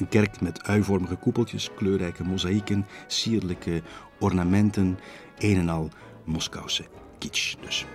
Een 0.00 0.08
kerk 0.08 0.40
met 0.40 0.62
uivormige 0.62 1.16
koepeltjes, 1.16 1.70
kleurrijke 1.74 2.24
mozaïeken, 2.24 2.86
sierlijke 3.06 3.82
ornamenten, 4.18 4.98
een 5.38 5.56
en 5.56 5.68
al 5.68 5.88
Moskouse 6.24 6.84
kitsch 7.18 7.54
dus. 7.60 7.86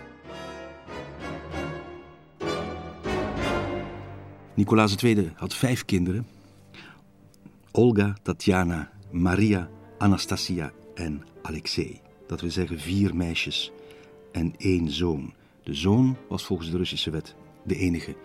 Nicolaas 4.53 4.95
II 4.95 5.31
had 5.35 5.53
vijf 5.53 5.85
kinderen 5.85 6.27
Olga, 7.71 8.15
Tatjana, 8.21 8.91
Maria, 9.11 9.69
Anastasia 9.97 10.71
en 10.93 11.23
Alexei. 11.41 12.01
Dat 12.27 12.41
wil 12.41 12.51
zeggen 12.51 12.79
vier 12.79 13.15
meisjes 13.15 13.71
en 14.31 14.53
één 14.57 14.89
zoon. 14.89 15.33
De 15.63 15.73
zoon 15.73 16.17
was 16.27 16.43
volgens 16.43 16.71
de 16.71 16.77
Russische 16.77 17.09
wet 17.09 17.35
de 17.63 17.75
enige 17.75 18.15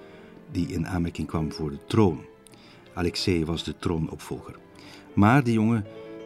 die 0.51 0.66
in 0.66 0.87
aanmerking 0.87 1.26
kwam 1.28 1.53
voor 1.53 1.70
de 1.70 1.85
troon. 1.87 2.24
Alexei 3.01 3.45
was 3.45 3.65
de 3.65 3.77
troonopvolger. 3.77 4.59
Maar 5.15 5.45
die 5.45 5.55
jongen 5.55 5.85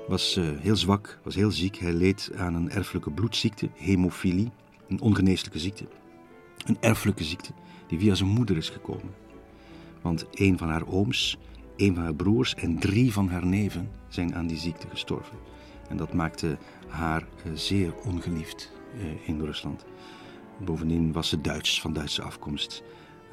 was 0.08 0.36
uh, 0.36 0.44
heel 0.58 0.76
zwak, 0.76 1.18
was 1.22 1.34
heel 1.34 1.50
ziek. 1.50 1.76
Hij 1.76 1.92
leed 1.92 2.30
aan 2.36 2.54
een 2.54 2.70
erfelijke 2.70 3.10
bloedziekte, 3.10 3.68
hemofilie, 3.74 4.50
een 4.88 5.00
ongeneeslijke 5.00 5.58
ziekte. 5.58 5.86
Een 6.66 6.76
erfelijke 6.80 7.24
ziekte 7.24 7.52
die 7.86 7.98
via 7.98 8.14
zijn 8.14 8.28
moeder 8.28 8.56
is 8.56 8.68
gekomen. 8.68 9.14
Want 10.02 10.26
een 10.32 10.58
van 10.58 10.68
haar 10.68 10.86
ooms, 10.86 11.38
een 11.76 11.94
van 11.94 12.02
haar 12.02 12.14
broers 12.14 12.54
en 12.54 12.78
drie 12.78 13.12
van 13.12 13.28
haar 13.28 13.46
neven 13.46 13.90
zijn 14.08 14.34
aan 14.34 14.46
die 14.46 14.58
ziekte 14.58 14.86
gestorven. 14.88 15.38
En 15.88 15.96
dat 15.96 16.12
maakte 16.12 16.58
haar 16.88 17.22
uh, 17.46 17.52
zeer 17.54 17.94
ongeliefd 18.04 18.72
uh, 18.96 19.28
in 19.28 19.44
Rusland. 19.44 19.84
Bovendien 20.58 21.12
was 21.12 21.28
ze 21.28 21.40
Duits, 21.40 21.80
van 21.80 21.92
Duitse 21.92 22.22
afkomst. 22.22 22.82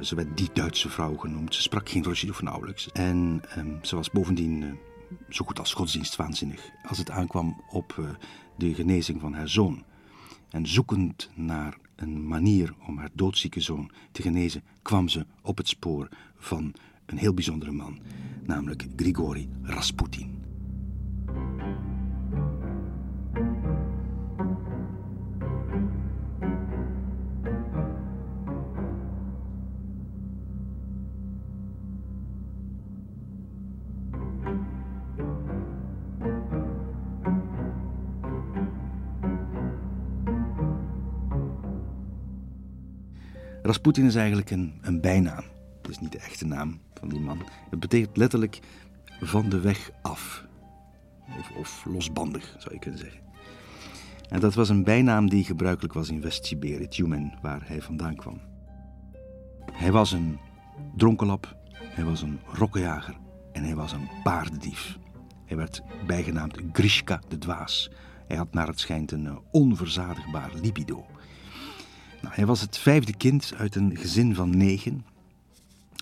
Ze 0.02 0.16
werd 0.16 0.38
die 0.38 0.50
Duitse 0.54 0.90
vrouw 0.90 1.16
genoemd. 1.16 1.56
Ze 1.56 1.62
sprak 1.62 1.90
geen 1.90 2.04
Russisch 2.04 2.32
of 2.32 2.42
nauwelijks. 2.42 2.92
En 2.92 3.42
um, 3.58 3.80
ze 3.82 3.96
was 3.96 4.10
bovendien 4.10 4.62
uh, 4.62 4.72
zo 5.30 5.46
goed 5.46 5.60
als 5.60 5.74
godsdienstwaanzinnig 5.74 6.70
als 6.88 6.98
het 6.98 7.10
aankwam 7.10 7.62
op 7.70 7.96
uh, 8.00 8.10
de 8.58 8.74
genezing 8.74 9.22
van 9.22 9.34
haar 9.34 9.50
zoon. 9.50 9.84
En 10.50 10.68
zoekend 10.68 11.30
naar 11.36 11.78
een 11.96 12.28
manier 12.28 12.74
om 12.88 12.98
haar 12.98 13.10
doodzieke 13.14 13.62
zoon 13.62 13.92
te 14.12 14.22
genezen, 14.22 14.64
kwam 14.82 15.08
ze 15.08 15.26
op 15.42 15.58
het 15.58 15.68
spoor 15.68 16.10
van 16.38 16.74
een 17.06 17.18
heel 17.18 17.34
bijzondere 17.34 17.72
man, 17.72 18.00
namelijk 18.46 18.88
Grigori 18.96 19.50
Rasputin. 19.62 20.41
Rasputin 43.72 44.06
is 44.06 44.16
eigenlijk 44.16 44.50
een, 44.50 44.74
een 44.82 45.02
bijnaam. 45.02 45.44
Dat 45.82 45.92
is 45.92 46.00
niet 46.00 46.12
de 46.12 46.18
echte 46.18 46.46
naam 46.46 46.80
van 46.94 47.10
die 47.10 47.20
man. 47.20 47.38
Het 47.70 47.80
betekent 47.80 48.18
letterlijk 48.18 48.60
van 49.22 49.50
de 49.50 49.60
weg 49.60 49.92
af. 50.02 50.46
Of, 51.58 51.86
losbandig, 51.86 52.56
zou 52.58 52.74
je 52.74 52.80
kunnen 52.80 53.00
zeggen. 53.00 53.20
En 54.30 54.40
dat 54.40 54.54
was 54.54 54.70
een 54.70 54.84
bijnaam 54.84 55.30
die 55.30 55.44
gebruikelijk 55.44 55.94
was 55.94 56.10
in 56.10 56.22
West-Siberië, 56.22 56.88
Tjumen, 56.88 57.34
waar 57.42 57.62
hij 57.68 57.82
vandaan 57.82 58.16
kwam. 58.16 58.42
Hij 59.72 59.92
was 59.92 60.12
een 60.12 60.40
dronkenlap, 60.96 61.56
hij 61.72 62.04
was 62.04 62.22
een 62.22 62.40
rokkenjager 62.46 63.16
en 63.52 63.64
hij 63.64 63.76
was 63.76 63.92
een 63.92 64.10
paardendief. 64.24 64.98
Hij 65.46 65.58
werd 65.58 65.82
bijgenaamd 66.06 66.58
Grishka 66.72 67.22
de 67.28 67.38
Dwaas. 67.38 67.92
Hij 68.28 68.38
had 68.38 68.54
naar 68.54 68.68
het 68.68 68.80
schijnt 68.80 69.12
een 69.12 69.40
onverzadigbaar 69.52 70.52
libido. 70.62 71.06
Nou, 72.22 72.34
hij 72.36 72.46
was 72.46 72.62
het 72.62 72.78
vijfde 72.78 73.18
kind 73.18 73.54
uit 73.58 73.76
een 73.76 73.98
gezin 73.98 74.36
van 74.36 74.58
negen. 74.58 75.06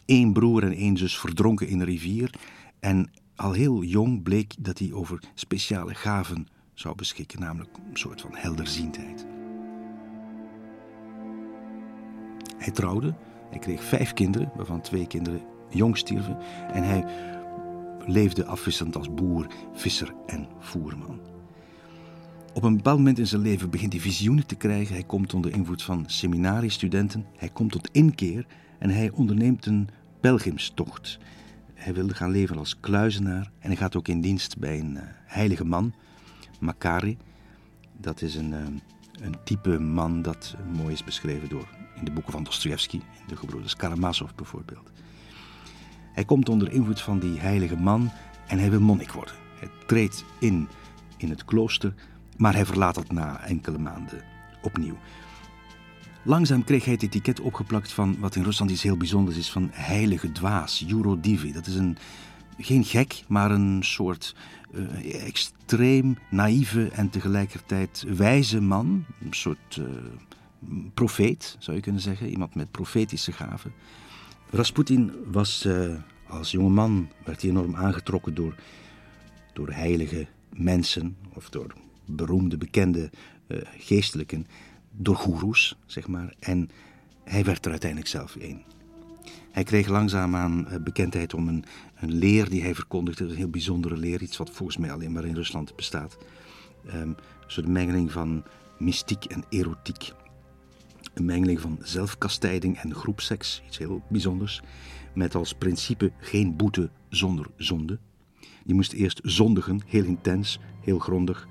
Eén 0.06 0.34
broer 0.34 0.64
en 0.64 0.74
één 0.74 0.98
zus 0.98 1.20
verdronken 1.20 1.68
in 1.68 1.80
een 1.80 1.86
rivier. 1.86 2.34
En 2.80 3.12
al 3.36 3.52
heel 3.52 3.84
jong 3.84 4.24
bleek 4.24 4.54
dat 4.60 4.80
hij 4.80 4.94
over 4.94 5.20
speciale 5.34 5.96
gaven 5.96 6.48
zou 6.74 6.96
beschikken, 6.96 7.40
namelijk 7.40 7.78
een 7.90 7.98
soort 7.98 8.22
van 8.22 8.32
helderziendheid. 8.34 9.26
Hij 12.58 12.72
trouwde, 12.72 13.16
hij 13.50 13.60
kreeg 13.60 13.84
vijf 13.84 14.14
kinderen, 14.14 14.52
waarvan 14.56 14.82
twee 14.82 15.08
kinderen 15.08 15.42
jong 15.70 15.98
stierven. 15.98 16.38
En 16.74 16.84
hij 16.84 17.06
leefde 18.06 18.46
afwisselend 18.46 18.96
als 18.96 19.14
boer, 19.14 19.48
visser 19.74 20.14
en 20.26 20.48
voerman. 20.60 21.20
Op 22.54 22.64
een 22.64 22.76
bepaald 22.76 22.98
moment 22.98 23.20
in 23.20 23.28
zijn 23.28 23.42
leven 23.42 23.70
begint 23.70 23.94
hij 23.94 24.02
visioenen 24.02 24.46
te 24.46 24.56
krijgen. 24.56 24.94
Hij 24.94 25.04
komt 25.04 25.34
onder 25.34 25.52
invloed 25.52 25.84
van 25.84 26.04
seminariestudenten. 26.08 27.26
Hij 27.38 27.50
komt 27.50 27.72
tot 27.72 27.90
inkeer 27.92 28.46
en 28.80 28.90
hij 28.90 29.10
onderneemt 29.10 29.66
een 29.66 29.88
pelgrimstocht. 30.20 31.20
Hij 31.74 31.94
wilde 31.94 32.14
gaan 32.14 32.32
leven 32.32 32.58
als 32.58 32.80
kluizenaar 32.80 33.52
en 33.60 33.68
hij 33.68 33.76
gaat 33.76 33.96
ook 33.96 34.08
in 34.08 34.22
dienst 34.22 34.58
bij 34.58 34.80
een 34.80 34.96
uh, 34.96 35.02
heilige 35.26 35.66
man, 35.66 35.94
Makari. 36.60 37.18
Dat 37.98 38.22
is 38.22 38.36
een, 38.36 38.52
uh, 38.52 38.58
een 39.22 39.36
type 39.44 39.80
man 39.80 40.22
dat 40.22 40.56
mooi 40.76 40.94
is 40.94 41.04
beschreven 41.04 41.50
door 41.50 41.68
in 41.96 42.06
de 42.06 42.12
boeken 42.12 42.32
van 42.32 42.44
Dostoevsky, 42.44 42.96
in 42.96 43.28
de 43.28 43.36
gebroeders 43.36 43.76
Karamazov 43.76 44.32
bijvoorbeeld. 44.36 44.92
Hij 46.14 46.26
komt 46.26 46.50
onder 46.50 46.72
invloed 46.72 47.02
van 47.02 47.20
die 47.20 47.40
heilige 47.40 47.78
man 47.78 48.12
en 48.48 48.60
hij 48.60 48.70
wil 48.70 48.82
monnik 48.82 49.12
worden. 49.12 49.36
Hij 49.60 49.70
treedt 49.86 50.26
in 50.40 50.68
in 51.18 51.30
het 51.30 51.46
klooster 51.46 51.94
maar 52.40 52.54
hij 52.54 52.66
verlaat 52.66 52.96
het 52.96 53.12
na 53.12 53.42
enkele 53.42 53.78
maanden 53.78 54.24
opnieuw. 54.62 54.98
Langzaam 56.24 56.64
kreeg 56.64 56.84
hij 56.84 56.94
het 56.94 57.04
etiket 57.04 57.40
opgeplakt 57.40 57.92
van 57.92 58.20
wat 58.20 58.36
in 58.36 58.44
Rusland 58.44 58.72
iets 58.72 58.84
heel 58.84 58.98
bijzonders 58.98 59.38
is 59.38 59.52
van 59.52 59.70
heilige 59.72 60.32
dwaas, 60.32 60.86
Eurodivi. 60.88 61.52
Dat 61.52 61.68
is 61.68 61.76
een, 61.76 61.98
geen 62.58 62.84
gek, 62.84 63.24
maar 63.28 63.52
een 63.52 63.84
soort 63.84 64.36
uh, 64.72 65.26
extreem 65.26 66.18
naïeve 66.30 66.90
en 66.90 67.10
tegelijkertijd 67.10 68.06
wijze 68.16 68.62
man. 68.62 69.06
Een 69.22 69.34
soort 69.34 69.76
uh, 69.76 69.86
profeet, 70.94 71.56
zou 71.60 71.78
je 71.78 71.84
kunnen 71.84 72.02
zeggen. 72.02 72.30
Iemand 72.30 72.56
met 72.56 72.72
profetische 72.72 73.32
gaven. 73.32 73.74
Rasputin 74.50 75.12
was 75.32 75.66
uh, 75.66 75.96
als 76.28 76.52
jonge 76.52 76.70
man 76.70 77.10
werd 77.24 77.42
hij 77.42 77.50
enorm 77.50 77.76
aangetrokken 77.76 78.34
door, 78.34 78.56
door 79.54 79.70
heilige 79.72 80.28
mensen 80.50 81.18
of 81.34 81.50
door 81.50 81.74
beroemde, 82.10 82.58
bekende 82.58 83.10
uh, 83.48 83.58
geestelijken 83.78 84.48
door 84.92 85.16
goeroes, 85.16 85.78
zeg 85.86 86.08
maar. 86.08 86.34
En 86.40 86.70
hij 87.24 87.44
werd 87.44 87.66
er 87.66 87.72
uiteindelijk 87.72 88.10
zelf 88.10 88.36
een. 88.40 88.62
Hij 89.52 89.64
kreeg 89.64 89.88
langzaamaan 89.88 90.68
uh, 90.70 90.76
bekendheid 90.84 91.34
om 91.34 91.48
een, 91.48 91.66
een 91.96 92.14
leer 92.14 92.50
die 92.50 92.62
hij 92.62 92.76
verkondigde. 92.76 93.24
Een 93.24 93.36
heel 93.36 93.50
bijzondere 93.50 93.98
leer, 93.98 94.22
iets 94.22 94.38
wat 94.38 94.50
volgens 94.50 94.78
mij 94.78 94.92
alleen 94.92 95.12
maar 95.12 95.26
in 95.26 95.36
Rusland 95.36 95.76
bestaat. 95.76 96.18
Um, 96.88 96.94
een 96.94 97.16
soort 97.48 97.68
mengeling 97.68 98.12
van 98.12 98.44
mystiek 98.78 99.26
en 99.26 99.44
erotiek. 99.50 100.14
Een 101.14 101.26
mengeling 101.26 101.60
van 101.60 101.78
zelfkastijding 101.82 102.78
en 102.78 102.96
groepseks, 102.96 103.62
iets 103.68 103.78
heel 103.78 104.02
bijzonders. 104.10 104.62
Met 105.14 105.36
als 105.36 105.54
principe 105.54 106.12
geen 106.18 106.56
boete 106.56 106.90
zonder 107.10 107.46
zonde. 107.58 108.00
Je 108.66 108.74
moest 108.74 108.94
eerst 108.94 109.20
zondigen, 109.24 109.82
heel 109.86 110.04
intens, 110.04 110.60
heel 110.82 111.00
grondig 111.00 111.48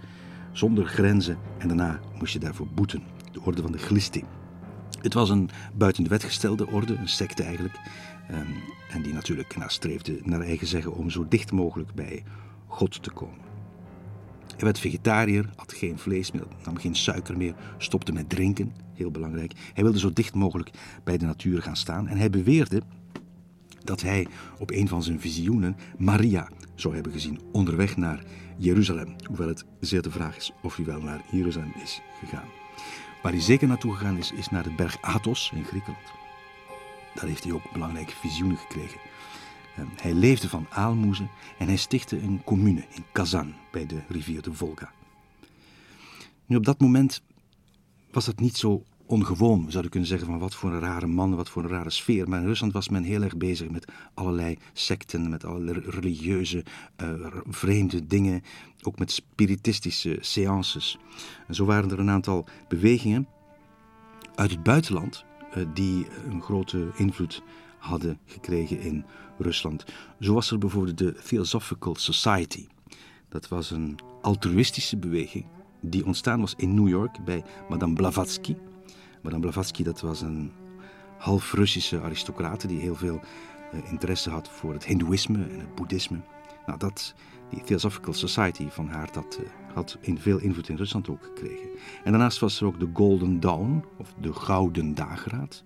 zonder 0.53 0.87
grenzen 0.87 1.39
en 1.59 1.69
daarna 1.69 2.01
moest 2.19 2.33
je 2.33 2.39
daarvoor 2.39 2.69
boeten. 2.75 3.03
De 3.33 3.41
orde 3.43 3.63
van 3.63 3.73
de 3.73 3.79
Glisti. 3.79 4.25
Het 5.01 5.15
was 5.15 5.31
een 5.31 5.51
buiten 5.75 6.03
de 6.03 6.09
wet 6.09 6.25
gestelde 6.25 6.67
orde, 6.67 6.97
een 6.97 7.09
secte 7.09 7.43
eigenlijk. 7.43 7.79
Um, 8.31 8.47
en 8.91 9.03
die 9.03 9.13
natuurlijk 9.13 9.57
nastreefde, 9.57 10.21
naar 10.23 10.41
eigen 10.41 10.67
zeggen, 10.67 10.95
om 10.95 11.11
zo 11.11 11.27
dicht 11.29 11.53
mogelijk 11.53 11.95
bij 11.95 12.25
God 12.67 13.03
te 13.03 13.11
komen. 13.11 13.47
Hij 14.47 14.65
werd 14.65 14.79
vegetariër, 14.79 15.51
had 15.57 15.73
geen 15.73 15.99
vlees 15.99 16.33
meer, 16.33 16.47
nam 16.65 16.77
geen 16.77 16.95
suiker 16.95 17.37
meer, 17.37 17.55
stopte 17.79 18.13
met 18.13 18.29
drinken, 18.29 18.73
heel 18.95 19.11
belangrijk. 19.11 19.53
Hij 19.75 19.83
wilde 19.83 19.99
zo 19.99 20.13
dicht 20.13 20.35
mogelijk 20.35 20.71
bij 21.05 21.19
de 21.19 21.27
natuur 21.27 21.63
gaan 21.63 21.77
staan. 21.77 22.09
En 22.09 22.17
hij 22.17 22.31
beweerde 22.31 22.83
dat 23.85 24.03
hij 24.03 24.27
op 24.59 24.71
een 24.71 24.89
van 24.89 25.03
zijn 25.03 25.21
visioenen 25.21 25.77
Maria 25.99 26.49
zou 26.75 26.95
hebben 26.95 27.13
gezien 27.13 27.41
onderweg 27.53 27.97
naar 27.97 28.25
Jeruzalem. 28.59 29.17
Hoewel 29.27 29.49
het 29.49 29.65
zeer 29.81 30.03
de 30.03 30.11
vraag 30.11 30.37
is 30.37 30.53
of 30.63 30.77
hij 30.77 30.85
wel 30.85 31.01
naar 31.01 31.21
Jeruzalem 31.31 31.73
is 31.83 32.01
gegaan. 32.19 32.49
Waar 33.23 33.33
hij 33.33 33.41
zeker 33.41 33.69
naartoe 33.69 33.95
gegaan 33.95 34.17
is, 34.17 34.33
is 34.33 34.49
naar 34.49 34.63
de 34.63 34.75
berg 34.75 34.99
Athos 35.01 35.51
in 35.55 35.65
Griekenland. 35.65 36.07
Daar 37.15 37.27
heeft 37.27 37.45
hij 37.45 37.53
ook 37.53 37.73
belangrijke 37.73 38.17
visioenen 38.17 38.57
gekregen. 38.57 39.01
Ehm, 39.77 39.87
hij 39.97 40.13
leefde 40.13 40.49
van 40.49 40.67
aalmoezen 40.71 41.31
en 41.59 41.67
hij 41.67 41.77
stichtte 41.77 42.21
een 42.21 42.45
commune 42.45 42.85
in 42.91 43.05
Kazan 43.13 43.55
bij 43.71 43.87
de 43.87 44.03
rivier 44.09 44.43
de 44.43 44.53
Volga. 44.53 44.93
Nu 46.47 46.57
op 46.57 46.65
dat 46.65 46.81
moment 46.81 47.23
was 48.11 48.27
het 48.27 48.41
niet 48.41 48.57
zo 48.57 48.85
ongewoon. 49.09 49.65
We 49.65 49.71
zouden 49.71 49.91
kunnen 49.91 50.09
zeggen 50.09 50.29
van 50.29 50.39
wat 50.39 50.55
voor 50.55 50.73
een 50.73 50.81
rare 50.81 51.07
man, 51.07 51.37
wat 51.37 51.51
voor 51.51 51.63
een 51.63 51.69
rare 51.69 51.91
sfeer. 51.91 52.29
Maar 52.29 52.41
in 52.41 52.47
Rusland 52.47 52.73
was 52.73 52.89
men 52.89 53.03
heel 53.03 53.23
erg 53.23 53.37
bezig 53.37 53.69
met 53.69 53.93
allerlei 54.15 54.59
secten, 54.73 55.31
met 55.31 55.45
allerlei 55.45 55.81
religieuze, 55.81 56.65
uh, 57.03 57.27
vreemde 57.49 58.07
dingen. 58.07 58.43
Ook 58.83 58.99
met 58.99 59.13
spiritistische 59.13 60.19
seances. 60.21 60.99
En 61.47 61.55
zo 61.55 61.65
waren 61.65 61.91
er 61.91 61.99
een 61.99 62.11
aantal 62.11 62.47
bewegingen 62.69 63.29
uit 64.35 64.51
het 64.51 64.63
buitenland 64.63 65.25
eh, 65.53 65.65
die 65.75 66.07
een 66.29 66.43
grote 66.43 66.91
invloed 66.97 67.43
hadden 67.79 68.19
gekregen 68.25 68.81
in 68.81 69.05
Rusland. 69.39 69.85
Zo 70.21 70.35
was 70.35 70.51
er 70.51 70.59
bijvoorbeeld 70.59 70.99
de 70.99 71.15
Theosophical 71.27 71.95
Society. 71.95 72.67
Dat 73.29 73.49
was 73.49 73.71
een 73.71 73.99
altruïstische 74.23 74.97
beweging 74.97 75.45
die 75.81 76.07
ontstaan 76.07 76.41
was 76.41 76.55
in 76.57 76.75
New 76.75 76.89
York 76.89 77.25
bij 77.25 77.45
Madame 77.69 77.95
Blavatsky. 77.95 78.55
Madame 79.23 79.43
Blavatsky 79.43 79.83
dat 79.83 80.01
was 80.01 80.21
een 80.21 80.53
half 81.19 81.53
Russische 81.53 82.01
aristocrate 82.01 82.67
die 82.67 82.81
heel 82.81 82.95
veel 82.95 83.21
uh, 83.75 83.91
interesse 83.91 84.31
had 84.31 84.49
voor 84.49 84.73
het 84.73 84.85
Hindoeïsme 84.85 85.45
en 85.45 85.59
het 85.59 85.75
Boeddhisme. 85.75 86.21
Nou, 86.67 86.79
dat, 86.79 87.15
die 87.51 87.63
Theosophical 87.63 88.13
Society 88.13 88.69
van 88.69 88.89
haar 88.89 89.13
dat, 89.13 89.39
uh, 89.41 89.75
had 89.75 89.99
in 90.01 90.19
veel 90.19 90.39
invloed 90.39 90.69
in 90.69 90.77
Rusland 90.77 91.09
ook 91.09 91.23
gekregen. 91.23 91.69
En 92.05 92.11
daarnaast 92.11 92.39
was 92.39 92.61
er 92.61 92.67
ook 92.67 92.81
de 92.81 92.91
Golden 92.93 93.41
Dawn, 93.41 93.85
of 93.97 94.15
de 94.21 94.33
Gouden 94.33 94.95
Dageraad. 94.95 95.65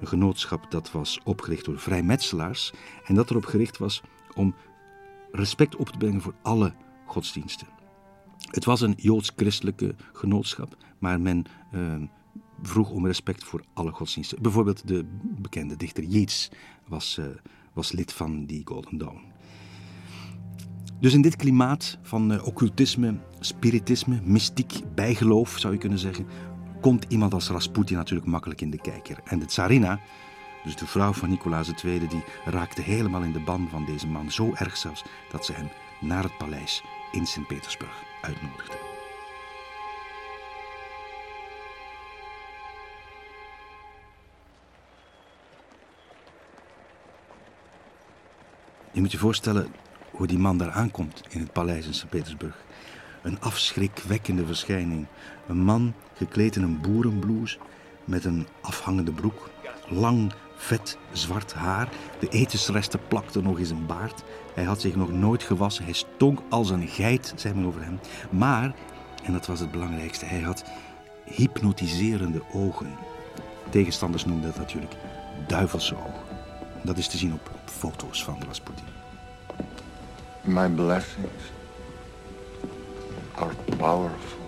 Een 0.00 0.06
genootschap 0.06 0.70
dat 0.70 0.90
was 0.90 1.20
opgericht 1.24 1.64
door 1.64 1.78
vrijmetselaars 1.78 2.72
en 3.04 3.14
dat 3.14 3.30
erop 3.30 3.44
gericht 3.44 3.78
was 3.78 4.02
om 4.34 4.54
respect 5.32 5.76
op 5.76 5.88
te 5.88 5.98
brengen 5.98 6.20
voor 6.20 6.34
alle 6.42 6.74
godsdiensten. 7.06 7.66
Het 8.50 8.64
was 8.64 8.80
een 8.80 8.94
joods-christelijke 8.96 9.94
genootschap, 10.12 10.76
maar 10.98 11.20
men 11.20 11.44
uh, 11.74 11.94
vroeg 12.68 12.90
om 12.90 13.06
respect 13.06 13.44
voor 13.44 13.62
alle 13.72 13.90
godsdiensten. 13.90 14.42
Bijvoorbeeld 14.42 14.88
de 14.88 15.04
bekende 15.22 15.76
dichter 15.76 16.04
Yeats 16.04 16.50
was, 16.86 17.16
uh, 17.20 17.26
was 17.72 17.92
lid 17.92 18.12
van 18.12 18.46
die 18.46 18.62
Golden 18.64 18.98
Dawn. 18.98 19.20
Dus 21.00 21.14
in 21.14 21.22
dit 21.22 21.36
klimaat 21.36 21.98
van 22.02 22.32
uh, 22.32 22.46
occultisme, 22.46 23.18
spiritisme, 23.40 24.20
mystiek, 24.24 24.72
bijgeloof 24.94 25.58
zou 25.58 25.72
je 25.72 25.78
kunnen 25.78 25.98
zeggen, 25.98 26.26
komt 26.80 27.04
iemand 27.08 27.34
als 27.34 27.48
Rasputin 27.48 27.96
natuurlijk 27.96 28.30
makkelijk 28.30 28.60
in 28.60 28.70
de 28.70 28.80
kijker. 28.80 29.20
En 29.24 29.38
de 29.38 29.44
tsarina, 29.44 30.00
dus 30.64 30.76
de 30.76 30.86
vrouw 30.86 31.12
van 31.12 31.28
Nicolaas 31.28 31.84
II, 31.84 32.06
die 32.08 32.24
raakte 32.44 32.82
helemaal 32.82 33.22
in 33.22 33.32
de 33.32 33.40
ban 33.40 33.68
van 33.70 33.84
deze 33.84 34.06
man. 34.06 34.30
Zo 34.30 34.52
erg 34.54 34.76
zelfs 34.76 35.04
dat 35.30 35.44
ze 35.44 35.52
hem 35.52 35.68
naar 36.00 36.22
het 36.22 36.36
paleis 36.36 36.82
in 37.12 37.26
Sint-Petersburg 37.26 38.02
uitnodigde. 38.22 38.93
Je 48.94 49.00
moet 49.00 49.12
je 49.12 49.18
voorstellen 49.18 49.66
hoe 50.10 50.26
die 50.26 50.38
man 50.38 50.58
daar 50.58 50.70
aankomt 50.70 51.22
in 51.28 51.40
het 51.40 51.52
paleis 51.52 51.86
in 51.86 51.94
Sint-Petersburg. 51.94 52.64
Een 53.22 53.40
afschrikwekkende 53.40 54.46
verschijning. 54.46 55.06
Een 55.48 55.58
man 55.58 55.94
gekleed 56.16 56.56
in 56.56 56.62
een 56.62 56.80
boerenblouse 56.80 57.58
met 58.04 58.24
een 58.24 58.46
afhangende 58.60 59.12
broek. 59.12 59.50
Lang, 59.88 60.32
vet, 60.56 60.98
zwart 61.12 61.52
haar. 61.52 61.88
De 62.20 62.28
etensresten 62.28 63.00
plakten 63.08 63.42
nog 63.42 63.58
in 63.58 63.66
zijn 63.66 63.86
baard. 63.86 64.22
Hij 64.54 64.64
had 64.64 64.80
zich 64.80 64.96
nog 64.96 65.12
nooit 65.12 65.42
gewassen. 65.42 65.84
Hij 65.84 65.92
stonk 65.92 66.40
als 66.48 66.70
een 66.70 66.88
geit, 66.88 67.32
zei 67.36 67.54
men 67.54 67.66
over 67.66 67.82
hem. 67.82 68.00
Maar, 68.30 68.74
en 69.22 69.32
dat 69.32 69.46
was 69.46 69.60
het 69.60 69.70
belangrijkste, 69.70 70.24
hij 70.24 70.40
had 70.40 70.64
hypnotiserende 71.24 72.42
ogen. 72.52 72.96
Tegenstanders 73.70 74.24
noemden 74.24 74.50
dat 74.50 74.58
natuurlijk 74.58 74.94
duivelse 75.46 75.96
ogen. 75.96 76.23
Dat 76.84 76.98
is 76.98 77.08
te 77.08 77.16
zien 77.16 77.32
op, 77.32 77.50
op 77.54 77.68
foto's 77.68 78.24
van 78.24 78.42
Rasputin. 78.46 78.84
My 80.42 80.68
blessings 80.68 81.52
are 83.34 83.54
powerful. 83.76 84.42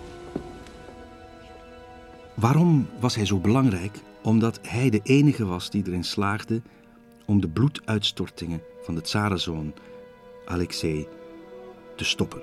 Waarom 2.33 2.87
was 2.99 3.15
hij 3.15 3.25
zo 3.25 3.39
belangrijk? 3.39 3.99
Omdat 4.21 4.59
hij 4.61 4.89
de 4.89 4.99
enige 5.03 5.45
was 5.45 5.69
die 5.69 5.87
erin 5.87 6.03
slaagde 6.03 6.61
om 7.25 7.41
de 7.41 7.49
bloeduitstortingen 7.49 8.61
van 8.83 8.95
de 8.95 9.01
tsarenzoon 9.01 9.73
Alexei 10.45 11.07
te 11.95 12.03
stoppen. 12.03 12.41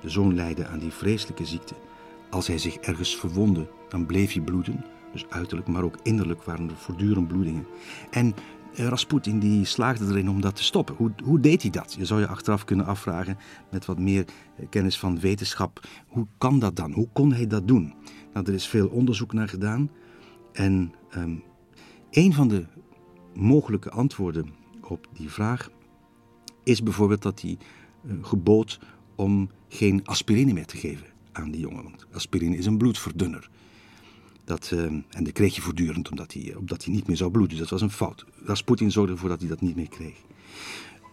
De 0.00 0.10
zoon 0.10 0.34
leidde 0.34 0.66
aan 0.66 0.78
die 0.78 0.92
vreselijke 0.92 1.46
ziekte. 1.46 1.74
Als 2.30 2.46
hij 2.46 2.58
zich 2.58 2.76
ergens 2.76 3.16
verwondde, 3.16 3.68
dan 3.88 4.06
bleef 4.06 4.32
hij 4.32 4.42
bloeden. 4.42 4.84
Dus 5.12 5.26
uiterlijk, 5.28 5.68
maar 5.68 5.82
ook 5.82 5.96
innerlijk 6.02 6.42
waren 6.42 6.68
er 6.68 6.76
voortdurend 6.76 7.28
bloedingen. 7.28 7.66
En 8.10 8.34
Rasputin 8.74 9.38
die 9.38 9.64
slaagde 9.64 10.06
erin 10.06 10.30
om 10.30 10.40
dat 10.40 10.56
te 10.56 10.64
stoppen. 10.64 10.94
Hoe, 10.94 11.12
hoe 11.24 11.40
deed 11.40 11.62
hij 11.62 11.70
dat? 11.70 11.94
Je 11.98 12.04
zou 12.04 12.20
je 12.20 12.26
achteraf 12.26 12.64
kunnen 12.64 12.86
afvragen 12.86 13.38
met 13.70 13.84
wat 13.84 13.98
meer 13.98 14.24
eh, 14.56 14.66
kennis 14.70 14.98
van 14.98 15.20
wetenschap. 15.20 15.80
Hoe 16.06 16.26
kan 16.38 16.58
dat 16.58 16.76
dan? 16.76 16.92
Hoe 16.92 17.08
kon 17.12 17.32
hij 17.32 17.46
dat 17.46 17.68
doen? 17.68 17.94
Nou, 18.32 18.46
er 18.46 18.54
is 18.54 18.66
veel 18.66 18.88
onderzoek 18.88 19.32
naar 19.32 19.48
gedaan. 19.48 19.90
En 20.52 20.92
um, 21.16 21.42
een 22.10 22.32
van 22.32 22.48
de 22.48 22.66
mogelijke 23.34 23.90
antwoorden 23.90 24.48
op 24.80 25.08
die 25.12 25.30
vraag 25.30 25.70
is 26.64 26.82
bijvoorbeeld 26.82 27.22
dat 27.22 27.40
hij 27.40 27.58
uh, 28.04 28.12
gebood 28.22 28.80
om 29.16 29.50
geen 29.68 30.06
aspirine 30.06 30.52
meer 30.52 30.66
te 30.66 30.76
geven 30.76 31.06
aan 31.32 31.50
die 31.50 31.60
jongen. 31.60 31.82
Want 31.82 32.06
aspirine 32.12 32.56
is 32.56 32.66
een 32.66 32.78
bloedverdunner. 32.78 33.50
Dat, 34.48 34.70
uh, 34.74 34.82
en 34.82 35.24
dat 35.24 35.32
kreeg 35.32 35.54
je 35.54 35.60
voortdurend 35.60 36.10
omdat 36.10 36.32
hij, 36.32 36.54
hij 36.66 36.92
niet 36.92 37.06
meer 37.06 37.16
zou 37.16 37.30
bloeden. 37.30 37.58
Dus 37.58 37.68
dat 37.68 37.80
was 37.80 37.80
een 37.80 37.96
fout. 37.96 38.24
Rasputin 38.44 38.90
zorgde 38.90 39.12
ervoor 39.12 39.28
dat 39.28 39.40
hij 39.40 39.48
dat 39.48 39.60
niet 39.60 39.76
meer 39.76 39.88
kreeg. 39.88 40.14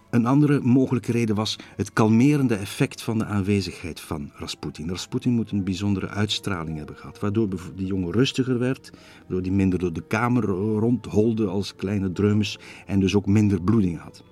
Een 0.09 0.25
andere 0.25 0.59
mogelijke 0.61 1.11
reden 1.11 1.35
was 1.35 1.55
het 1.75 1.93
kalmerende 1.93 2.55
effect 2.55 3.01
van 3.01 3.17
de 3.17 3.25
aanwezigheid 3.25 3.99
van 3.99 4.31
Rasputin. 4.33 4.89
Rasputin 4.89 5.31
moet 5.31 5.51
een 5.51 5.63
bijzondere 5.63 6.07
uitstraling 6.07 6.77
hebben 6.77 6.95
gehad, 6.95 7.19
waardoor 7.19 7.49
die 7.75 7.85
jongen 7.85 8.11
rustiger 8.11 8.59
werd, 8.59 8.91
waardoor 9.19 9.41
hij 9.41 9.51
minder 9.51 9.79
door 9.79 9.93
de 9.93 10.07
kamer 10.07 10.43
rondholde 10.79 11.47
als 11.47 11.75
kleine 11.75 12.11
dreumes 12.11 12.59
en 12.85 12.99
dus 12.99 13.15
ook 13.15 13.25
minder 13.25 13.61
bloeding 13.61 13.99
had. 13.99 14.23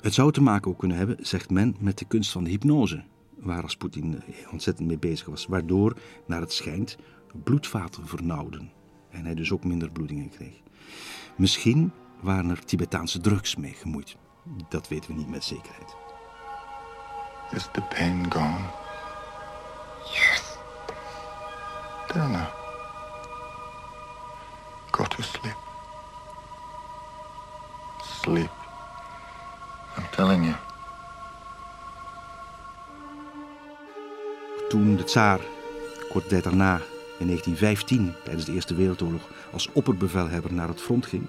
Het 0.00 0.14
zou 0.14 0.32
te 0.32 0.42
maken 0.42 0.70
ook 0.70 0.78
kunnen 0.78 0.96
hebben, 0.96 1.16
zegt 1.20 1.50
men, 1.50 1.76
met 1.80 1.98
de 1.98 2.04
kunst 2.04 2.30
van 2.30 2.44
de 2.44 2.50
hypnose, 2.50 3.02
waar 3.42 3.60
Rasputin 3.60 4.22
ontzettend 4.50 4.88
mee 4.88 4.98
bezig 4.98 5.26
was, 5.26 5.46
waardoor, 5.46 5.96
naar 6.26 6.40
het 6.40 6.52
schijnt, 6.52 6.96
bloedvaten 7.44 8.06
vernauwden 8.06 8.72
en 9.10 9.24
hij 9.24 9.34
dus 9.34 9.52
ook 9.52 9.64
minder 9.64 9.90
bloedingen 9.90 10.28
kreeg. 10.28 10.60
Misschien 11.36 11.92
waren 12.20 12.50
er 12.50 12.64
Tibetaanse 12.64 13.20
drugs 13.20 13.56
mee 13.56 13.72
gemoeid. 13.72 14.16
Dat 14.68 14.88
weten 14.88 15.10
we 15.10 15.16
niet 15.16 15.28
met 15.30 15.44
zekerheid. 15.44 15.96
Is 17.50 17.68
the 17.72 17.82
pain 17.82 18.32
gone? 18.32 18.64
Yes. 20.12 20.56
Now. 22.14 22.46
Go 24.90 25.04
to 25.04 25.22
sleep. 25.22 25.56
Sleep. 28.02 28.50
I'm 29.96 30.04
telling 30.10 30.44
you. 30.44 30.71
Toen 34.72 34.96
de 34.96 35.04
tsaar, 35.04 35.40
kort 36.08 36.28
tijd 36.28 36.44
daarna, 36.44 36.74
in 37.18 37.26
1915, 37.26 38.12
tijdens 38.24 38.44
de 38.44 38.52
Eerste 38.52 38.74
Wereldoorlog, 38.74 39.30
als 39.52 39.72
opperbevelhebber 39.72 40.52
naar 40.52 40.68
het 40.68 40.80
front 40.80 41.06
ging, 41.06 41.26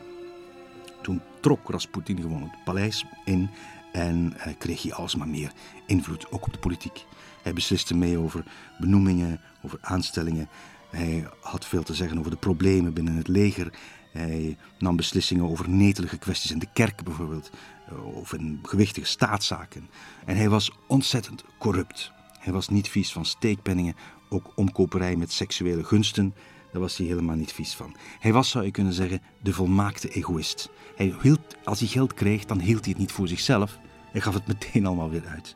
toen 1.02 1.22
trok 1.40 1.70
Rasputin 1.70 2.22
gewoon 2.22 2.42
het 2.42 2.64
paleis 2.64 3.06
in 3.26 3.50
en 3.92 4.34
uh, 4.38 4.54
kreeg 4.58 4.82
hij 4.82 4.94
alsmaar 4.94 5.28
meer 5.28 5.52
invloed, 5.86 6.32
ook 6.32 6.46
op 6.46 6.54
de 6.54 6.60
politiek. 6.60 7.06
Hij 7.42 7.54
besliste 7.54 7.96
mee 7.96 8.18
over 8.18 8.44
benoemingen, 8.80 9.42
over 9.62 9.78
aanstellingen. 9.82 10.50
Hij 10.90 11.28
had 11.42 11.66
veel 11.66 11.84
te 11.84 11.94
zeggen 11.94 12.20
over 12.20 12.32
de 12.32 12.38
problemen 12.38 12.94
binnen 12.94 13.16
het 13.16 13.28
leger. 13.28 13.74
Hij 14.12 14.58
nam 14.80 14.96
beslissingen 14.96 15.50
over 15.50 15.70
netelige 15.70 16.18
kwesties 16.18 16.52
in 16.52 16.60
de 16.60 16.70
kerk 16.74 17.04
bijvoorbeeld, 17.04 17.50
uh, 17.92 18.16
of 18.16 18.34
in 18.34 18.60
gewichtige 18.62 19.08
staatszaken. 19.08 19.90
En 20.26 20.36
hij 20.36 20.50
was 20.50 20.72
ontzettend 20.88 21.44
corrupt. 21.58 22.12
Hij 22.44 22.54
was 22.54 22.70
niet 22.70 22.90
vies 22.90 23.12
van 23.12 23.26
steekpenningen, 23.26 23.96
ook 24.30 24.52
omkoperij 24.56 25.16
met 25.16 25.32
seksuele 25.32 25.84
gunsten. 25.84 26.34
Daar 26.72 26.82
was 26.82 26.98
hij 26.98 27.08
helemaal 27.08 27.36
niet 27.36 27.54
vies 27.54 27.74
van. 27.74 27.96
Hij 28.20 28.34
was, 28.34 28.50
zou 28.50 28.66
je 28.66 28.72
kunnen 28.72 28.94
zeggen, 28.94 29.22
de 29.42 29.54
volmaakte 29.54 30.10
egoïst. 30.10 30.70
Hij 30.96 31.16
hield, 31.22 31.56
als 31.64 31.80
hij 31.80 31.88
geld 31.88 32.14
kreeg, 32.14 32.46
dan 32.46 32.60
hield 32.60 32.84
hij 32.84 32.90
het 32.90 33.02
niet 33.02 33.12
voor 33.12 33.28
zichzelf. 33.28 33.78
Hij 34.12 34.22
gaf 34.22 34.34
het 34.34 34.48
meteen 34.48 34.86
allemaal 34.86 35.10
weer 35.10 35.26
uit. 35.28 35.56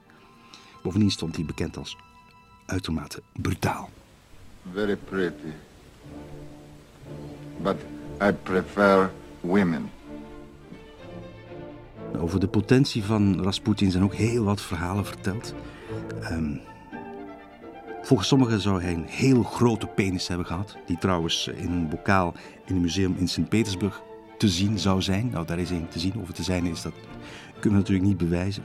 Bovendien 0.84 1.12
stond 1.12 1.36
hij 1.36 1.46
bekend 1.46 1.78
als 1.78 1.98
uitermate 2.66 3.22
brutaal. 3.34 3.90
Very 4.74 4.96
pretty. 4.96 5.52
But 7.62 7.76
I 8.22 8.32
prefer 8.32 9.12
women. 9.42 9.90
Over 12.18 12.40
de 12.40 12.48
potentie 12.48 13.04
van 13.04 13.44
Rasputin 13.44 13.92
zijn 13.92 14.04
ook 14.04 14.16
heel 14.16 14.44
wat 14.44 14.62
verhalen 14.62 15.06
verteld. 15.06 15.54
Um, 16.32 16.62
Volgens 18.08 18.28
sommigen 18.28 18.62
zou 18.62 18.82
hij 18.82 18.94
een 18.94 19.06
heel 19.08 19.44
grote 19.44 19.88
penis 19.88 20.28
hebben 20.28 20.46
gehad, 20.46 20.78
die 20.86 20.98
trouwens 20.98 21.48
in 21.48 21.72
een 21.72 21.90
bokaal 21.90 22.34
in 22.66 22.76
een 22.76 22.82
museum 22.82 23.16
in 23.18 23.28
Sint-Petersburg 23.28 24.02
te 24.38 24.50
zien 24.50 24.80
zou 24.80 25.02
zijn. 25.02 25.30
Nou, 25.30 25.46
daar 25.46 25.60
is 25.60 25.72
één 25.72 25.90
te 25.90 26.00
zien. 26.00 26.16
Of 26.16 26.28
het 26.28 26.36
te 26.36 26.44
zijn 26.44 26.66
is, 26.66 26.82
dat 26.82 26.94
kunnen 27.54 27.72
we 27.72 27.78
natuurlijk 27.78 28.08
niet 28.08 28.18
bewijzen. 28.18 28.64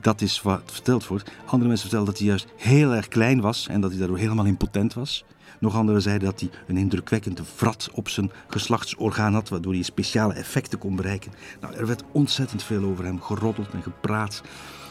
Dat 0.00 0.20
is 0.20 0.42
wat 0.42 0.62
verteld 0.64 1.06
wordt. 1.06 1.30
Andere 1.44 1.68
mensen 1.68 1.80
vertellen 1.80 2.06
dat 2.06 2.18
hij 2.18 2.26
juist 2.26 2.46
heel 2.56 2.92
erg 2.92 3.08
klein 3.08 3.40
was 3.40 3.66
en 3.68 3.80
dat 3.80 3.90
hij 3.90 3.98
daardoor 3.98 4.18
helemaal 4.18 4.44
impotent 4.44 4.94
was. 4.94 5.24
Nog 5.58 5.76
anderen 5.76 6.02
zeiden 6.02 6.28
dat 6.28 6.40
hij 6.40 6.50
een 6.66 6.76
indrukwekkende 6.76 7.44
vrat 7.44 7.90
op 7.92 8.08
zijn 8.08 8.30
geslachtsorgaan 8.48 9.34
had, 9.34 9.48
waardoor 9.48 9.72
hij 9.72 9.82
speciale 9.82 10.34
effecten 10.34 10.78
kon 10.78 10.96
bereiken. 10.96 11.32
Nou, 11.60 11.74
er 11.74 11.86
werd 11.86 12.04
ontzettend 12.12 12.62
veel 12.62 12.84
over 12.84 13.04
hem 13.04 13.20
geroddeld 13.20 13.70
en 13.72 13.82
gepraat. 13.82 14.42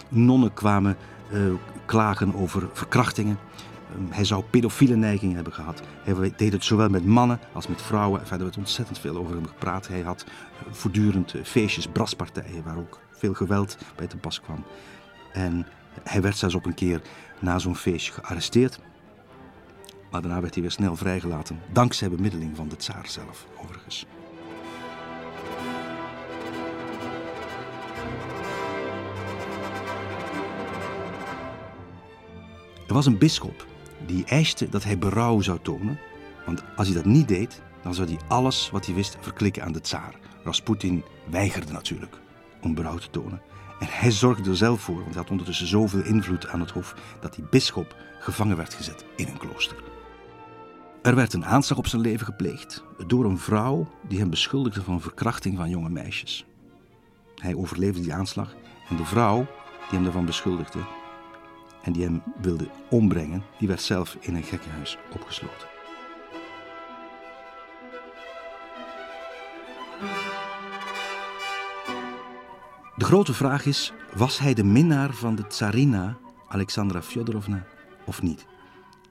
Nonnen 0.10 0.54
kwamen 0.54 0.98
klagen 1.86 2.36
over 2.36 2.70
verkrachtingen. 2.74 3.38
Um, 3.98 4.08
hij 4.10 4.26
zou 4.26 4.44
pedofiele 4.50 4.96
neigingen 4.96 5.36
hebben 5.36 5.54
gehad. 5.54 5.82
Hij 6.04 6.34
deed 6.38 6.54
het 6.54 6.64
zowel 6.64 6.90
met 6.90 7.06
mannen 7.06 7.40
als 7.54 7.68
met 7.68 7.82
vrouwen. 7.82 8.20
Enfin, 8.20 8.38
er 8.38 8.44
werd 8.44 8.58
ontzettend 8.58 9.00
veel 9.00 9.18
over 9.18 9.36
hem 9.36 9.48
gepraat. 9.48 9.88
Hij 9.88 10.02
had 10.02 10.26
uh, 10.28 10.74
voortdurend 10.74 11.34
uh, 11.34 11.44
feestjes, 11.44 11.88
braspartijen, 11.88 12.64
waar 12.64 12.78
ook 12.78 13.00
veel 13.12 13.34
geweld 13.34 13.78
bij 13.96 14.08
te 14.08 14.18
pas 14.18 14.42
kwam. 14.42 14.64
En 15.34 15.68
hij 16.04 16.22
werd 16.22 16.38
zelfs 16.38 16.56
op 16.56 16.66
een 16.66 16.74
keer 16.74 17.02
na 17.40 17.60
zo'n 17.60 17.76
feestje 17.76 18.12
gearresteerd. 18.12 18.80
Maar 20.12 20.22
daarna 20.22 20.42
werd 20.42 20.54
hij 20.54 20.64
weer 20.64 20.72
snel 20.72 20.96
vrijgelaten, 20.96 21.60
dankzij 21.72 22.10
bemiddeling 22.10 22.56
van 22.56 22.68
de 22.68 22.76
tsaar 22.76 23.08
zelf, 23.08 23.46
overigens. 23.62 24.06
Er 32.92 32.98
was 32.98 33.06
een 33.06 33.18
bisschop 33.18 33.66
die 34.06 34.26
eiste 34.26 34.70
dat 34.70 34.84
hij 34.84 34.98
berouw 34.98 35.42
zou 35.42 35.60
tonen, 35.62 36.00
want 36.46 36.64
als 36.76 36.88
hij 36.88 36.96
dat 36.96 37.06
niet 37.06 37.28
deed, 37.28 37.62
dan 37.84 37.94
zou 37.94 38.08
hij 38.08 38.20
alles 38.28 38.70
wat 38.70 38.86
hij 38.86 38.96
wist 38.96 39.18
verklikken 39.22 39.64
aan 39.64 39.72
de 39.72 39.82
tsaar. 39.82 40.16
Rasputin 40.44 41.04
weigerde 41.30 41.72
natuurlijk 41.72 42.20
om 42.62 42.74
berouw 42.74 42.98
te 42.98 43.10
tonen. 43.10 43.42
En 43.80 43.88
hij 43.90 44.12
zorgde 44.12 44.50
er 44.50 44.58
zelf 44.58 44.82
voor, 44.82 44.96
want 44.96 45.08
hij 45.08 45.22
had 45.22 45.30
ondertussen 45.30 45.68
zoveel 45.68 46.04
invloed 46.04 46.48
aan 46.48 46.60
het 46.60 46.72
hof, 46.72 46.96
dat 47.22 47.36
die 47.36 47.46
bisschop 47.50 47.96
gevangen 48.20 48.58
werd 48.58 48.74
gezet 48.74 49.06
in 49.16 49.28
een 49.28 49.38
klooster. 49.38 49.84
Er 51.02 51.16
werd 51.16 51.34
een 51.34 51.46
aanslag 51.46 51.78
op 51.78 51.88
zijn 51.88 52.02
leven 52.02 52.26
gepleegd 52.26 52.84
door 53.08 53.26
een 53.26 53.40
vrouw 53.40 53.88
die 54.08 54.20
hem 54.20 54.30
beschuldigde 54.30 54.84
van 54.84 55.02
verkrachting 55.02 55.58
van 55.58 55.70
jonge 55.70 55.90
meisjes. 55.90 56.46
Hij 57.36 57.56
overleefde 57.56 58.02
die 58.02 58.14
aanslag 58.14 58.56
en 58.90 58.96
de 58.96 59.06
vrouw 59.06 59.38
die 59.38 59.90
hem 59.90 60.04
daarvan 60.04 60.26
beschuldigde 60.26 60.80
en 61.82 61.92
die 61.92 62.04
hem 62.04 62.24
wilde 62.42 62.68
ombrengen, 62.90 63.44
die 63.58 63.68
werd 63.68 63.82
zelf 63.82 64.18
in 64.20 64.36
een 64.36 64.44
gekkenhuis 64.44 64.98
opgesloten. 65.14 65.68
De 72.96 73.06
grote 73.06 73.34
vraag 73.34 73.66
is: 73.66 73.94
was 74.14 74.40
hij 74.40 74.54
de 74.54 74.64
minnaar 74.64 75.14
van 75.14 75.36
de 75.36 75.48
tsarina 75.48 76.18
Alexandra 76.48 77.02
Fyodorovna 77.02 77.66
of 78.06 78.22
niet? 78.22 78.46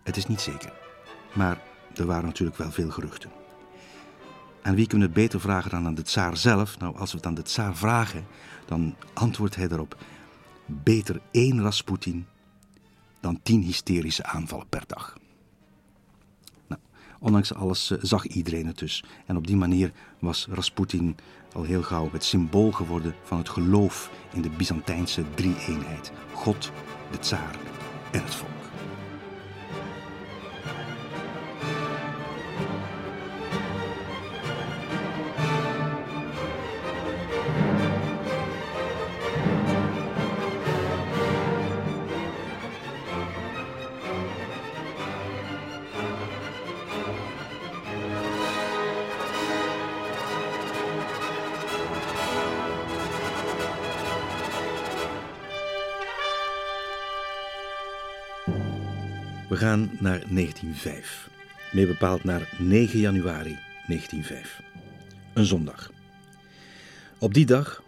Het 0.03 0.17
is 0.17 0.27
niet 0.27 0.41
zeker. 0.41 0.73
Maar 1.33 1.61
er 1.95 2.07
waren 2.07 2.25
natuurlijk 2.25 2.59
wel 2.59 2.71
veel 2.71 2.91
geruchten. 2.91 3.31
En 4.63 4.75
wie 4.75 4.87
kunnen 4.87 5.07
het 5.07 5.17
beter 5.17 5.41
vragen 5.41 5.71
dan 5.71 5.87
aan 5.87 5.95
de 5.95 6.03
tsaar 6.03 6.37
zelf? 6.37 6.79
Nou, 6.79 6.97
als 6.97 7.11
we 7.11 7.17
het 7.17 7.27
aan 7.27 7.35
de 7.35 7.43
tsaar 7.43 7.77
vragen, 7.77 8.27
dan 8.67 8.95
antwoordt 9.13 9.57
hij 9.57 9.69
daarop: 9.69 9.97
beter 10.67 11.21
één 11.31 11.63
Rasputin 11.63 12.27
dan 13.21 13.41
tien 13.43 13.63
hysterische 13.63 14.25
aanvallen 14.25 14.69
per 14.69 14.83
dag. 14.87 15.19
Nou, 16.67 16.81
ondanks 17.19 17.55
alles 17.55 17.91
eh, 17.91 17.99
zag 18.01 18.27
iedereen 18.27 18.67
het 18.67 18.79
dus. 18.79 19.05
En 19.27 19.37
op 19.37 19.47
die 19.47 19.57
manier 19.57 19.93
was 20.19 20.47
Rasputin 20.51 21.17
al 21.53 21.63
heel 21.63 21.83
gauw 21.83 22.09
het 22.13 22.25
symbool 22.25 22.73
geworden 22.73 23.15
van 23.23 23.39
het 23.39 23.49
geloof 23.49 24.11
in 24.33 24.43
de 24.43 24.51
Byzantijnse 24.51 25.25
drie-eenheid: 25.35 26.13
God, 26.33 26.73
de 27.11 27.19
tsaar 27.19 27.57
en 28.13 28.23
het 28.23 28.35
volk. 28.35 28.60
Naar 59.81 60.23
1905. 60.29 61.29
Meer 61.73 61.87
bepaald 61.87 62.25
naar 62.25 62.49
9 62.59 62.99
januari 62.99 63.59
1905. 63.87 64.61
Een 65.33 65.45
zondag. 65.45 65.91
Op 67.19 67.35
die 67.35 67.47
dag 67.47 67.83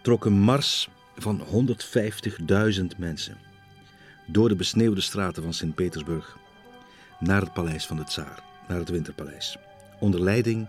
trok 0.00 0.24
een 0.24 0.40
mars 0.40 0.88
van 1.16 1.42
150.000 2.80 2.84
mensen 2.96 3.36
door 4.26 4.48
de 4.48 4.56
besneeuwde 4.56 5.00
straten 5.00 5.42
van 5.42 5.52
Sint-Petersburg 5.52 6.36
naar 7.18 7.40
het 7.40 7.52
paleis 7.52 7.86
van 7.86 7.96
de 7.96 8.04
tsaar, 8.04 8.42
naar 8.68 8.78
het 8.78 8.88
Winterpaleis. 8.88 9.56
Onder 10.00 10.22
leiding 10.22 10.68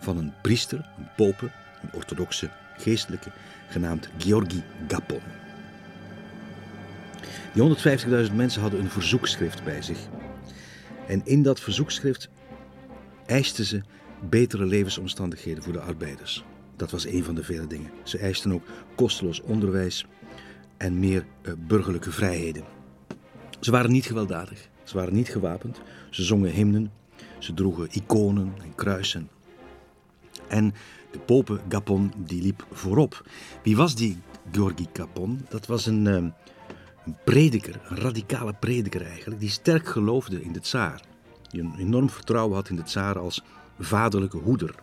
van 0.00 0.18
een 0.18 0.32
priester, 0.42 0.88
een 0.98 1.08
pope, 1.16 1.50
een 1.82 1.92
orthodoxe 1.92 2.50
geestelijke, 2.78 3.30
genaamd 3.68 4.08
Georgi 4.18 4.62
Gapon. 4.88 5.20
Die 7.54 7.76
150.000 8.28 8.34
mensen 8.34 8.60
hadden 8.60 8.80
een 8.80 8.90
verzoekschrift 8.90 9.64
bij 9.64 9.82
zich. 9.82 9.98
En 11.06 11.20
in 11.24 11.42
dat 11.42 11.60
verzoekschrift 11.60 12.28
eisten 13.26 13.64
ze 13.64 13.82
betere 14.28 14.64
levensomstandigheden 14.64 15.62
voor 15.62 15.72
de 15.72 15.80
arbeiders. 15.80 16.44
Dat 16.76 16.90
was 16.90 17.06
een 17.06 17.24
van 17.24 17.34
de 17.34 17.44
vele 17.44 17.66
dingen. 17.66 17.90
Ze 18.02 18.18
eisten 18.18 18.52
ook 18.52 18.62
kosteloos 18.94 19.40
onderwijs 19.40 20.06
en 20.76 20.98
meer 20.98 21.26
uh, 21.42 21.52
burgerlijke 21.66 22.10
vrijheden. 22.10 22.64
Ze 23.60 23.70
waren 23.70 23.92
niet 23.92 24.06
gewelddadig, 24.06 24.68
ze 24.84 24.96
waren 24.96 25.14
niet 25.14 25.28
gewapend, 25.28 25.80
ze 26.10 26.22
zongen 26.22 26.50
hymnen, 26.50 26.92
ze 27.38 27.54
droegen 27.54 27.88
iconen 27.90 28.52
en 28.62 28.74
kruisen. 28.74 29.28
En 30.48 30.74
de 31.10 31.18
pope 31.18 31.60
Gapon 31.68 32.12
die 32.16 32.42
liep 32.42 32.66
voorop. 32.70 33.26
Wie 33.62 33.76
was 33.76 33.94
die 33.94 34.18
Georgi 34.52 34.86
Gapon? 34.92 35.46
Dat 35.48 35.66
was 35.66 35.86
een, 35.86 36.06
een 36.06 36.34
prediker, 37.24 37.80
een 37.88 37.96
radicale 37.96 38.52
prediker 38.52 39.06
eigenlijk, 39.06 39.40
die 39.40 39.50
sterk 39.50 39.88
geloofde 39.88 40.42
in 40.42 40.52
de 40.52 40.60
tsaar. 40.60 41.02
Die 41.48 41.60
een 41.60 41.74
enorm 41.78 42.10
vertrouwen 42.10 42.54
had 42.54 42.68
in 42.68 42.76
de 42.76 42.82
tsaar 42.82 43.18
als 43.18 43.42
vaderlijke 43.78 44.36
hoeder. 44.36 44.74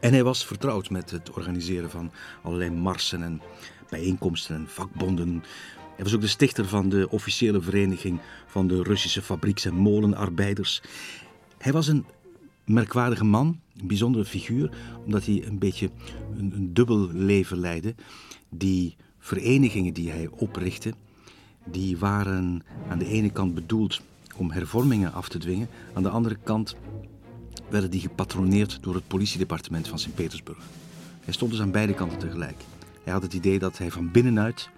En 0.00 0.12
hij 0.12 0.24
was 0.24 0.46
vertrouwd 0.46 0.90
met 0.90 1.10
het 1.10 1.30
organiseren 1.30 1.90
van 1.90 2.12
allerlei 2.42 2.70
marsen 2.70 3.22
en 3.22 3.40
bijeenkomsten 3.90 4.56
en 4.56 4.68
vakbonden. 4.68 5.44
Hij 5.96 6.04
was 6.04 6.14
ook 6.14 6.20
de 6.20 6.26
stichter 6.26 6.68
van 6.68 6.88
de 6.88 7.08
officiële 7.10 7.60
vereniging 7.60 8.20
van 8.46 8.66
de 8.68 8.82
Russische 8.82 9.22
fabrieks- 9.22 9.64
en 9.64 9.74
molenarbeiders. 9.74 10.82
Hij 11.58 11.72
was 11.72 11.86
een 11.86 12.06
merkwaardige 12.64 13.24
man, 13.24 13.60
een 13.80 13.86
bijzondere 13.86 14.24
figuur, 14.24 14.70
omdat 15.04 15.24
hij 15.24 15.46
een 15.46 15.58
beetje 15.58 15.90
een, 16.36 16.52
een 16.54 16.74
dubbel 16.74 17.08
leven 17.12 17.58
leidde. 17.58 17.94
Die 18.48 18.96
verenigingen 19.20 19.92
die 19.92 20.10
hij 20.10 20.28
oprichtte, 20.30 20.94
die 21.64 21.98
waren 21.98 22.62
aan 22.88 22.98
de 22.98 23.06
ene 23.06 23.30
kant 23.30 23.54
bedoeld 23.54 24.00
om 24.36 24.50
hervormingen 24.50 25.12
af 25.12 25.28
te 25.28 25.38
dwingen, 25.38 25.68
aan 25.92 26.02
de 26.02 26.08
andere 26.08 26.36
kant 26.42 26.76
werden 27.68 27.90
die 27.90 28.00
gepatroneerd 28.00 28.78
door 28.82 28.94
het 28.94 29.06
politiedepartement 29.06 29.88
van 29.88 29.98
Sint-Petersburg. 29.98 30.58
Hij 31.24 31.32
stond 31.32 31.50
dus 31.50 31.60
aan 31.60 31.70
beide 31.70 31.94
kanten 31.94 32.18
tegelijk. 32.18 32.62
Hij 33.04 33.12
had 33.12 33.22
het 33.22 33.32
idee 33.32 33.58
dat 33.58 33.78
hij 33.78 33.90
van 33.90 34.10
binnenuit 34.10 34.70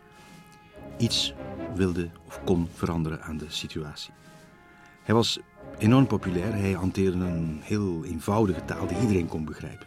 iets 0.99 1.35
wilde 1.75 2.11
of 2.27 2.41
kon 2.45 2.69
veranderen 2.75 3.23
aan 3.23 3.37
de 3.37 3.47
situatie. 3.49 4.13
Hij 5.03 5.15
was 5.15 5.39
enorm 5.79 6.07
populair. 6.07 6.53
Hij 6.53 6.73
hanteerde 6.73 7.25
een 7.25 7.59
heel 7.63 8.05
eenvoudige 8.05 8.65
taal 8.65 8.87
die 8.87 9.01
iedereen 9.01 9.29
kon 9.29 9.45
begrijpen. 9.45 9.87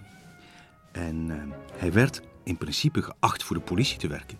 En 0.91 1.15
uh, 1.27 1.35
hij 1.73 1.93
werd 1.93 2.21
in 2.45 2.57
principe 2.57 3.01
geacht 3.01 3.43
voor 3.43 3.55
de 3.55 3.61
politie 3.61 3.97
te 3.97 4.07
werken. 4.07 4.37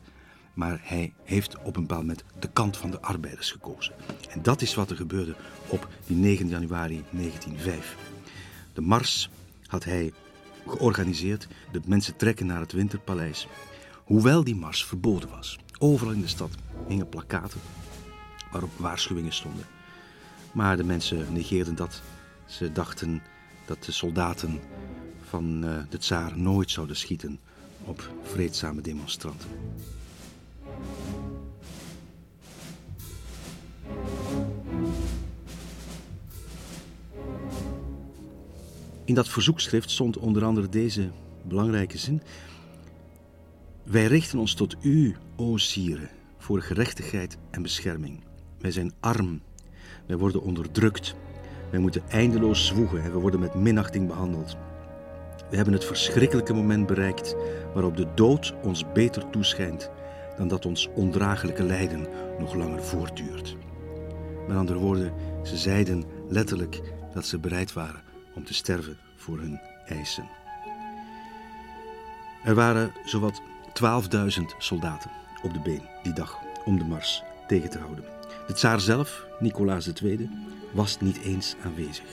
Maar 0.54 0.80
hij 0.84 1.14
heeft 1.24 1.58
op 1.58 1.76
een 1.76 1.82
bepaald 1.82 2.02
moment 2.02 2.24
de 2.40 2.50
kant 2.54 2.78
van 2.78 2.92
de 2.92 3.02
arbeiders 3.02 3.52
gekozen. 3.52 3.94
En 4.30 4.42
dat 4.42 4.62
is 4.62 4.76
wat 4.76 4.90
er 4.90 4.96
gebeurde 4.96 5.36
op 5.68 5.88
die 6.08 6.16
9 6.16 6.48
januari 6.48 7.04
1905. 7.12 7.96
De 8.74 8.82
mars 8.82 9.30
had 9.68 9.84
hij 9.84 10.14
georganiseerd. 10.68 11.48
De 11.72 11.82
mensen 11.86 12.16
trekken 12.16 12.46
naar 12.46 12.60
het 12.60 12.72
Winterpaleis. 12.72 13.48
Hoewel 14.04 14.44
die 14.44 14.56
mars 14.56 14.86
verboden 14.86 15.30
was. 15.30 15.60
Overal 15.78 16.14
in 16.14 16.22
de 16.22 16.28
stad 16.28 16.56
hingen 16.88 17.10
plakaten 17.10 17.60
waarop 18.52 18.72
waarschuwingen 18.78 19.34
stonden. 19.34 19.66
Maar 20.54 20.78
de 20.78 20.84
mensen 20.84 21.34
negeerden 21.34 21.76
dat. 21.76 22.02
Ze 22.46 22.72
dachten 22.72 23.22
dat 23.66 23.84
de 23.84 23.92
soldaten 23.92 24.60
van 25.22 25.62
de 25.62 25.98
tsaar 25.98 26.38
nooit 26.38 26.72
zouden 26.72 26.96
schieten 26.96 27.40
op 27.86 28.10
vreedzame 28.24 28.82
demonstranten. 28.82 29.50
In 39.06 39.14
dat 39.14 39.30
verzoekschrift 39.30 39.92
stond 39.92 40.18
onder 40.18 40.44
andere 40.44 40.70
deze 40.70 41.10
belangrijke 41.44 41.98
zin. 41.98 42.22
Wij 43.84 44.06
richten 44.06 44.40
ons 44.40 44.54
tot 44.54 44.76
u, 44.82 45.16
o 45.36 45.58
Sire, 45.58 46.10
voor 46.38 46.62
gerechtigheid 46.62 47.38
en 47.52 47.62
bescherming. 47.62 48.24
Wij 48.60 48.72
zijn 48.72 48.94
arm, 49.00 49.42
wij 50.06 50.18
worden 50.18 50.42
onderdrukt, 50.42 51.16
wij 51.72 51.80
moeten 51.80 52.10
eindeloos 52.10 52.66
zwoegen 52.66 53.04
en 53.04 53.12
we 53.12 53.20
worden 53.20 53.40
met 53.40 53.54
minachting 53.54 54.08
behandeld. 54.08 54.58
We 55.50 55.56
hebben 55.56 55.74
het 55.74 55.86
verschrikkelijke 55.86 56.54
moment 56.54 56.88
bereikt 56.88 57.36
waarop 57.74 57.98
de 57.98 58.08
dood 58.16 58.54
ons 58.64 58.92
beter 58.94 59.30
toeschijnt 59.30 59.90
dan 60.38 60.48
dat 60.48 60.66
ons 60.66 60.90
ondraaglijke 60.94 61.64
lijden 61.64 62.08
nog 62.40 62.54
langer 62.54 62.84
voortduurt. 62.84 63.56
Met 64.48 64.58
andere 64.58 64.80
woorden, 64.80 65.14
ze 65.44 65.58
zeiden 65.58 66.04
letterlijk 66.30 66.82
dat 67.14 67.26
ze 67.26 67.40
bereid 67.40 67.74
waren 67.74 68.02
om 68.36 68.46
te 68.46 68.54
sterven 68.54 68.98
voor 69.16 69.40
hun 69.40 69.60
eisen. 69.86 70.30
Er 72.44 72.56
waren 72.56 72.92
zowat 73.06 73.42
12.000 73.84 74.42
soldaten 74.58 75.12
op 75.44 75.54
de 75.54 75.60
been 75.60 75.82
die 76.04 76.14
dag 76.14 76.40
om 76.66 76.78
de 76.80 76.86
mars 76.86 77.24
tegen 77.48 77.70
te 77.70 77.78
houden. 77.78 78.04
De 78.48 78.54
tsaar 78.54 78.80
zelf, 78.80 79.26
Nicolaas 79.40 79.92
II, 80.04 80.30
was 80.72 81.00
niet 81.00 81.22
eens 81.22 81.56
aanwezig 81.64 82.06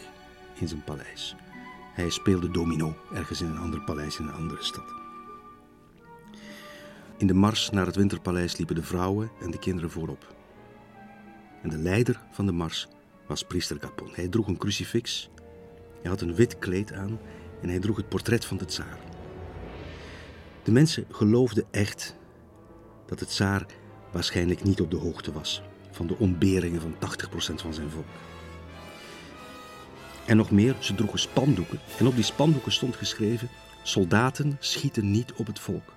in 0.55 0.69
zijn 0.69 0.85
paleis. 0.85 1.37
Hij 1.93 2.11
speelde 2.11 2.51
domino 2.51 2.97
ergens 3.13 3.41
in 3.41 3.47
een 3.47 3.59
ander 3.59 3.81
paleis 3.81 4.19
in 4.19 4.27
een 4.27 4.35
andere 4.35 4.63
stad. 4.63 4.95
In 7.17 7.27
de 7.27 7.35
mars 7.35 7.71
naar 7.71 7.87
het 7.87 7.97
winterpaleis 7.97 8.57
liepen 8.57 8.75
de 8.75 8.83
vrouwen 8.83 9.31
en 9.41 9.51
de 9.51 9.59
kinderen 9.59 9.91
voorop. 9.91 10.35
En 11.63 11.69
de 11.69 11.79
leider 11.79 12.21
van 12.31 12.47
de 12.47 12.53
mars 12.53 12.89
was 13.27 13.45
priester 13.45 13.79
Capon. 13.79 14.09
Hij 14.13 14.29
droeg 14.29 14.47
een 14.47 14.57
crucifix, 14.57 15.31
hij 16.03 16.11
had 16.11 16.21
een 16.21 16.35
wit 16.35 16.59
kleed 16.59 16.93
aan 16.93 17.21
en 17.61 17.69
hij 17.69 17.79
droeg 17.79 17.97
het 17.97 18.09
portret 18.09 18.45
van 18.45 18.57
de 18.57 18.65
tsaar. 18.65 18.99
De 20.63 20.73
mensen 20.73 21.05
geloofden 21.11 21.65
echt 21.71 22.17
dat 23.07 23.19
de 23.19 23.27
tsaar 23.27 23.67
waarschijnlijk 24.13 24.63
niet 24.63 24.81
op 24.81 24.91
de 24.91 24.97
hoogte 24.97 25.33
was 25.33 25.63
van 25.91 26.07
de 26.07 26.19
ontberingen 26.19 26.81
van 26.81 26.95
80% 26.95 27.55
van 27.55 27.75
zijn 27.75 27.91
volk. 27.91 28.07
En 30.33 30.39
nog 30.39 30.51
meer, 30.51 30.77
ze 30.79 30.95
droegen 30.95 31.19
spandoeken 31.19 31.81
en 31.99 32.07
op 32.07 32.15
die 32.15 32.25
spandoeken 32.25 32.73
stond 32.73 32.97
geschreven: 32.97 33.49
soldaten 33.83 34.57
schieten 34.61 35.11
niet 35.11 35.33
op 35.33 35.47
het 35.47 35.59
volk. 35.59 35.93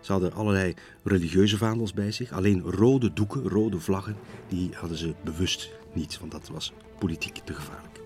Ze 0.00 0.12
hadden 0.12 0.32
allerlei 0.32 0.74
religieuze 1.02 1.56
vaandels 1.56 1.92
bij 1.92 2.12
zich. 2.12 2.32
Alleen 2.32 2.62
rode 2.62 3.12
doeken, 3.12 3.48
rode 3.48 3.80
vlaggen, 3.80 4.16
die 4.48 4.70
hadden 4.74 4.98
ze 4.98 5.14
bewust 5.24 5.70
niet, 5.92 6.18
want 6.18 6.32
dat 6.32 6.48
was 6.48 6.72
politiek 6.98 7.40
te 7.44 7.54
gevaarlijk. 7.54 8.00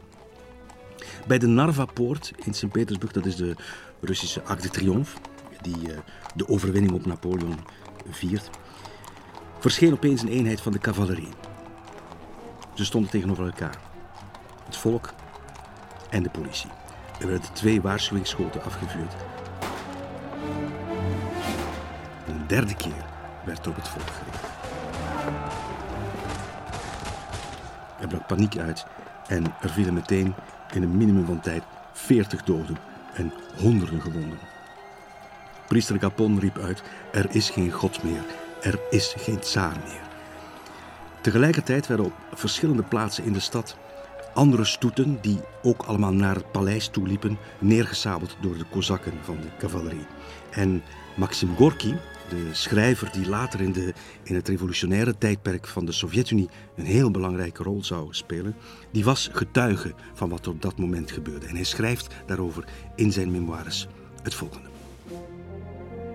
Bij 1.27 1.39
de 1.39 1.47
Narva-poort 1.47 2.33
in 2.45 2.55
Sint-Petersburg, 2.55 3.13
dat 3.13 3.27
is 3.27 3.37
de 3.37 3.57
Russische 4.01 4.43
Arc 4.43 4.63
de 4.63 4.71
Triomphe, 4.71 5.19
die 5.63 5.91
uh, 5.91 5.99
de 6.35 6.49
overwinning 6.49 6.93
op 6.93 7.07
Napoleon 7.07 7.59
viert, 8.11 8.51
verscheen 9.59 9.93
opeens 9.93 10.23
een 10.23 10.29
eenheid 10.29 10.61
van 10.61 10.73
de 10.73 10.79
cavalerie. 10.79 11.33
Ze 12.75 12.85
stonden 12.85 13.11
tegenover 13.11 13.45
elkaar. 13.45 13.86
Het 14.77 14.85
volk 14.85 15.13
en 16.11 16.23
de 16.23 16.31
politie. 16.31 16.71
Er 17.21 17.27
werden 17.27 17.53
twee 17.53 17.81
waarschuwingsschoten 17.81 18.65
afgevuurd 18.65 19.13
derde 22.47 22.75
keer 22.75 23.05
werd 23.45 23.65
er 23.65 23.71
op 23.71 23.77
het 23.77 23.89
volk 23.89 24.11
gericht. 24.11 24.45
Er 28.01 28.09
brak 28.09 28.27
paniek 28.27 28.59
uit 28.59 28.87
en 29.27 29.45
er 29.61 29.71
vielen 29.71 29.95
meteen 29.95 30.35
in 30.73 30.83
een 30.83 30.97
minimum 30.97 31.25
van 31.25 31.41
tijd 31.41 31.63
40 31.93 32.43
doden 32.43 32.77
en 33.15 33.33
honderden 33.57 34.01
gewonden. 34.01 34.39
Priester 35.67 35.99
Capon 35.99 36.39
riep 36.39 36.59
uit: 36.59 36.83
Er 37.13 37.27
is 37.31 37.51
geen 37.51 37.71
God 37.71 38.03
meer, 38.03 38.25
er 38.63 38.79
is 38.91 39.15
geen 39.19 39.39
tsaar 39.39 39.77
meer. 39.85 40.05
Tegelijkertijd 41.21 41.87
werden 41.87 42.07
op 42.07 42.13
verschillende 42.33 42.83
plaatsen 42.83 43.25
in 43.25 43.33
de 43.33 43.41
stad 43.41 43.77
andere 44.37 44.65
stoeten, 44.65 45.19
die 45.21 45.39
ook 45.63 45.83
allemaal 45.83 46.13
naar 46.13 46.35
het 46.35 46.53
paleis 46.53 46.89
toe 46.89 47.07
liepen, 47.07 47.39
neergesabeld 47.59 48.37
door 48.41 48.59
de 48.59 48.65
kozakken 48.71 49.13
van 49.23 49.37
de 49.37 49.49
cavalerie. 49.59 50.07
En 50.51 50.83
Maxim 51.17 51.57
Gorky, 51.57 51.95
de 52.29 52.49
schrijver 52.53 53.13
die 53.13 53.29
later 53.29 53.61
in, 53.61 53.73
de, 53.73 53.95
in 54.23 54.35
het 54.35 54.49
revolutionaire 54.49 55.19
tijdperk 55.19 55.67
van 55.67 55.85
de 55.85 55.93
Sovjet-Unie 55.93 56.49
een 56.77 56.85
heel 56.85 57.11
belangrijke 57.11 57.63
rol 57.63 57.85
zou 57.85 58.07
spelen, 58.11 58.57
die 58.91 59.05
was 59.05 59.29
getuige 59.33 59.95
van 60.15 60.29
wat 60.29 60.47
op 60.47 60.63
dat 60.63 60.79
moment 60.79 61.11
gebeurde. 61.11 61.47
En 61.47 61.55
hij 61.55 61.65
schrijft 61.65 62.15
daarover 62.27 62.65
in 62.95 63.13
zijn 63.13 63.31
memoires 63.31 63.87
het 64.23 64.35
volgende. 64.35 64.69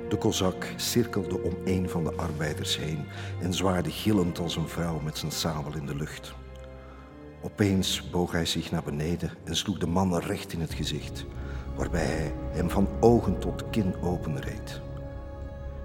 De 0.10 0.18
kozak 0.18 0.74
cirkelde 0.76 1.40
om 1.40 1.54
een 1.66 1.90
van 1.90 2.04
de 2.04 2.14
arbeiders 2.14 2.78
heen 2.78 3.06
en 3.42 3.54
zwaarde 3.54 3.92
gillend 3.92 4.40
als 4.40 4.56
een 4.56 4.68
vrouw 4.68 5.00
met 5.00 5.18
zijn 5.18 5.32
sabel 5.32 5.76
in 5.76 5.86
de 5.86 5.96
lucht. 5.96 6.34
Opeens 7.44 8.10
boog 8.10 8.32
hij 8.32 8.46
zich 8.46 8.72
naar 8.72 8.84
beneden 8.84 9.32
en 9.44 9.56
sloeg 9.56 9.78
de 9.78 9.88
man 9.88 10.18
recht 10.18 10.54
in 10.54 10.62
het 10.62 10.74
gezicht, 10.74 11.26
waarbij 11.76 12.06
hij 12.06 12.34
hem 12.52 12.70
van 12.70 12.88
ogen 13.00 13.40
tot 13.40 13.70
kin 13.70 13.96
openreed. 14.02 14.82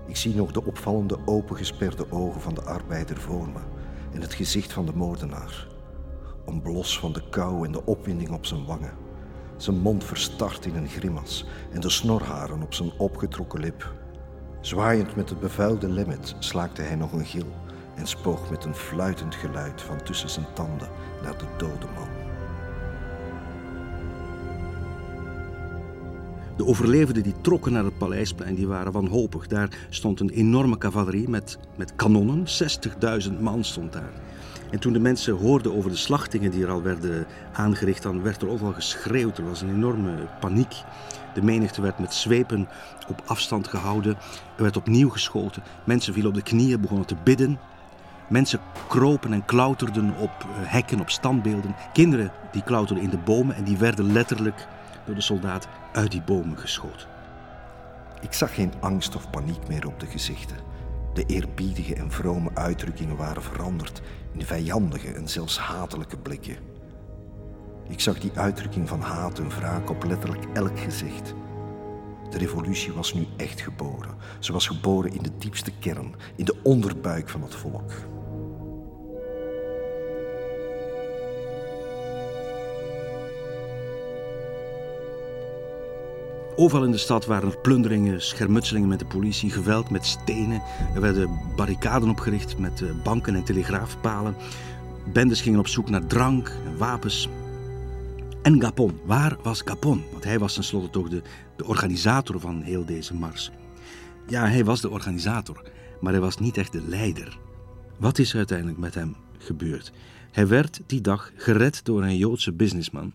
Ik 0.07 0.17
zie 0.17 0.35
nog 0.35 0.53
de 0.53 0.65
opvallende 0.65 1.19
opengesperde 1.25 2.13
ogen 2.13 2.41
van 2.41 2.55
de 2.55 2.63
arbeider 2.63 3.17
voor 3.17 3.49
me 3.49 3.61
en 4.13 4.21
het 4.21 4.35
gezicht 4.35 4.73
van 4.73 4.87
de 4.87 4.93
moordenaar. 4.95 5.67
Een 6.47 6.63
blos 6.63 6.99
van 6.99 7.13
de 7.13 7.29
kou 7.31 7.67
en 7.67 7.73
de 7.73 7.85
opwinding 7.85 8.31
op 8.31 8.47
zijn 8.47 8.65
wangen. 8.65 8.95
Zijn 9.57 9.79
mond 9.79 10.05
verstart 10.05 10.67
in 10.67 10.77
een 10.77 10.89
grimas 10.89 11.47
en 11.73 11.81
de 11.81 11.91
snorharen 11.91 12.63
op 12.63 12.75
zijn 12.75 12.93
opgetrokken 12.99 13.61
lip. 13.61 13.93
Zwaaiend 14.61 15.17
met 15.17 15.29
het 15.29 15.41
bevuilde 15.41 15.89
lemmet 15.89 16.37
slaakte 16.39 16.83
hij 16.83 16.97
nog 16.97 17.13
een 17.13 17.25
gil 17.25 17.47
en 17.97 18.07
spoog 18.07 18.51
met 18.51 18.65
een 18.65 18.75
fluitend 18.75 19.35
geluid 19.35 19.83
van 19.83 20.03
tussen 20.03 20.31
zijn 20.31 20.47
tanden 20.53 20.89
naar 21.23 21.39
de 21.39 21.47
dode 21.57 21.87
man. 21.95 22.09
De 26.57 26.67
overlevenden 26.67 27.23
die 27.23 27.41
trokken 27.41 27.73
naar 27.73 27.85
het 27.85 27.99
paleisplein, 27.99 28.55
die 28.55 28.67
waren 28.67 28.93
wanhopig. 28.93 29.47
Daar 29.47 29.87
stond 29.89 30.21
een 30.21 30.31
enorme 30.31 30.79
cavalerie 30.79 31.29
met, 31.29 31.59
met 31.77 31.97
kanonnen. 31.97 32.45
60.000 33.27 33.41
man 33.41 33.65
stond 33.65 33.93
daar. 33.93 34.13
En 34.71 34.79
toen 34.79 34.93
de 34.93 34.99
mensen 34.99 35.35
hoorden 35.35 35.77
over 35.77 35.91
de 35.91 35.97
slachtingen 35.97 36.51
die 36.51 36.63
er 36.65 36.71
al 36.71 36.83
werden 36.83 37.27
aangericht, 37.53 38.03
dan 38.03 38.23
werd 38.23 38.43
er 38.43 38.49
ook 38.49 38.61
al 38.61 38.73
geschreeuwd. 38.73 39.39
Er 39.39 39.49
was 39.49 39.61
een 39.61 39.75
enorme 39.75 40.29
paniek. 40.41 40.75
De 41.35 41.43
menigte 41.43 41.83
werd 41.83 41.99
met 41.99 42.15
zwepen 42.15 42.69
op 43.09 43.23
afstand 43.27 43.69
gehouden. 43.69 44.17
Er 44.57 44.63
werd 44.63 44.77
opnieuw 44.77 45.09
geschoten. 45.09 45.63
Mensen 45.85 46.13
vielen 46.13 46.31
op 46.31 46.37
de 46.37 46.43
knieën, 46.43 46.81
begonnen 46.81 47.07
te 47.07 47.17
bidden. 47.25 47.59
Mensen 48.29 48.61
kropen 48.89 49.33
en 49.33 49.45
klauterden 49.45 50.15
op 50.17 50.31
eh, 50.41 50.47
hekken, 50.51 51.01
op 51.01 51.11
standbeelden. 51.11 51.75
Kinderen 51.93 52.33
die 52.53 52.63
klauterden 52.63 53.05
in 53.05 53.11
de 53.11 53.19
bomen 53.19 53.57
en 53.57 53.65
die 53.65 53.77
werden 53.77 54.13
letterlijk 54.13 54.67
door 55.05 55.15
de 55.15 55.21
soldaat 55.21 55.69
uit 55.93 56.11
die 56.11 56.23
bomen 56.23 56.59
geschoten. 56.59 57.09
Ik 58.21 58.33
zag 58.33 58.55
geen 58.55 58.73
angst 58.81 59.17
of 59.17 59.31
paniek 59.31 59.69
meer 59.69 59.87
op 59.87 60.01
de 60.01 60.07
gezichten. 60.07 60.57
De 61.15 61.25
eerbiedige 61.27 61.95
en 61.95 62.11
vrome 62.11 62.51
uitdrukkingen 62.55 63.17
waren 63.17 63.43
veranderd 63.43 64.03
in 64.33 64.43
vijandige 64.43 65.13
en 65.13 65.29
zelfs 65.29 65.59
hatelijke 65.59 66.17
blikken. 66.17 66.57
Ik 67.89 68.01
zag 68.01 68.19
die 68.19 68.33
uitdrukking 68.35 68.89
van 68.89 69.01
haat 69.01 69.39
en 69.39 69.49
wraak 69.49 69.91
op 69.91 70.05
letterlijk 70.05 70.45
elk 70.53 70.79
gezicht. 70.79 71.35
De 72.31 72.39
revolutie 72.39 72.93
was 72.93 73.15
nu 73.15 73.27
echt 73.37 73.61
geboren. 73.61 74.15
Ze 74.39 74.53
was 74.53 74.67
geboren 74.67 75.13
in 75.13 75.23
de 75.23 75.31
diepste 75.39 75.71
kern, 75.79 76.15
in 76.37 76.45
de 76.45 76.57
onderbuik 76.63 77.29
van 77.29 77.43
het 77.43 77.55
volk. 77.55 77.93
Overal 86.59 86.85
in 86.85 86.91
de 86.91 86.99
stad 86.99 87.27
waren 87.27 87.51
er 87.51 87.59
plunderingen, 87.59 88.23
schermutselingen 88.23 88.89
met 88.89 88.99
de 88.99 89.05
politie, 89.05 89.51
geweld 89.51 89.91
met 89.91 90.07
stenen. 90.07 90.63
Er 90.95 91.01
werden 91.01 91.39
barricaden 91.57 92.09
opgericht 92.09 92.59
met 92.59 92.83
eh, 92.83 92.89
banken 93.03 93.35
en 93.35 93.45
telegraafpalen. 93.45 94.37
Bendes 95.13 95.41
gingen 95.41 95.59
op 95.59 95.69
zoek 95.69 95.91
naar 95.91 96.07
drank 96.07 96.49
en 96.49 96.77
wapens. 96.77 97.29
En 98.43 98.61
Gapon, 98.61 98.99
waar 99.05 99.37
was 99.43 99.63
Gapon? 99.65 100.03
Want 100.13 100.25
hij 100.25 100.39
was 100.39 100.55
tenslotte 100.55 100.91
toch 100.91 101.09
de, 101.09 101.23
de 101.57 101.67
organisator 101.67 102.41
van 102.41 102.63
heel 102.63 102.85
deze 102.85 103.15
mars. 103.15 103.51
Ja, 104.27 104.47
hij 104.47 104.65
was 104.65 104.81
de 104.81 104.91
organisator, 104.91 105.63
maar 106.01 106.13
hij 106.13 106.21
was 106.21 106.39
niet 106.39 106.57
echt 106.57 106.73
de 106.73 106.83
leider. 106.83 107.39
Wat 107.99 108.19
is 108.19 108.35
uiteindelijk 108.35 108.79
met 108.79 108.95
hem 108.95 109.17
gebeurd? 109.39 109.93
Hij 110.33 110.47
werd 110.47 110.81
die 110.87 111.01
dag 111.01 111.33
gered 111.37 111.85
door 111.85 112.03
een 112.03 112.17
Joodse 112.17 112.53
businessman, 112.53 113.13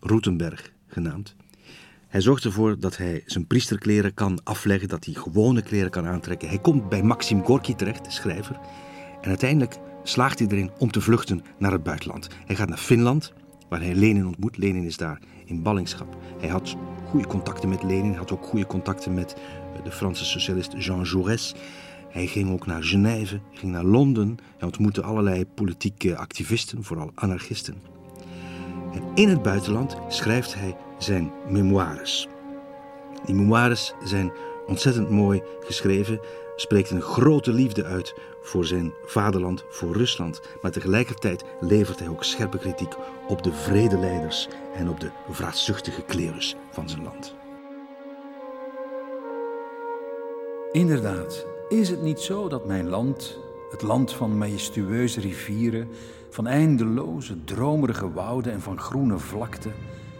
Rutenberg 0.00 0.72
genaamd. 0.86 1.36
Hij 2.08 2.20
zorgt 2.20 2.44
ervoor 2.44 2.78
dat 2.78 2.96
hij 2.96 3.22
zijn 3.26 3.46
priesterkleren 3.46 4.14
kan 4.14 4.40
afleggen, 4.44 4.88
dat 4.88 5.04
hij 5.04 5.14
gewone 5.14 5.62
kleren 5.62 5.90
kan 5.90 6.06
aantrekken. 6.06 6.48
Hij 6.48 6.58
komt 6.58 6.88
bij 6.88 7.02
Maxim 7.02 7.44
Gorky 7.44 7.74
terecht, 7.74 8.04
de 8.04 8.10
schrijver. 8.10 8.58
En 9.20 9.28
uiteindelijk 9.28 9.78
slaagt 10.02 10.38
hij 10.38 10.48
erin 10.48 10.70
om 10.78 10.90
te 10.90 11.00
vluchten 11.00 11.42
naar 11.58 11.72
het 11.72 11.82
buitenland. 11.82 12.28
Hij 12.46 12.56
gaat 12.56 12.68
naar 12.68 12.78
Finland 12.78 13.32
waar 13.68 13.80
hij 13.80 13.94
Lenin 13.94 14.26
ontmoet. 14.26 14.56
Lenin 14.56 14.84
is 14.84 14.96
daar 14.96 15.20
in 15.44 15.62
ballingschap. 15.62 16.16
Hij 16.38 16.48
had 16.48 16.76
goede 17.08 17.26
contacten 17.26 17.68
met 17.68 17.82
Lenin, 17.82 18.14
had 18.14 18.32
ook 18.32 18.44
goede 18.44 18.66
contacten 18.66 19.14
met 19.14 19.34
eh, 19.34 19.84
de 19.84 19.92
Franse 19.92 20.24
socialist 20.24 20.72
Jean 20.78 21.04
Jaurès. 21.04 21.56
Hij 22.08 22.26
ging 22.26 22.50
ook 22.50 22.66
naar 22.66 22.82
Genève, 22.82 23.40
ging 23.52 23.72
naar 23.72 23.84
Londen. 23.84 24.36
Hij 24.58 24.66
ontmoette 24.66 25.02
allerlei 25.02 25.46
politieke 25.46 26.16
activisten, 26.16 26.84
vooral 26.84 27.10
anarchisten. 27.14 27.74
En 28.94 29.02
in 29.14 29.28
het 29.28 29.42
buitenland 29.42 29.96
schrijft 30.08 30.54
hij 30.54 30.76
zijn 30.98 31.32
memoires. 31.48 32.28
Die 33.24 33.34
memoires 33.34 33.94
zijn 34.04 34.32
ontzettend 34.66 35.10
mooi 35.10 35.42
geschreven, 35.60 36.20
spreekt 36.56 36.90
een 36.90 37.02
grote 37.02 37.52
liefde 37.52 37.84
uit 37.84 38.14
voor 38.42 38.64
zijn 38.64 38.92
vaderland, 39.04 39.64
voor 39.68 39.92
Rusland. 39.92 40.40
Maar 40.62 40.70
tegelijkertijd 40.70 41.44
levert 41.60 41.98
hij 41.98 42.08
ook 42.08 42.24
scherpe 42.24 42.58
kritiek 42.58 42.94
op 43.28 43.42
de 43.42 43.52
vredeleiders 43.52 44.48
en 44.74 44.88
op 44.88 45.00
de 45.00 45.10
vraatzuchtige 45.30 46.02
klerus 46.02 46.56
van 46.70 46.88
zijn 46.88 47.02
land. 47.02 47.34
Inderdaad, 50.72 51.46
is 51.68 51.88
het 51.88 52.02
niet 52.02 52.20
zo 52.20 52.48
dat 52.48 52.66
mijn 52.66 52.88
land, 52.88 53.38
het 53.70 53.82
land 53.82 54.12
van 54.12 54.38
majestueuze 54.38 55.20
rivieren, 55.20 55.88
van 56.30 56.46
eindeloze, 56.46 57.44
dromerige 57.44 58.12
wouden 58.12 58.52
en 58.52 58.60
van 58.60 58.80
groene 58.80 59.18
vlakten, 59.18 59.74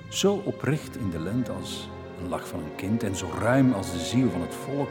zo 0.09 0.43
oprecht 0.45 0.97
in 0.97 1.11
de 1.11 1.19
lente 1.19 1.53
als 1.53 1.89
een 2.23 2.29
lach 2.29 2.49
van 2.49 2.61
een 2.61 2.75
kind 2.77 3.03
en 3.03 3.17
zo 3.17 3.27
ruim 3.39 3.73
als 3.73 3.93
de 3.93 3.99
ziel 3.99 4.31
van 4.31 4.41
het 4.41 4.55
volk, 4.55 4.91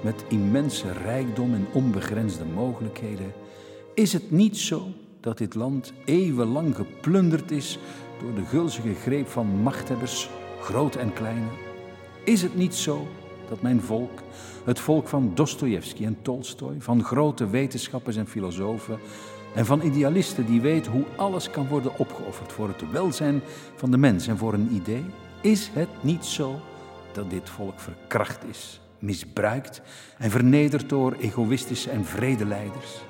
met 0.00 0.24
immense 0.28 0.92
rijkdom 0.92 1.54
en 1.54 1.66
onbegrensde 1.72 2.44
mogelijkheden, 2.44 3.32
is 3.94 4.12
het 4.12 4.30
niet 4.30 4.56
zo 4.56 4.86
dat 5.20 5.38
dit 5.38 5.54
land 5.54 5.92
eeuwenlang 6.04 6.76
geplunderd 6.76 7.50
is 7.50 7.78
door 8.20 8.34
de 8.34 8.44
gulzige 8.44 8.94
greep 8.94 9.28
van 9.28 9.46
machthebbers, 9.46 10.30
groot 10.60 10.96
en 10.96 11.12
kleine? 11.12 11.48
Is 12.24 12.42
het 12.42 12.56
niet 12.56 12.74
zo 12.74 13.06
dat 13.48 13.62
mijn 13.62 13.80
volk, 13.80 14.22
het 14.64 14.80
volk 14.80 15.08
van 15.08 15.32
Dostojevski 15.34 16.04
en 16.04 16.18
Tolstoj, 16.22 16.74
van 16.78 17.04
grote 17.04 17.50
wetenschappers 17.50 18.16
en 18.16 18.26
filosofen 18.26 18.98
en 19.56 19.66
van 19.66 19.80
idealisten 19.80 20.46
die 20.46 20.60
weten 20.60 20.92
hoe 20.92 21.04
alles 21.16 21.50
kan 21.50 21.68
worden 21.68 21.98
opgeofferd 21.98 22.52
voor 22.52 22.68
het 22.68 22.90
welzijn 22.90 23.42
van 23.76 23.90
de 23.90 23.96
mens 23.96 24.26
en 24.26 24.38
voor 24.38 24.52
een 24.52 24.68
idee, 24.72 25.04
is 25.40 25.70
het 25.72 25.88
niet 26.00 26.24
zo 26.24 26.60
dat 27.12 27.30
dit 27.30 27.50
volk 27.50 27.80
verkracht 27.80 28.44
is, 28.50 28.80
misbruikt 28.98 29.82
en 30.18 30.30
vernederd 30.30 30.88
door 30.88 31.16
egoïstische 31.20 31.90
en 31.90 32.04
vredeleiders? 32.04 33.00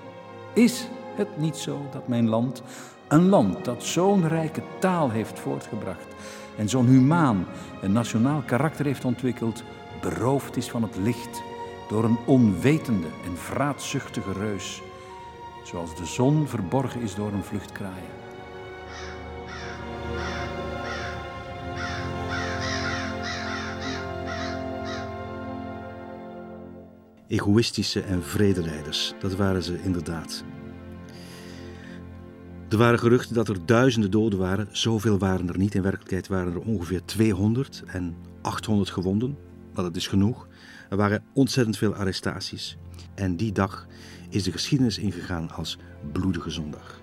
Is 0.53 0.89
het 1.17 1.39
niet 1.39 1.57
zo 1.57 1.89
dat 1.93 2.09
mijn 2.09 2.29
land, 2.29 2.63
een 3.09 3.29
land 3.29 3.65
dat 3.65 3.85
zo'n 3.85 4.29
rijke 4.29 4.63
taal 4.79 5.11
heeft 5.11 5.39
voortgebracht 5.39 6.15
en 6.57 6.69
zo'n 6.69 6.87
humaan 6.87 7.47
en 7.83 7.93
nationaal 7.93 8.43
karakter 8.47 8.85
heeft 8.85 9.05
ontwikkeld, 9.05 9.63
beroofd 10.01 10.57
is 10.57 10.71
van 10.71 10.83
het 10.83 10.97
licht 10.97 11.43
door 11.89 12.05
een 12.05 12.19
onwetende 12.27 13.09
en 13.25 13.37
vraatzuchtige 13.37 14.33
reus, 14.33 14.83
zoals 15.67 15.97
de 15.97 16.07
zon 16.07 16.49
verborgen 16.49 17.01
is 17.01 17.15
door 17.15 17.33
een 17.33 17.45
vluchtkraaien? 17.45 18.15
Egoïstische 27.29 28.01
en 28.01 28.23
vredeleiders, 28.23 29.15
dat 29.19 29.35
waren 29.35 29.63
ze 29.63 29.83
inderdaad. 29.83 30.45
Er 32.69 32.77
waren 32.77 32.99
geruchten 32.99 33.35
dat 33.35 33.49
er 33.49 33.67
duizenden 33.67 34.11
doden 34.11 34.39
waren. 34.39 34.69
Zoveel 34.71 35.19
waren 35.19 35.49
er 35.49 35.59
niet. 35.59 35.75
In 35.75 35.83
werkelijkheid 35.83 36.27
waren 36.27 36.53
er 36.53 36.61
ongeveer 36.61 37.05
200 37.05 37.83
en 37.87 38.17
800 38.43 38.91
gewonden. 38.91 39.39
Maar 39.75 39.85
dat 39.85 39.97
is 39.97 40.07
genoeg. 40.07 40.49
Er 40.91 40.97
waren 40.97 41.25
ontzettend 41.35 41.77
veel 41.77 41.95
arrestaties. 41.95 42.77
En 43.15 43.37
die 43.37 43.53
dag 43.53 43.87
is 44.29 44.43
de 44.43 44.53
geschiedenis 44.53 44.99
ingegaan 44.99 45.51
als 45.51 45.79
bloedige 46.13 46.51
zondag. 46.51 47.01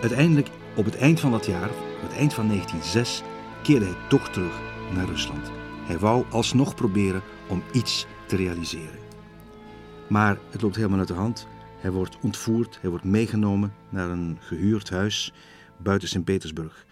Uiteindelijk, 0.00 0.48
op 0.76 0.84
het 0.84 0.96
eind 0.96 1.20
van 1.20 1.30
dat 1.30 1.46
jaar, 1.46 1.70
op 1.70 2.02
het 2.02 2.12
eind 2.12 2.34
van 2.34 2.46
1906, 2.46 3.22
keerde 3.62 3.84
hij 3.84 4.08
toch 4.08 4.28
terug 4.28 4.60
naar 4.94 5.06
Rusland. 5.06 5.50
Hij 5.86 5.98
wou 5.98 6.24
alsnog 6.30 6.74
proberen 6.74 7.22
om 7.48 7.62
iets 7.72 8.06
te 8.26 8.36
realiseren. 8.36 8.98
Maar 10.08 10.38
het 10.50 10.62
loopt 10.62 10.76
helemaal 10.76 10.98
uit 10.98 11.08
de 11.08 11.14
hand. 11.14 11.46
Hij 11.80 11.90
wordt 11.90 12.18
ontvoerd, 12.22 12.78
hij 12.80 12.90
wordt 12.90 13.04
meegenomen 13.04 13.74
naar 13.88 14.10
een 14.10 14.36
gehuurd 14.40 14.90
huis 14.90 15.32
buiten 15.76 16.08
Sint-Petersburg. 16.08 16.86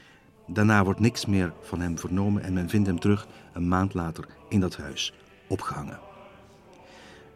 Daarna 0.47 0.85
wordt 0.85 1.01
niks 1.01 1.27
meer 1.27 1.53
van 1.61 1.81
hem 1.81 1.99
vernomen 1.99 2.43
en 2.43 2.53
men 2.53 2.69
vindt 2.69 2.87
hem 2.87 3.01
terug 3.01 3.27
een 3.53 3.69
maand 3.69 3.95
later 3.95 4.25
in 4.49 4.61
dat 4.61 4.77
huis 4.77 5.13
opgehangen. 5.49 5.99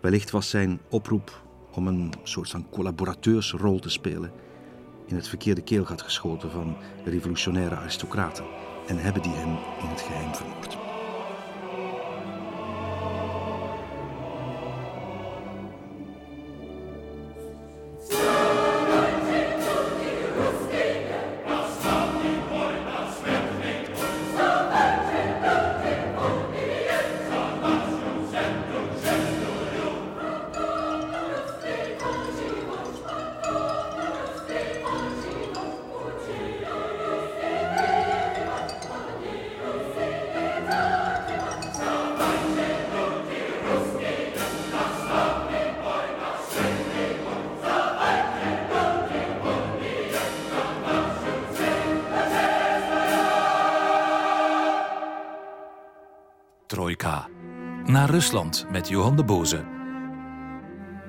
Wellicht 0.01 0.31
was 0.31 0.51
zijn 0.51 0.81
oproep 0.89 1.43
om 1.73 1.87
een 1.87 2.13
soort 2.23 2.51
van 2.51 2.69
collaborateursrol 2.71 3.79
te 3.79 3.91
spelen 3.91 4.33
in 5.07 5.17
het 5.17 5.29
verkeerde 5.29 5.63
keelgat 5.63 6.03
geschoten 6.03 6.51
van 6.51 6.77
revolutionaire 7.05 7.77
aristocraten 7.77 8.45
en 8.87 8.99
hebben 8.99 9.23
die 9.23 9.33
hem 9.33 9.57
in 9.83 9.89
het 9.89 10.01
geheim 10.01 10.35
vermoord. 10.35 10.82
Rusland 58.13 58.67
met 58.71 58.89
Johan 58.89 59.17
de 59.17 59.25
Boze. 59.25 59.65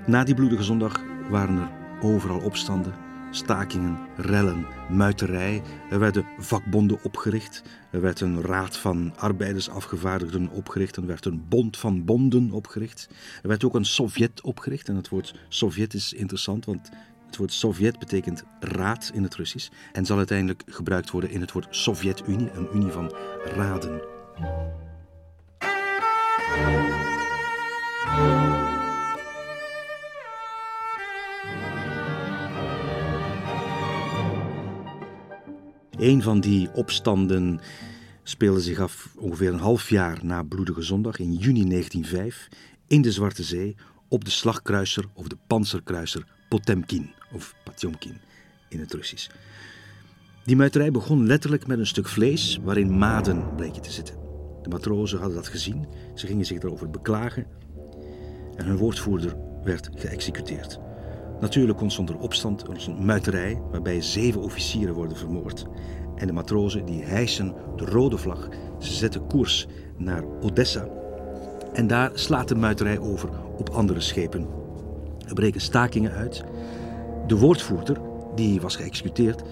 Na 0.05 0.23
die 0.23 0.35
bloedige 0.35 0.63
zondag 0.63 1.01
waren 1.29 1.57
er 1.57 1.69
overal 2.01 2.39
opstanden, 2.39 2.93
stakingen, 3.31 3.97
rellen, 4.17 4.65
muiterij. 4.89 5.61
Er 5.89 5.99
werden 5.99 6.25
vakbonden 6.37 7.03
opgericht. 7.03 7.63
Er 7.91 8.01
werd 8.01 8.21
een 8.21 8.41
raad 8.41 8.77
van 8.77 9.13
arbeidersafgevaardigden 9.17 10.49
opgericht. 10.49 10.95
Er 10.95 11.05
werd 11.05 11.25
een 11.25 11.45
bond 11.49 11.77
van 11.77 12.05
bonden 12.05 12.51
opgericht. 12.51 13.09
Er 13.41 13.47
werd 13.47 13.63
ook 13.63 13.75
een 13.75 13.85
Sovjet 13.85 14.41
opgericht. 14.41 14.87
En 14.87 14.95
het 14.95 15.09
woord 15.09 15.35
Sovjet 15.47 15.93
is 15.93 16.13
interessant, 16.13 16.65
want 16.65 16.89
het 17.25 17.37
woord 17.37 17.53
Sovjet 17.53 17.99
betekent 17.99 18.43
raad 18.59 19.11
in 19.13 19.23
het 19.23 19.35
Russisch. 19.35 19.69
En 19.93 20.05
zal 20.05 20.17
uiteindelijk 20.17 20.63
gebruikt 20.65 21.11
worden 21.11 21.29
in 21.29 21.41
het 21.41 21.51
woord 21.51 21.67
Sovjet-Unie, 21.69 22.51
een 22.51 22.67
unie 22.73 22.91
van 22.91 23.15
raden. 23.43 24.01
Een 35.97 36.21
van 36.21 36.39
die 36.39 36.69
opstanden 36.73 37.59
speelde 38.23 38.61
zich 38.61 38.79
af 38.79 39.09
ongeveer 39.17 39.53
een 39.53 39.59
half 39.59 39.89
jaar 39.89 40.19
na 40.21 40.43
Bloedige 40.43 40.81
Zondag 40.81 41.19
in 41.19 41.33
juni 41.33 41.69
1905 41.69 42.47
in 42.87 43.01
de 43.01 43.11
Zwarte 43.11 43.43
Zee 43.43 43.75
op 44.07 44.25
de 44.25 44.31
slagkruiser 44.31 45.05
of 45.13 45.27
de 45.27 45.37
panzerkruiser 45.47 46.25
Potemkin 46.49 47.11
of 47.33 47.55
Potjomkin 47.63 48.17
in 48.69 48.79
het 48.79 48.93
Russisch. 48.93 49.29
Die 50.45 50.55
muiterij 50.55 50.91
begon 50.91 51.25
letterlijk 51.25 51.67
met 51.67 51.79
een 51.79 51.87
stuk 51.87 52.07
vlees 52.07 52.59
waarin 52.63 52.97
maden 52.97 53.55
bleken 53.55 53.81
te 53.81 53.91
zitten. 53.91 54.32
De 54.63 54.69
matrozen 54.69 55.19
hadden 55.19 55.37
dat 55.37 55.47
gezien, 55.47 55.85
ze 56.13 56.27
gingen 56.27 56.45
zich 56.45 56.59
daarover 56.59 56.89
beklagen 56.89 57.45
en 58.55 58.65
hun 58.65 58.77
woordvoerder 58.77 59.35
werd 59.63 59.89
geëxecuteerd. 59.95 60.79
Natuurlijk 61.39 61.81
ontstond 61.81 62.09
er 62.09 62.17
opstand, 62.17 62.61
er 62.61 62.87
een 62.87 63.05
muiterij 63.05 63.61
waarbij 63.71 64.01
zeven 64.01 64.41
officieren 64.41 64.95
worden 64.95 65.17
vermoord. 65.17 65.65
En 66.15 66.27
de 66.27 66.33
matrozen 66.33 66.85
die 66.85 67.03
hijsen 67.03 67.55
de 67.75 67.85
rode 67.85 68.17
vlag. 68.17 68.49
Ze 68.79 68.93
zetten 68.93 69.27
koers 69.27 69.67
naar 69.97 70.23
Odessa. 70.41 70.87
En 71.73 71.87
daar 71.87 72.11
slaat 72.13 72.47
de 72.47 72.55
muiterij 72.55 72.99
over 72.99 73.29
op 73.57 73.69
andere 73.69 73.99
schepen. 73.99 74.47
Er 75.27 75.33
breken 75.33 75.61
stakingen 75.61 76.11
uit. 76.11 76.43
De 77.27 77.37
woordvoerder, 77.37 77.99
die 78.35 78.61
was 78.61 78.75
geëxecuteerd, 78.75 79.43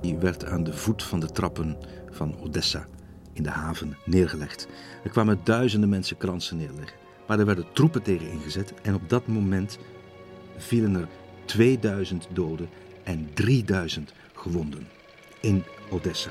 die 0.00 0.18
werd 0.18 0.44
aan 0.46 0.64
de 0.64 0.72
voet 0.72 1.02
van 1.02 1.20
de 1.20 1.30
trappen 1.30 1.76
van 2.10 2.34
Odessa 2.42 2.86
in 3.32 3.42
de 3.42 3.50
haven 3.50 3.96
neergelegd. 4.04 4.68
Er 5.04 5.10
kwamen 5.10 5.40
duizenden 5.44 5.88
mensen 5.88 6.16
kransen 6.16 6.56
neerleggen. 6.56 6.98
Maar 7.26 7.38
er 7.38 7.46
werden 7.46 7.72
troepen 7.72 8.02
tegen 8.02 8.30
ingezet 8.30 8.74
en 8.82 8.94
op 8.94 9.08
dat 9.08 9.26
moment 9.26 9.78
vielen 10.56 10.94
er 10.94 11.08
2000 11.44 12.28
doden 12.32 12.68
en 13.02 13.30
3000 13.34 14.12
gewonden 14.34 14.88
in 15.40 15.64
Odessa. 15.90 16.30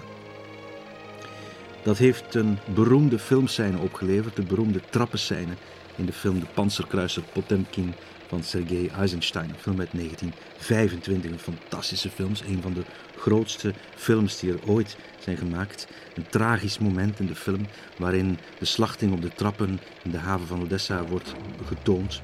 Dat 1.84 1.98
heeft 1.98 2.36
een 2.36 2.58
beroemde 2.74 3.20
filmscène 3.20 3.78
opgeleverd, 3.78 4.36
de 4.36 4.42
beroemde 4.42 4.82
trappenscène 4.90 5.54
in 5.96 6.06
de 6.06 6.14
film 6.14 6.40
De 6.40 6.46
Panzerkruiser 6.54 7.24
Potemkin 7.34 7.94
van 8.28 8.44
Sergei 8.44 8.88
Eisenstein, 8.88 9.50
een 9.50 9.56
film 9.56 9.80
uit 9.80 9.92
1925. 9.92 11.32
Een 11.32 11.40
fantastische 11.40 12.10
film, 12.10 12.32
een 12.48 12.62
van 12.62 12.74
de 12.74 12.84
grootste 13.20 13.74
films 13.96 14.40
die 14.40 14.52
er 14.52 14.60
ooit 14.68 14.98
zijn 15.20 15.38
gemaakt. 15.38 15.88
Een 16.16 16.30
tragisch 16.30 16.80
moment 16.80 17.20
in 17.20 17.26
de 17.26 17.36
film 17.36 17.66
waarin 17.98 18.38
de 18.60 18.66
slachting 18.66 19.14
op 19.14 19.22
de 19.22 19.32
trappen 19.36 19.80
in 20.04 20.12
de 20.12 20.18
haven 20.18 20.48
van 20.48 20.62
Odessa 20.62 21.06
wordt 21.06 21.34
getoond. 21.66 22.22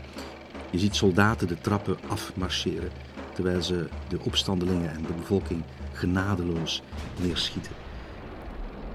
Je 0.69 0.79
ziet 0.79 0.95
soldaten 0.95 1.47
de 1.47 1.61
trappen 1.61 1.97
afmarcheren 2.07 2.91
terwijl 3.33 3.61
ze 3.61 3.87
de 4.07 4.19
opstandelingen 4.23 4.91
en 4.91 5.01
de 5.01 5.13
bevolking 5.13 5.63
genadeloos 5.93 6.81
neerschieten. 7.21 7.71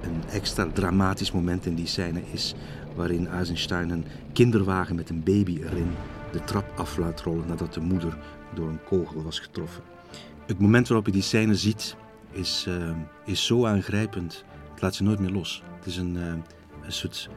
Een 0.02 0.22
extra 0.30 0.68
dramatisch 0.72 1.32
moment 1.32 1.66
in 1.66 1.74
die 1.74 1.86
scène 1.86 2.22
is 2.32 2.54
waarin 2.94 3.28
Eisenstein 3.28 3.90
een 3.90 4.04
kinderwagen 4.32 4.94
met 4.94 5.10
een 5.10 5.22
baby 5.22 5.60
erin 5.62 5.94
de 6.32 6.44
trap 6.44 6.72
af 6.76 6.96
laat 6.96 7.20
rollen 7.20 7.46
nadat 7.46 7.74
de 7.74 7.80
moeder 7.80 8.16
door 8.54 8.68
een 8.68 8.84
kogel 8.84 9.22
was 9.22 9.38
getroffen. 9.38 9.89
Het 10.50 10.58
moment 10.58 10.88
waarop 10.88 11.06
je 11.06 11.12
die 11.12 11.22
scène 11.22 11.54
ziet 11.54 11.96
is, 12.30 12.64
uh, 12.68 12.90
is 13.24 13.46
zo 13.46 13.66
aangrijpend. 13.66 14.44
Het 14.72 14.82
laat 14.82 14.94
ze 14.94 15.02
nooit 15.02 15.18
meer 15.18 15.30
los. 15.30 15.62
Het 15.76 15.86
is 15.86 15.96
een, 15.96 16.16
uh, 16.16 16.26
een, 16.82 16.92
soort, 16.92 17.28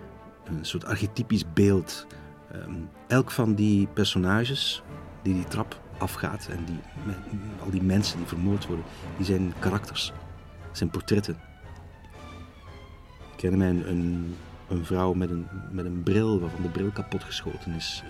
een 0.46 0.66
soort 0.66 0.86
archetypisch 0.86 1.54
beeld. 1.54 2.08
Um, 2.56 2.90
elk 3.08 3.32
van 3.32 3.54
die 3.56 3.88
personages 3.88 4.84
die 5.22 5.34
die 5.34 5.48
trap 5.48 5.82
afgaat 5.98 6.48
en 6.48 6.66
die, 6.66 6.80
al 7.64 7.70
die 7.70 7.84
mensen 7.84 8.18
die 8.18 8.28
vermoord 8.28 8.66
worden, 8.66 8.86
die 9.18 9.26
zijn 9.26 9.54
karakters. 9.60 10.12
Zijn 10.72 10.90
portretten. 10.90 11.38
Ik 13.32 13.38
ken 13.38 13.58
mij 13.58 13.70
een, 13.70 13.90
een, 13.90 14.36
een, 14.70 14.86
vrouw 14.86 15.14
met 15.14 15.30
een, 15.30 15.48
met 15.72 15.86
een 15.86 16.04
bril 16.04 16.40
waarvan 16.40 16.62
de 16.62 16.70
bril 16.70 16.90
kapot 16.90 17.24
geschoten 17.24 17.74
is. 17.74 18.04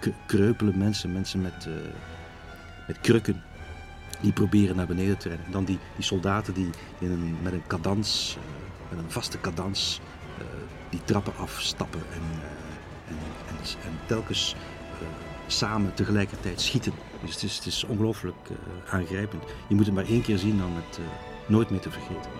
Uh, 0.00 0.12
kreupele 0.26 0.72
mensen, 0.76 1.12
mensen 1.12 1.42
met, 1.42 1.68
met 2.86 3.00
krukken, 3.00 3.42
die 4.24 4.32
proberen 4.32 4.76
naar 4.76 4.86
beneden 4.86 5.18
te 5.18 5.28
rennen. 5.28 5.46
En 5.46 5.52
dan 5.52 5.64
die, 5.64 5.78
die 5.94 6.04
soldaten 6.04 6.54
die 6.54 6.70
een, 7.00 7.36
met 7.42 7.52
een 7.52 7.66
cadans, 7.66 8.36
uh, 8.38 8.90
met 8.90 9.04
een 9.04 9.10
vaste 9.10 9.40
cadans, 9.40 10.00
die 10.90 11.00
trappen 11.04 11.36
afstappen 11.36 12.00
en, 12.12 12.22
en, 13.08 13.16
en, 13.48 13.56
en 13.84 13.98
telkens 14.06 14.54
samen 15.46 15.94
tegelijkertijd 15.94 16.60
schieten. 16.60 16.92
Dus 17.20 17.34
het 17.34 17.42
is, 17.42 17.56
het 17.56 17.66
is 17.66 17.84
ongelooflijk 17.84 18.48
aangrijpend. 18.90 19.42
Je 19.68 19.74
moet 19.74 19.86
het 19.86 19.94
maar 19.94 20.06
één 20.06 20.22
keer 20.22 20.38
zien 20.38 20.58
dan 20.58 20.72
het 20.74 20.98
nooit 21.46 21.70
meer 21.70 21.80
te 21.80 21.90
vergeten. 21.90 22.30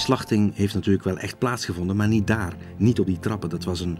Slachting 0.00 0.54
heeft 0.54 0.74
natuurlijk 0.74 1.04
wel 1.04 1.18
echt 1.18 1.38
plaatsgevonden, 1.38 1.96
maar 1.96 2.08
niet 2.08 2.26
daar, 2.26 2.56
niet 2.76 3.00
op 3.00 3.06
die 3.06 3.18
trappen. 3.18 3.48
Dat 3.48 3.64
was 3.64 3.80
een, 3.80 3.98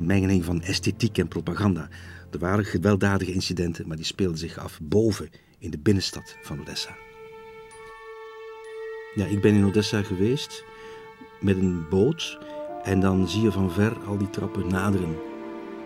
mengeling 0.00 0.44
van 0.44 0.62
esthetiek 0.62 1.18
en 1.18 1.28
propaganda. 1.28 1.88
Er 2.30 2.38
waren 2.38 2.64
gewelddadige 2.64 3.32
incidenten, 3.32 3.88
maar 3.88 3.96
die 3.96 4.06
speelden 4.06 4.38
zich 4.38 4.58
af 4.58 4.78
boven 4.82 5.30
in 5.58 5.70
de 5.70 5.78
binnenstad 5.78 6.36
van 6.42 6.60
Odessa. 6.60 6.96
Ja, 9.14 9.26
ik 9.26 9.40
ben 9.40 9.54
in 9.54 9.64
Odessa 9.64 10.02
geweest 10.02 10.64
met 11.40 11.56
een 11.56 11.88
boot 11.88 12.38
en 12.82 13.00
dan 13.00 13.28
zie 13.28 13.42
je 13.42 13.52
van 13.52 13.72
ver 13.72 13.98
al 14.06 14.18
die 14.18 14.30
trappen 14.30 14.68
naderen. 14.68 15.16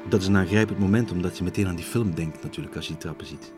Dat 0.08 0.20
is 0.20 0.26
een 0.26 0.36
aangrijpend 0.36 0.78
moment, 0.78 1.12
omdat 1.12 1.38
je 1.38 1.44
meteen 1.44 1.66
aan 1.66 1.76
die 1.76 1.84
film 1.84 2.14
denkt 2.14 2.42
natuurlijk 2.42 2.76
als 2.76 2.86
je 2.86 2.92
die 2.92 3.02
trappen 3.02 3.26
ziet. 3.26 3.52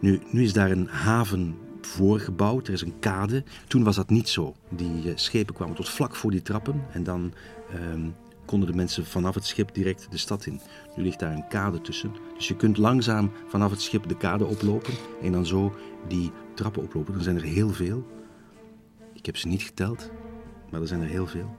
Nu, 0.00 0.20
nu 0.30 0.42
is 0.42 0.52
daar 0.52 0.70
een 0.70 0.86
haven 0.86 1.56
voorgebouwd, 1.86 2.66
er 2.66 2.72
is 2.72 2.82
een 2.82 2.98
kade. 2.98 3.44
Toen 3.66 3.84
was 3.84 3.96
dat 3.96 4.10
niet 4.10 4.28
zo. 4.28 4.54
Die 4.68 5.12
schepen 5.14 5.54
kwamen 5.54 5.74
tot 5.74 5.88
vlak 5.88 6.14
voor 6.14 6.30
die 6.30 6.42
trappen 6.42 6.84
en 6.92 7.02
dan 7.02 7.32
ehm, 7.72 8.08
konden 8.44 8.68
de 8.68 8.74
mensen 8.74 9.06
vanaf 9.06 9.34
het 9.34 9.46
schip 9.46 9.74
direct 9.74 10.06
de 10.10 10.18
stad 10.18 10.46
in. 10.46 10.60
Nu 10.96 11.02
ligt 11.02 11.18
daar 11.18 11.32
een 11.32 11.48
kade 11.48 11.80
tussen. 11.80 12.12
Dus 12.36 12.48
je 12.48 12.56
kunt 12.56 12.76
langzaam 12.76 13.30
vanaf 13.48 13.70
het 13.70 13.80
schip 13.80 14.08
de 14.08 14.16
kade 14.16 14.44
oplopen 14.44 14.94
en 15.22 15.32
dan 15.32 15.46
zo 15.46 15.74
die 16.08 16.32
trappen 16.54 16.82
oplopen. 16.82 17.14
Er 17.14 17.22
zijn 17.22 17.36
er 17.36 17.42
heel 17.42 17.70
veel. 17.70 18.06
Ik 19.12 19.26
heb 19.26 19.36
ze 19.36 19.48
niet 19.48 19.62
geteld, 19.62 20.10
maar 20.70 20.80
er 20.80 20.88
zijn 20.88 21.02
er 21.02 21.08
heel 21.08 21.26
veel. 21.26 21.56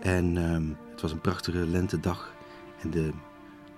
En 0.00 0.36
uh, 0.36 0.76
het 0.90 1.00
was 1.00 1.12
een 1.12 1.20
prachtige 1.20 1.66
lentedag. 1.66 2.34
En 2.80 2.90
de, 2.90 3.10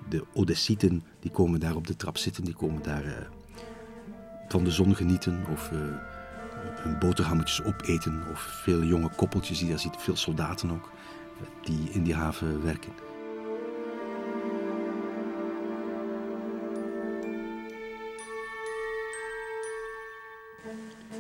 de 0.09 0.25
Odessieten 0.33 1.03
die 1.21 1.31
komen 1.31 1.61
daar 1.61 1.77
op 1.77 1.87
de 1.87 1.97
trap 1.97 2.19
zitten, 2.19 2.45
die 2.45 2.55
komen 2.55 2.83
daar 2.83 3.05
uh, 3.05 3.13
van 4.53 4.65
de 4.65 4.71
zon 4.71 4.97
genieten 4.97 5.45
of 5.51 5.71
uh, 5.73 5.79
hun 6.83 6.99
boterhammetjes 6.99 7.63
opeten. 7.63 8.23
Of 8.31 8.41
veel 8.41 8.83
jonge 8.83 9.11
koppeltjes 9.17 9.59
die 9.59 9.69
daar 9.69 9.79
zitten, 9.79 10.01
veel 10.01 10.17
soldaten 10.17 10.71
ook 10.71 10.91
die 11.63 11.91
in 11.91 12.03
die 12.03 12.15
haven 12.15 12.63
werken. 12.63 12.93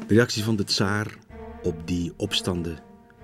De 0.06 0.14
reactie 0.14 0.44
van 0.44 0.56
de 0.56 0.64
tsaar 0.64 1.16
op 1.62 1.86
die 1.86 2.12
opstanden 2.16 2.78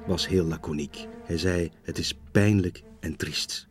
was 0.07 0.29
heel 0.29 0.45
laconiek. 0.45 1.07
Hij 1.25 1.39
zei: 1.39 1.71
Het 1.83 1.99
is 1.99 2.19
pijnlijk 2.33 2.83
en 3.01 3.17
triest. 3.17 3.69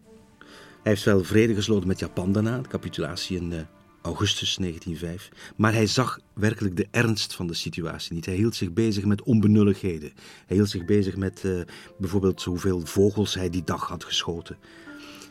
Hij 0.84 0.92
heeft 0.96 1.04
wel 1.04 1.24
vrede 1.24 1.56
gesloten 1.56 1.88
met 1.88 2.00
Japan 2.00 2.32
daarna, 2.32 2.62
de 2.62 2.68
capitulatie 2.68 3.38
in 3.38 3.68
augustus 4.08 4.56
1905. 4.56 5.54
Maar 5.56 5.74
hij 5.74 5.88
zag 5.88 6.20
werkelijk 6.34 6.76
de 6.76 6.88
ernst 6.92 7.36
van 7.36 7.48
de 7.48 7.54
situatie 7.54 8.14
niet. 8.14 8.26
Hij 8.26 8.36
hield 8.36 8.56
zich 8.56 8.74
bezig 8.74 9.06
met 9.06 9.24
onbenulligheden. 9.24 10.12
Hij 10.46 10.56
hield 10.56 10.70
zich 10.70 10.86
bezig 10.86 11.16
met 11.16 11.44
uh, 11.44 11.62
bijvoorbeeld 12.00 12.44
hoeveel 12.44 12.86
vogels 12.86 13.34
hij 13.34 13.50
die 13.50 13.64
dag 13.64 13.88
had 13.88 14.04
geschoten. 14.04 14.58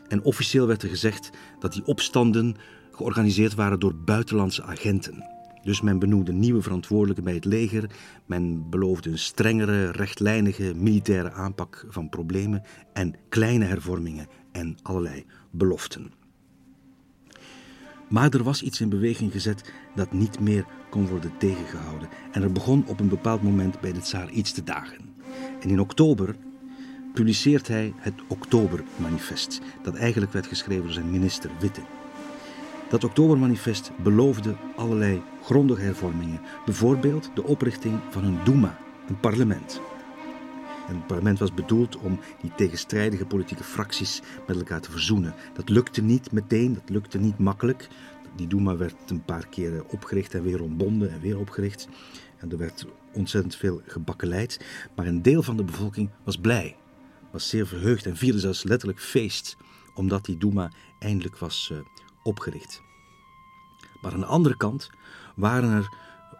En 0.07 0.23
officieel 0.23 0.67
werd 0.67 0.83
er 0.83 0.89
gezegd 0.89 1.29
dat 1.59 1.73
die 1.73 1.85
opstanden 1.85 2.55
georganiseerd 2.91 3.55
waren 3.55 3.79
door 3.79 3.95
buitenlandse 3.95 4.63
agenten. 4.63 5.25
Dus 5.63 5.81
men 5.81 5.99
benoemde 5.99 6.33
nieuwe 6.33 6.61
verantwoordelijken 6.61 7.23
bij 7.23 7.33
het 7.33 7.45
leger. 7.45 7.89
Men 8.25 8.69
beloofde 8.69 9.09
een 9.09 9.19
strengere, 9.19 9.91
rechtlijnige 9.91 10.73
militaire 10.75 11.31
aanpak 11.31 11.85
van 11.89 12.09
problemen 12.09 12.63
en 12.93 13.15
kleine 13.29 13.65
hervormingen 13.65 14.27
en 14.51 14.77
allerlei 14.81 15.25
beloften. 15.51 16.16
Maar 18.07 18.33
er 18.33 18.43
was 18.43 18.61
iets 18.61 18.81
in 18.81 18.89
beweging 18.89 19.31
gezet 19.31 19.73
dat 19.95 20.11
niet 20.11 20.39
meer 20.39 20.65
kon 20.89 21.07
worden 21.07 21.31
tegengehouden. 21.37 22.09
En 22.31 22.43
er 22.43 22.51
begon 22.51 22.83
op 22.87 22.99
een 22.99 23.09
bepaald 23.09 23.43
moment 23.43 23.79
bij 23.79 23.93
de 23.93 23.99
tsaar 23.99 24.29
iets 24.29 24.51
te 24.51 24.63
dagen. 24.63 24.97
En 25.59 25.69
in 25.69 25.79
oktober 25.79 26.35
publiceert 27.13 27.67
hij 27.67 27.93
het 27.97 28.13
Oktobermanifest, 28.27 29.61
dat 29.83 29.95
eigenlijk 29.95 30.33
werd 30.33 30.47
geschreven 30.47 30.83
door 30.83 30.93
zijn 30.93 31.11
minister 31.11 31.51
Witte. 31.59 31.81
Dat 32.89 33.03
Oktobermanifest 33.03 33.91
beloofde 34.03 34.55
allerlei 34.75 35.21
grondige 35.43 35.81
hervormingen, 35.81 36.41
bijvoorbeeld 36.65 37.29
de 37.33 37.43
oprichting 37.43 37.99
van 38.09 38.23
een 38.23 38.37
Duma, 38.43 38.77
een 39.07 39.19
parlement. 39.19 39.81
Het 40.87 41.07
parlement 41.07 41.39
was 41.39 41.53
bedoeld 41.53 41.97
om 41.97 42.19
die 42.41 42.51
tegenstrijdige 42.55 43.25
politieke 43.25 43.63
fracties 43.63 44.21
met 44.47 44.57
elkaar 44.57 44.81
te 44.81 44.91
verzoenen. 44.91 45.33
Dat 45.53 45.69
lukte 45.69 46.01
niet 46.01 46.31
meteen, 46.31 46.73
dat 46.73 46.89
lukte 46.89 47.17
niet 47.17 47.37
makkelijk. 47.37 47.87
Die 48.35 48.47
Duma 48.47 48.77
werd 48.77 48.95
een 49.07 49.23
paar 49.23 49.47
keren 49.47 49.89
opgericht 49.89 50.33
en 50.33 50.43
weer 50.43 50.61
ontbonden 50.61 51.11
en 51.11 51.21
weer 51.21 51.39
opgericht. 51.39 51.87
En 52.37 52.51
er 52.51 52.57
werd 52.57 52.85
ontzettend 53.13 53.55
veel 53.55 53.81
gebakkeleid. 53.85 54.59
Maar 54.95 55.05
een 55.05 55.21
deel 55.21 55.43
van 55.43 55.57
de 55.57 55.63
bevolking 55.63 56.09
was 56.23 56.37
blij, 56.37 56.75
was 57.31 57.49
zeer 57.49 57.67
verheugd 57.67 58.05
en 58.05 58.17
vierde 58.17 58.39
zelfs 58.39 58.63
letterlijk 58.63 59.01
feest, 59.01 59.57
omdat 59.93 60.25
die 60.25 60.37
Duma 60.37 60.71
eindelijk 60.99 61.37
was 61.37 61.69
uh, 61.71 61.79
opgericht. 62.23 62.81
Maar 64.01 64.13
aan 64.13 64.19
de 64.19 64.25
andere 64.25 64.57
kant 64.57 64.89
waren 65.35 65.71
er 65.71 65.93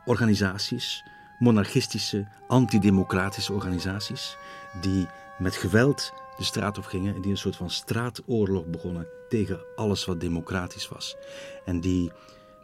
organisaties, 0.05 1.03
monarchistische, 1.37 2.27
antidemocratische 2.47 3.53
organisaties, 3.53 4.37
die 4.81 5.07
met 5.37 5.55
geweld 5.55 6.13
de 6.37 6.43
straat 6.43 6.77
op 6.77 6.85
gingen 6.85 7.15
en 7.15 7.21
die 7.21 7.31
een 7.31 7.37
soort 7.37 7.55
van 7.55 7.69
straatoorlog 7.69 8.65
begonnen 8.65 9.07
tegen 9.29 9.59
alles 9.75 10.05
wat 10.05 10.19
democratisch 10.19 10.87
was. 10.87 11.15
En 11.65 11.79
die 11.79 12.11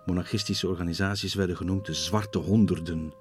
monarchistische 0.05 0.67
organisaties 0.67 1.33
werden 1.33 1.57
genoemd 1.57 1.85
de 1.85 1.93
Zwarte 1.93 2.37
Honderden. 2.37 3.13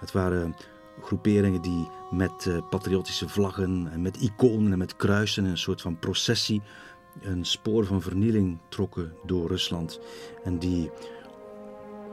Het 0.00 0.12
waren 0.12 0.56
groeperingen 1.02 1.62
die 1.62 1.88
met 2.10 2.44
uh, 2.44 2.58
patriotische 2.70 3.28
vlaggen 3.28 3.88
en 3.92 4.02
met 4.02 4.16
iconen 4.16 4.72
en 4.72 4.78
met 4.78 4.96
kruisen 4.96 5.44
een 5.44 5.58
soort 5.58 5.80
van 5.80 5.98
processie 5.98 6.62
een 7.20 7.44
spoor 7.44 7.86
van 7.86 8.02
vernieling 8.02 8.58
trokken 8.68 9.12
door 9.24 9.48
Rusland. 9.48 10.00
En 10.44 10.58
die 10.58 10.90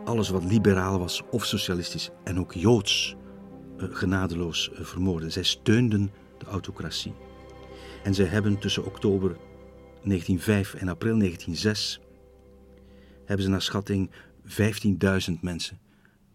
alles 0.05 0.29
wat 0.29 0.43
liberaal 0.43 0.99
was 0.99 1.21
of 1.31 1.45
socialistisch 1.45 2.09
en 2.23 2.39
ook 2.39 2.53
joods 2.53 3.15
uh, 3.77 3.87
genadeloos 3.91 4.69
uh, 4.73 4.79
vermoorden. 4.79 5.31
Zij 5.31 5.43
steunden 5.43 6.11
de 6.37 6.45
autocratie. 6.45 7.13
En 8.03 8.13
zij 8.13 8.25
hebben 8.25 8.59
tussen 8.59 8.85
oktober 8.85 9.37
1905 10.03 10.73
en 10.73 10.87
april 10.87 11.17
1906 11.17 11.99
hebben 13.25 13.45
ze 13.45 13.51
naar 13.51 13.61
schatting 13.61 14.11
15.000 15.29 15.33
mensen 15.41 15.79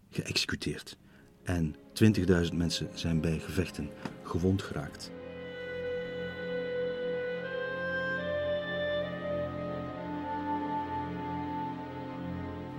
geëxecuteerd. 0.09 0.97
En 1.43 1.75
20.000 2.03 2.55
mensen 2.55 2.89
zijn 2.93 3.21
bij 3.21 3.39
gevechten 3.39 3.89
gewond 4.23 4.61
geraakt. 4.61 5.11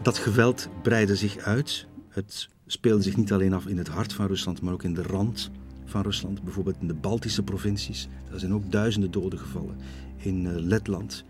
Dat 0.03 0.19
geweld 0.19 0.69
breidde 0.83 1.17
zich 1.17 1.37
uit. 1.37 1.87
Het 2.09 2.49
speelde 2.67 3.03
zich 3.03 3.17
niet 3.17 3.33
alleen 3.33 3.53
af 3.53 3.67
in 3.67 3.79
het 3.79 3.89
hart 3.89 4.13
van 4.13 4.27
Rusland, 4.27 4.63
maar 4.63 4.73
ook 4.73 4.83
in 4.83 4.95
de 4.95 5.03
rand 5.03 5.51
van 5.85 6.03
Rusland. 6.03 6.43
Bijvoorbeeld 6.43 6.77
in 6.81 6.87
de 6.87 6.95
Baltische 6.95 7.43
provincies. 7.43 8.09
Daar 8.31 8.39
zijn 8.39 8.55
ook 8.55 8.73
duizenden 8.73 9.11
doden 9.11 9.39
gevallen. 9.39 9.77
In 10.17 10.45
uh, 10.45 10.53
Letland, 10.55 11.25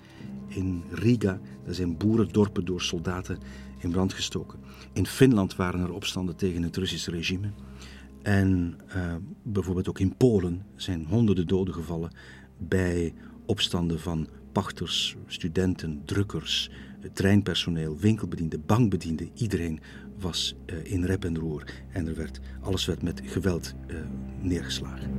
in 0.49 0.83
Riga, 0.91 1.41
daar 1.64 1.75
zijn 1.75 1.97
boerendorpen 1.97 2.64
door 2.64 2.83
soldaten 2.83 3.39
in 3.79 3.91
brand 3.91 4.12
gestoken. 4.12 4.59
In 4.93 5.07
Finland 5.07 5.57
waren 5.57 5.81
er 5.81 5.93
opstanden 5.93 6.37
tegen 6.37 6.62
het 6.62 6.77
Russische 6.77 7.11
regime. 7.11 7.51
En 8.23 8.79
uh, 8.97 9.14
bijvoorbeeld 9.43 9.89
ook 9.89 10.01
in 10.01 10.16
Polen 10.16 10.66
zijn 10.77 11.07
honderden 11.07 11.47
doden 11.47 11.75
gevallen 11.75 12.11
bij 12.59 13.14
opstanden 13.47 14.01
van 14.01 14.29
pachters, 14.53 15.16
studenten, 15.27 16.03
drukkers, 16.05 16.70
treinpersoneel, 17.12 17.98
winkelbedienden, 17.98 18.62
bankbedienden. 18.66 19.30
Iedereen 19.34 19.80
was 20.18 20.55
uh, 20.66 20.92
in 20.92 21.05
rep 21.05 21.24
en 21.24 21.38
roer 21.38 21.64
en 21.92 22.07
er 22.07 22.14
werd, 22.14 22.40
alles 22.61 22.84
werd 22.84 23.03
met 23.03 23.20
geweld 23.24 23.74
uh, 23.86 23.96
neergeslagen. 24.40 25.11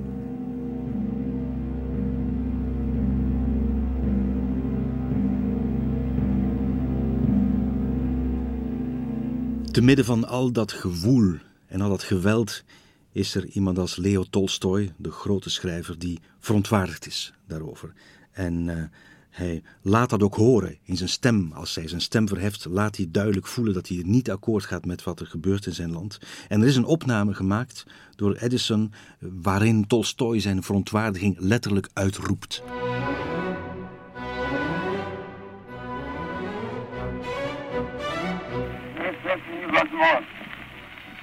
Te 9.72 9.82
midden 9.82 10.06
van 10.06 10.28
al 10.28 10.52
dat 10.52 10.72
gewoel 10.72 11.36
en 11.68 11.82
al 11.82 11.90
dat 11.90 12.04
geweld 12.04 12.64
is 13.12 13.36
er 13.36 13.46
iemand 13.46 13.78
als 13.78 13.96
Leo 13.96 14.24
Tolstoy, 14.30 14.94
de 14.98 15.12
grote 15.12 15.50
schrijver, 15.50 16.00
die 16.00 16.20
verontwaardigd 16.40 17.06
is 17.06 17.34
daarover. 17.48 17.94
En 18.32 18.68
uh, 18.68 18.84
hij 19.33 19.63
laat 19.83 20.11
dat 20.11 20.23
ook 20.23 20.35
horen 20.35 20.79
in 20.83 20.97
zijn 20.97 21.09
stem. 21.09 21.53
Als 21.53 21.75
hij 21.75 21.89
zijn 21.89 22.01
stem 22.01 22.29
verheft, 22.29 22.65
laat 22.65 22.97
hij 22.97 23.07
duidelijk 23.11 23.47
voelen 23.47 23.75
dat 23.75 23.89
hij 23.89 24.03
niet 24.05 24.31
akkoord 24.31 24.65
gaat 24.65 24.85
met 24.85 25.05
wat 25.05 25.21
er 25.21 25.27
gebeurt 25.27 25.67
in 25.67 25.73
zijn 25.73 25.93
land. 25.93 26.19
En 26.49 26.61
er 26.61 26.67
is 26.67 26.77
een 26.77 26.85
opname 26.85 27.35
gemaakt 27.35 27.87
door 28.17 28.35
Edison 28.35 28.93
waarin 29.19 29.87
Tolstoy 29.87 30.41
zijn 30.41 30.63
verontwaardiging 30.63 31.37
letterlijk 31.39 31.89
uitroept. 31.93 32.63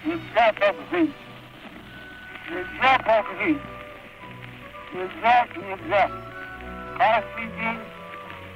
Нельзя 0.06 0.54
так 0.54 0.76
жить. 0.92 1.16
Нельзя 2.50 2.98
так 3.00 3.26
жить. 3.40 3.62
Нельзя, 4.94 5.48
нельзя. 5.56 6.04
Каждый 6.98 7.48
день 7.58 7.89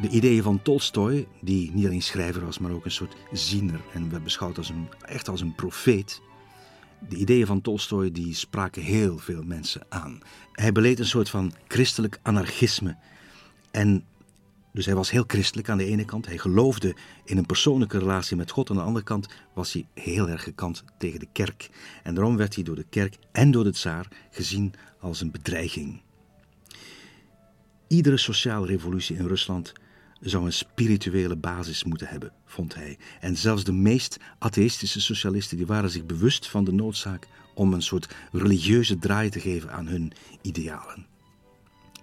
de 0.00 0.08
ideeën 0.08 0.42
van 0.42 0.62
Tolstoy, 0.62 1.26
die 1.40 1.70
niet 1.72 1.86
alleen 1.86 2.02
schrijver 2.02 2.44
was, 2.44 2.58
maar 2.58 2.70
ook 2.70 2.84
een 2.84 2.90
soort 2.90 3.16
ziener 3.32 3.80
en 3.92 4.10
werd 4.10 4.24
beschouwd 4.24 4.58
als 4.58 4.68
een, 4.68 4.88
echt 5.00 5.28
als 5.28 5.40
een 5.40 5.54
profeet. 5.54 6.20
De 7.08 7.16
ideeën 7.16 7.46
van 7.46 7.60
Tolstoy 7.60 8.12
die 8.12 8.34
spraken 8.34 8.82
heel 8.82 9.18
veel 9.18 9.42
mensen 9.42 9.82
aan. 9.88 10.20
Hij 10.52 10.72
beleed 10.72 10.98
een 10.98 11.06
soort 11.06 11.30
van 11.30 11.52
christelijk 11.68 12.18
anarchisme. 12.22 12.96
En 13.70 14.04
dus 14.72 14.86
hij 14.86 14.94
was 14.94 15.10
heel 15.10 15.24
christelijk 15.26 15.68
aan 15.68 15.78
de 15.78 15.84
ene 15.84 16.04
kant. 16.04 16.26
Hij 16.26 16.38
geloofde 16.38 16.96
in 17.24 17.36
een 17.38 17.46
persoonlijke 17.46 17.98
relatie 17.98 18.36
met 18.36 18.50
God. 18.50 18.70
Aan 18.70 18.76
de 18.76 18.82
andere 18.82 19.04
kant 19.04 19.28
was 19.54 19.72
hij 19.72 19.86
heel 19.94 20.28
erg 20.28 20.42
gekant 20.42 20.84
tegen 20.98 21.20
de 21.20 21.28
kerk. 21.32 21.70
En 22.02 22.14
daarom 22.14 22.36
werd 22.36 22.54
hij 22.54 22.64
door 22.64 22.76
de 22.76 22.86
kerk 22.88 23.16
en 23.32 23.50
door 23.50 23.64
de 23.64 23.72
tsaar 23.72 24.08
gezien 24.30 24.74
als 25.00 25.20
een 25.20 25.30
bedreiging. 25.30 26.00
Iedere 27.86 28.16
sociale 28.16 28.66
revolutie 28.66 29.16
in 29.16 29.26
Rusland 29.26 29.72
zou 30.22 30.44
een 30.44 30.52
spirituele 30.52 31.36
basis 31.36 31.84
moeten 31.84 32.06
hebben, 32.06 32.32
vond 32.44 32.74
hij. 32.74 32.98
En 33.20 33.36
zelfs 33.36 33.64
de 33.64 33.72
meest 33.72 34.18
atheïstische 34.38 35.00
socialisten 35.00 35.56
die 35.56 35.66
waren 35.66 35.90
zich 35.90 36.06
bewust 36.06 36.48
van 36.48 36.64
de 36.64 36.72
noodzaak 36.72 37.26
om 37.54 37.72
een 37.72 37.82
soort 37.82 38.14
religieuze 38.32 38.98
draai 38.98 39.30
te 39.30 39.40
geven 39.40 39.72
aan 39.72 39.86
hun 39.86 40.12
idealen. 40.42 41.06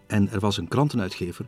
En 0.07 0.29
er 0.29 0.39
was 0.39 0.57
een 0.57 0.67
krantenuitgever 0.67 1.45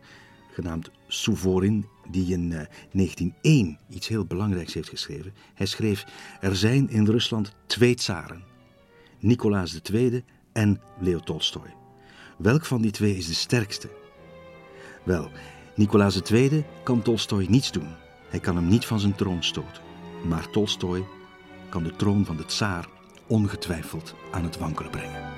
genaamd 0.53 0.91
Suvorin, 1.07 1.85
die 2.09 2.33
in 2.33 2.49
1901 2.49 3.77
iets 3.89 4.07
heel 4.07 4.25
belangrijks 4.25 4.73
heeft 4.73 4.89
geschreven. 4.89 5.33
Hij 5.53 5.65
schreef: 5.65 6.05
Er 6.41 6.55
zijn 6.55 6.89
in 6.89 7.05
Rusland 7.05 7.55
twee 7.65 7.95
tsaren, 7.95 8.43
Nicolaas 9.19 9.79
II 9.91 10.23
en 10.51 10.81
Leo 10.99 11.19
Tolstoy. 11.19 11.73
Welk 12.37 12.65
van 12.65 12.81
die 12.81 12.91
twee 12.91 13.17
is 13.17 13.27
de 13.27 13.33
sterkste? 13.33 13.89
Wel, 15.03 15.31
Nicolaas 15.75 16.21
II 16.21 16.65
kan 16.83 17.01
Tolstoy 17.01 17.45
niets 17.49 17.71
doen. 17.71 17.87
Hij 18.29 18.39
kan 18.39 18.55
hem 18.55 18.67
niet 18.67 18.85
van 18.85 18.99
zijn 18.99 19.15
troon 19.15 19.43
stoten. 19.43 19.81
Maar 20.27 20.49
Tolstoy 20.49 21.03
kan 21.69 21.83
de 21.83 21.95
troon 21.95 22.25
van 22.25 22.37
de 22.37 22.45
tsaar 22.45 22.87
ongetwijfeld 23.27 24.15
aan 24.31 24.43
het 24.43 24.57
wankelen 24.57 24.91
brengen. 24.91 25.29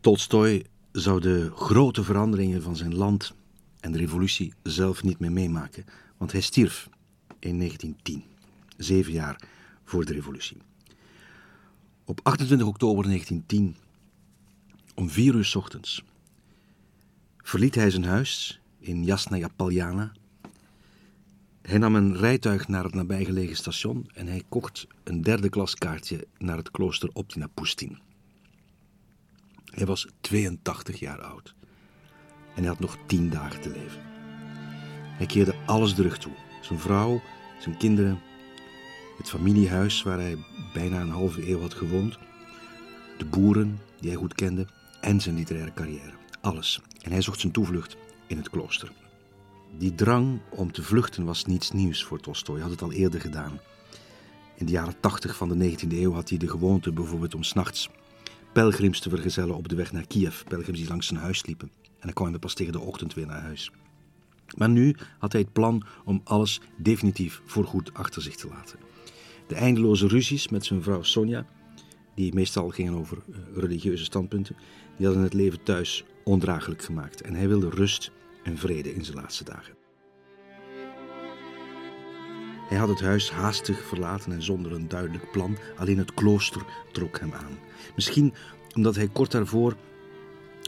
Tolstoy 0.00 0.66
zou 0.92 1.20
de 1.20 1.50
grote 1.54 2.04
veranderingen 2.04 2.62
van 2.62 2.76
zijn 2.76 2.94
land 2.94 3.34
en 3.80 3.92
de 3.92 3.98
revolutie 3.98 4.52
zelf 4.62 5.02
niet 5.02 5.18
meer 5.18 5.32
meemaken, 5.32 5.84
want 6.16 6.32
hij 6.32 6.40
stierf 6.40 6.88
in 7.38 7.58
1910, 7.58 8.24
zeven 8.76 9.12
jaar 9.12 9.40
voor 9.84 10.04
de 10.04 10.12
revolutie. 10.12 10.56
Op 12.04 12.20
28 12.22 12.66
oktober 12.66 13.04
1910, 13.04 13.76
om 14.94 15.10
vier 15.10 15.34
uur 15.34 15.52
ochtends, 15.56 16.04
verliet 17.36 17.74
hij 17.74 17.90
zijn 17.90 18.04
huis 18.04 18.60
in 18.78 19.04
Jasnaya 19.04 19.48
Paljana. 19.56 20.12
Hij 21.62 21.78
nam 21.78 21.94
een 21.94 22.16
rijtuig 22.16 22.68
naar 22.68 22.84
het 22.84 22.94
nabijgelegen 22.94 23.56
station 23.56 24.10
en 24.14 24.26
hij 24.26 24.42
kocht 24.48 24.86
een 25.04 25.22
derde 25.22 25.48
klas 25.48 25.74
kaartje 25.74 26.26
naar 26.38 26.56
het 26.56 26.70
klooster 26.70 27.10
Optina 27.12 27.46
Pustin. 27.46 27.98
Hij 29.64 29.86
was 29.86 30.06
82 30.20 30.98
jaar 30.98 31.20
oud 31.20 31.54
en 32.54 32.62
hij 32.62 32.66
had 32.66 32.80
nog 32.80 32.98
tien 33.06 33.30
dagen 33.30 33.60
te 33.60 33.70
leven. 33.70 34.00
Hij 35.16 35.26
keerde 35.26 35.54
alles 35.66 35.94
terug 35.94 36.18
toe: 36.18 36.32
zijn 36.62 36.78
vrouw, 36.78 37.22
zijn 37.60 37.76
kinderen, 37.76 38.20
het 39.16 39.30
familiehuis 39.30 40.02
waar 40.02 40.18
hij 40.18 40.36
bijna 40.72 41.00
een 41.00 41.10
halve 41.10 41.50
eeuw 41.50 41.60
had 41.60 41.74
gewoond, 41.74 42.18
de 43.18 43.24
boeren, 43.24 43.78
die 44.00 44.10
hij 44.10 44.18
goed 44.18 44.34
kende, 44.34 44.66
en 45.00 45.20
zijn 45.20 45.34
literaire 45.34 45.72
carrière. 45.74 46.12
Alles. 46.40 46.80
En 47.02 47.12
hij 47.12 47.22
zocht 47.22 47.40
zijn 47.40 47.52
toevlucht 47.52 47.96
in 48.26 48.36
het 48.36 48.50
klooster. 48.50 48.92
Die 49.78 49.94
drang 49.94 50.40
om 50.50 50.72
te 50.72 50.82
vluchten 50.82 51.24
was 51.24 51.44
niets 51.44 51.70
nieuws 51.70 52.04
voor 52.04 52.20
Tolstoy. 52.20 52.54
Hij 52.54 52.62
had 52.62 52.72
het 52.72 52.82
al 52.82 52.92
eerder 52.92 53.20
gedaan. 53.20 53.60
In 54.54 54.66
de 54.66 54.72
jaren 54.72 55.00
80 55.00 55.36
van 55.36 55.48
de 55.48 55.70
19e 55.70 55.92
eeuw 55.92 56.12
had 56.12 56.28
hij 56.28 56.38
de 56.38 56.48
gewoonte 56.48 56.92
bijvoorbeeld 56.92 57.34
om 57.34 57.42
s'nachts 57.42 57.90
pelgrims 58.52 59.00
te 59.00 59.10
vergezellen 59.10 59.56
op 59.56 59.68
de 59.68 59.74
weg 59.74 59.92
naar 59.92 60.06
Kiev. 60.06 60.42
Pelgrims 60.42 60.78
die 60.78 60.88
langs 60.88 61.06
zijn 61.06 61.20
huis 61.20 61.46
liepen. 61.46 61.70
En 61.84 62.02
dan 62.02 62.12
kwam 62.12 62.30
hij 62.30 62.38
pas 62.38 62.54
tegen 62.54 62.72
de 62.72 62.80
ochtend 62.80 63.14
weer 63.14 63.26
naar 63.26 63.42
huis. 63.42 63.70
Maar 64.56 64.68
nu 64.68 64.96
had 65.18 65.32
hij 65.32 65.40
het 65.40 65.52
plan 65.52 65.84
om 66.04 66.20
alles 66.24 66.60
definitief 66.76 67.42
voorgoed 67.44 67.94
achter 67.94 68.22
zich 68.22 68.36
te 68.36 68.48
laten. 68.48 68.78
De 69.46 69.54
eindeloze 69.54 70.06
ruzies 70.06 70.48
met 70.48 70.64
zijn 70.64 70.82
vrouw 70.82 71.02
Sonja, 71.02 71.46
die 72.14 72.34
meestal 72.34 72.68
gingen 72.68 72.94
over 72.94 73.18
eh, 73.18 73.38
religieuze 73.54 74.04
standpunten, 74.04 74.56
die 74.96 75.06
hadden 75.06 75.24
het 75.24 75.34
leven 75.34 75.62
thuis 75.62 76.04
ondraaglijk 76.24 76.82
gemaakt. 76.82 77.20
En 77.20 77.34
hij 77.34 77.48
wilde 77.48 77.70
rust 77.70 78.10
en 78.42 78.58
vrede 78.58 78.94
in 78.94 79.04
zijn 79.04 79.16
laatste 79.16 79.44
dagen. 79.44 79.74
Hij 82.68 82.78
had 82.78 82.88
het 82.88 83.00
huis 83.00 83.30
haastig 83.30 83.86
verlaten 83.86 84.32
en 84.32 84.42
zonder 84.42 84.72
een 84.72 84.88
duidelijk 84.88 85.30
plan. 85.30 85.56
Alleen 85.76 85.98
het 85.98 86.14
klooster 86.14 86.62
trok 86.92 87.20
hem 87.20 87.32
aan. 87.32 87.58
Misschien 87.94 88.34
omdat 88.74 88.96
hij 88.96 89.08
kort 89.08 89.30
daarvoor 89.30 89.76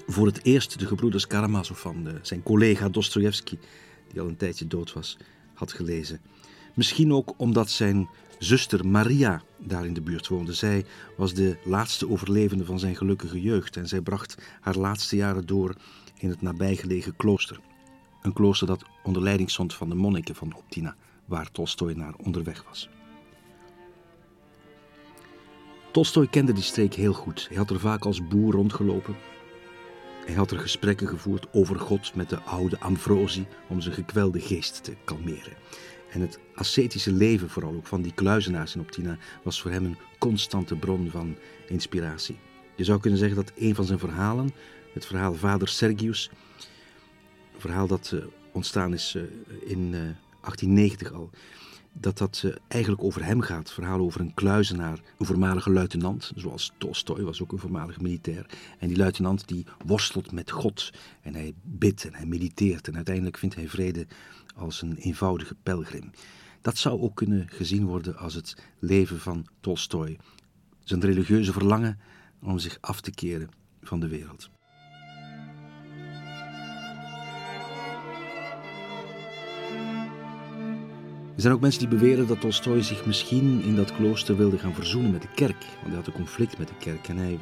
voor 0.07 0.27
het 0.27 0.45
eerst 0.45 0.79
de 0.79 0.87
gebroeders 0.87 1.27
Karamazov 1.27 1.79
van 1.81 2.05
de, 2.05 2.19
zijn 2.23 2.43
collega 2.43 2.89
Dostoevsky, 2.89 3.59
die 4.13 4.21
al 4.21 4.29
een 4.29 4.37
tijdje 4.37 4.67
dood 4.67 4.93
was, 4.93 5.17
had 5.55 5.73
gelezen. 5.73 6.21
Misschien 6.75 7.13
ook 7.13 7.35
omdat 7.37 7.71
zijn 7.71 8.09
zuster 8.39 8.87
Maria 8.87 9.43
daar 9.57 9.87
in 9.87 9.95
de 9.95 10.01
buurt 10.01 10.29
woonde. 10.29 10.53
Zij 10.53 10.85
was 11.17 11.35
de 11.35 11.57
laatste 11.65 12.09
overlevende 12.09 12.65
van 12.65 12.79
zijn 12.79 12.97
gelukkige 12.97 13.41
jeugd 13.41 13.77
en 13.77 13.89
zij 13.89 14.01
bracht 14.01 14.37
haar 14.61 14.77
laatste 14.77 15.17
jaren 15.17 15.47
door 15.47 15.75
in 16.19 16.29
het 16.29 16.43
nabijgelegen 16.43 17.17
klooster. 17.17 17.61
Een 18.23 18.33
klooster 18.33 18.67
dat 18.67 18.85
onder 19.03 19.23
leiding 19.23 19.51
stond 19.51 19.75
van 19.75 19.89
de 19.89 19.95
monniken 19.95 20.35
van 20.35 20.55
Optina, 20.57 20.97
waar 21.25 21.51
Tolstoy 21.51 21.93
naar 21.93 22.15
onderweg 22.17 22.65
was. 22.69 22.89
Tolstoy 25.93 26.29
kende 26.29 26.53
die 26.53 26.63
streek 26.63 26.95
heel 26.95 27.13
goed. 27.13 27.47
Hij 27.49 27.57
had 27.57 27.71
er 27.71 27.81
vaak 27.81 28.05
als 28.05 28.29
boer 28.29 28.53
rondgelopen. 28.53 29.17
Hij 30.27 30.35
had 30.35 30.51
er 30.51 30.59
gesprekken 30.59 31.09
gevoerd 31.09 31.47
over 31.53 31.79
God 31.79 32.15
met 32.15 32.29
de 32.29 32.41
oude 32.43 32.81
Ambrosi 32.81 33.47
om 33.69 33.81
zijn 33.81 33.95
gekwelde 33.95 34.41
geest 34.41 34.85
te 34.85 34.97
kalmeren. 35.05 35.57
En 36.11 36.21
het 36.21 36.39
ascetische 36.55 37.13
leven, 37.13 37.51
vooral 37.51 37.75
ook 37.75 37.87
van 37.87 38.03
die 38.03 38.15
kluizenaars 38.15 38.75
in 38.75 38.81
Optina, 38.81 39.19
was 39.43 39.61
voor 39.63 39.71
hem 39.71 39.85
een 39.85 39.99
constante 40.19 40.77
bron 40.77 41.11
van 41.11 41.37
inspiratie. 41.69 42.37
Je 42.77 42.85
zou 42.85 43.01
kunnen 43.01 43.19
zeggen 43.19 43.37
dat 43.37 43.53
een 43.57 43.75
van 43.75 43.85
zijn 43.85 43.99
verhalen, 43.99 44.51
het 44.93 45.07
verhaal 45.07 45.35
Vader 45.35 45.69
Sergius, 45.69 46.31
een 47.55 47.61
verhaal 47.61 47.87
dat 47.87 48.11
uh, 48.15 48.25
ontstaan 48.53 48.93
is 48.93 49.15
uh, 49.17 49.23
in 49.67 49.79
uh, 49.79 50.01
1890 50.41 51.13
al, 51.13 51.31
dat 51.93 52.19
dat 52.19 52.45
eigenlijk 52.69 53.03
over 53.03 53.25
hem 53.25 53.41
gaat. 53.41 53.73
Verhaal 53.73 53.99
over 54.01 54.21
een 54.21 54.35
kluizenaar, 54.35 54.99
een 55.19 55.27
voormalige 55.27 55.71
luitenant, 55.71 56.33
zoals 56.35 56.73
Tolstoy 56.79 57.23
was 57.23 57.43
ook 57.43 57.53
een 57.53 57.59
voormalige 57.59 58.03
militair. 58.03 58.47
En 58.79 58.89
die 58.89 58.97
luitenant 58.97 59.49
die 59.49 59.67
worstelt 59.87 60.33
met 60.33 60.51
God 60.51 60.91
en 61.23 61.35
hij 61.35 61.55
bidt 61.63 62.05
en 62.05 62.15
hij 62.15 62.27
mediteert 62.27 62.89
en 62.89 62.97
uiteindelijk 62.97 63.39
vindt 63.39 63.55
hij 63.55 63.69
vrede 63.69 64.07
als 64.59 64.83
een 64.83 64.97
eenvoudige 64.97 65.55
pelgrim. 65.63 66.11
Dat 66.61 66.79
zou 66.79 67.01
ook 67.01 67.17
kunnen 67.17 67.49
gezien 67.49 67.87
worden 67.87 68.17
als 68.17 68.35
het 68.35 68.57
leven 68.79 69.19
van 69.21 69.47
Tolstoy, 69.61 70.19
zijn 70.85 71.01
religieuze 71.01 71.53
verlangen 71.53 71.99
om 72.43 72.59
zich 72.59 72.79
af 72.81 73.01
te 73.01 73.11
keren 73.11 73.51
van 73.83 74.01
de 74.01 74.09
wereld. 74.09 74.51
Er 81.35 81.45
zijn 81.45 81.57
ook 81.57 81.61
mensen 81.61 81.81
die 81.81 81.99
beweren 81.99 82.27
dat 82.27 82.41
Tolstoy 82.41 82.83
zich 82.83 83.07
misschien 83.07 83.63
in 83.63 83.77
dat 83.77 83.95
klooster 83.95 84.37
wilde 84.37 84.59
gaan 84.59 84.75
verzoenen 84.75 85.11
met 85.11 85.23
de 85.23 85.35
kerk. 85.35 85.65
Want 85.75 85.87
hij 85.87 85.95
had 85.95 86.07
een 86.07 86.13
conflict 86.13 86.59
met 86.59 86.69
de 86.69 86.77
kerk 86.79 87.09
en 87.09 87.17
hij, 87.17 87.39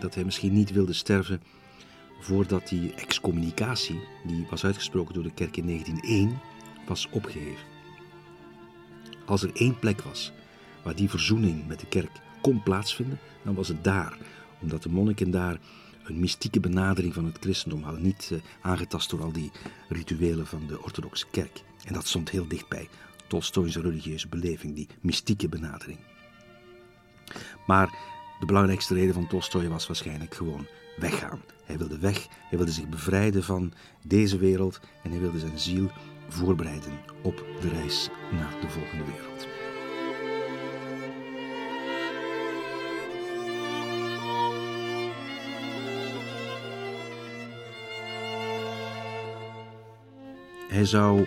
dat 0.00 0.14
hij 0.14 0.24
misschien 0.24 0.52
niet 0.52 0.72
wilde 0.72 0.92
sterven 0.92 1.40
voordat 2.20 2.68
die 2.68 2.94
excommunicatie, 2.94 4.00
die 4.26 4.46
was 4.50 4.64
uitgesproken 4.64 5.14
door 5.14 5.22
de 5.22 5.34
kerk 5.34 5.56
in 5.56 5.66
1901, 5.66 6.40
was 6.86 7.08
opgeheven. 7.10 7.64
Als 9.26 9.42
er 9.42 9.50
één 9.54 9.78
plek 9.78 10.02
was 10.02 10.32
waar 10.82 10.94
die 10.94 11.10
verzoening 11.10 11.66
met 11.66 11.80
de 11.80 11.86
kerk 11.86 12.10
kon 12.40 12.62
plaatsvinden, 12.62 13.18
dan 13.42 13.54
was 13.54 13.68
het 13.68 13.84
daar. 13.84 14.16
Omdat 14.60 14.82
de 14.82 14.88
monniken 14.88 15.30
daar 15.30 15.58
een 16.04 16.20
mystieke 16.20 16.60
benadering 16.60 17.14
van 17.14 17.24
het 17.24 17.38
christendom 17.40 17.82
hadden, 17.82 18.02
niet 18.02 18.30
uh, 18.32 18.38
aangetast 18.60 19.10
door 19.10 19.22
al 19.22 19.32
die 19.32 19.50
rituelen 19.88 20.46
van 20.46 20.66
de 20.66 20.82
orthodoxe 20.82 21.26
kerk. 21.30 21.62
En 21.84 21.94
dat 21.94 22.06
stond 22.06 22.30
heel 22.30 22.48
dichtbij 22.48 22.88
Tolstoy's 23.26 23.76
religieuze 23.76 24.28
beleving, 24.28 24.74
die 24.74 24.88
mystieke 25.00 25.48
benadering. 25.48 25.98
Maar 27.66 27.94
de 28.40 28.46
belangrijkste 28.46 28.94
reden 28.94 29.14
van 29.14 29.26
Tolstoy 29.26 29.68
was 29.68 29.86
waarschijnlijk 29.86 30.34
gewoon 30.34 30.66
weggaan. 30.96 31.40
Hij 31.64 31.78
wilde 31.78 31.98
weg, 31.98 32.26
hij 32.28 32.58
wilde 32.58 32.72
zich 32.72 32.88
bevrijden 32.88 33.44
van 33.44 33.72
deze 34.02 34.38
wereld 34.38 34.80
en 35.02 35.10
hij 35.10 35.20
wilde 35.20 35.38
zijn 35.38 35.58
ziel 35.58 35.90
voorbereiden 36.32 36.92
op 37.22 37.44
de 37.60 37.68
reis 37.68 38.08
naar 38.32 38.54
de 38.60 38.68
volgende 38.68 39.04
wereld. 39.04 39.46
Hij 50.68 50.84
zou 50.84 51.26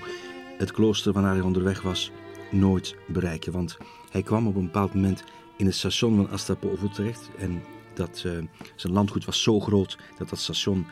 het 0.58 0.72
klooster 0.72 1.14
waarnaar 1.14 1.34
hij 1.34 1.44
onderweg 1.44 1.82
was 1.82 2.12
nooit 2.52 2.96
bereiken, 3.08 3.52
want 3.52 3.78
hij 4.12 4.24
kwam 4.24 4.48
op 4.48 4.56
een 4.56 4.66
bepaald 4.66 4.94
moment 4.94 5.24
in 5.58 5.66
het 5.66 5.76
station 5.76 6.16
van 6.16 6.30
Astapovo 6.30 6.88
terecht 6.88 7.30
en 7.38 7.64
dat, 7.94 8.24
uh, 8.26 8.32
zijn 8.76 8.94
landgoed 8.94 9.26
was 9.26 9.44
zo 9.44 9.60
groot 9.60 9.98
dat 10.18 10.30
dat 10.30 10.40
station 10.40 10.86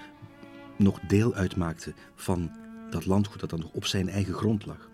nog 0.76 1.00
deel 1.00 1.34
uitmaakte 1.34 1.94
van 2.16 2.52
dat 2.94 3.06
landgoed 3.06 3.40
dat 3.40 3.50
dan 3.50 3.60
nog 3.60 3.72
op 3.72 3.86
zijn 3.86 4.10
eigen 4.10 4.34
grond 4.34 4.66
lag. 4.66 4.90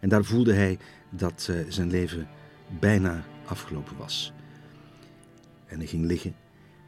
En 0.00 0.08
daar 0.08 0.24
voelde 0.24 0.52
hij 0.52 0.78
dat 1.10 1.48
uh, 1.50 1.70
zijn 1.70 1.90
leven 1.90 2.28
bijna 2.80 3.24
afgelopen 3.44 3.96
was. 3.96 4.32
En 5.66 5.78
hij 5.78 5.86
ging 5.86 6.04
liggen 6.04 6.34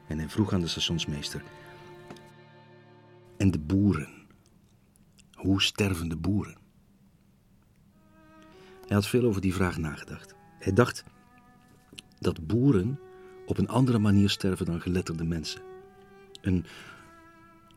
en 0.08 0.18
hij 0.18 0.28
vroeg 0.28 0.52
aan 0.52 0.60
de 0.60 0.68
stationsmeester: 0.68 1.42
En 3.36 3.50
de 3.50 3.58
boeren? 3.58 4.08
Hoe 5.34 5.62
sterven 5.62 6.08
de 6.08 6.16
boeren? 6.16 6.56
Hij 8.86 8.96
had 8.96 9.06
veel 9.06 9.24
over 9.24 9.40
die 9.40 9.54
vraag 9.54 9.78
nagedacht. 9.78 10.34
Hij 10.58 10.72
dacht 10.72 11.04
dat 12.18 12.46
boeren 12.46 12.98
op 13.46 13.58
een 13.58 13.68
andere 13.68 13.98
manier 13.98 14.30
sterven 14.30 14.66
dan 14.66 14.80
geletterde 14.80 15.24
mensen. 15.24 15.60
Een, 16.40 16.64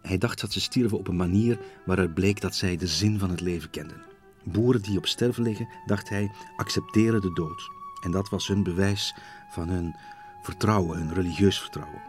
hij 0.03 0.17
dacht 0.17 0.41
dat 0.41 0.51
ze 0.51 0.61
stierven 0.61 0.97
op 0.97 1.07
een 1.07 1.15
manier 1.15 1.59
waaruit 1.85 2.13
bleek 2.13 2.41
dat 2.41 2.55
zij 2.55 2.77
de 2.77 2.87
zin 2.87 3.19
van 3.19 3.29
het 3.29 3.41
leven 3.41 3.69
kenden. 3.69 4.01
Boeren 4.43 4.81
die 4.81 4.97
op 4.97 5.05
sterven 5.05 5.43
liggen, 5.43 5.67
dacht 5.85 6.09
hij, 6.09 6.31
accepteren 6.55 7.21
de 7.21 7.33
dood. 7.33 7.69
En 8.03 8.11
dat 8.11 8.29
was 8.29 8.47
hun 8.47 8.63
bewijs 8.63 9.15
van 9.49 9.69
hun 9.69 9.95
vertrouwen, 10.41 10.97
hun 10.97 11.13
religieus 11.13 11.59
vertrouwen. 11.59 12.01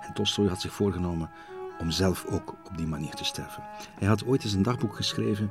En 0.00 0.14
Tolstoy 0.14 0.48
had 0.48 0.60
zich 0.60 0.72
voorgenomen 0.72 1.30
om 1.78 1.90
zelf 1.90 2.24
ook 2.26 2.54
op 2.64 2.76
die 2.76 2.86
manier 2.86 3.14
te 3.14 3.24
sterven. 3.24 3.62
Hij 3.98 4.08
had 4.08 4.24
ooit 4.24 4.44
eens 4.44 4.52
een 4.52 4.62
dagboek 4.62 4.96
geschreven. 4.96 5.50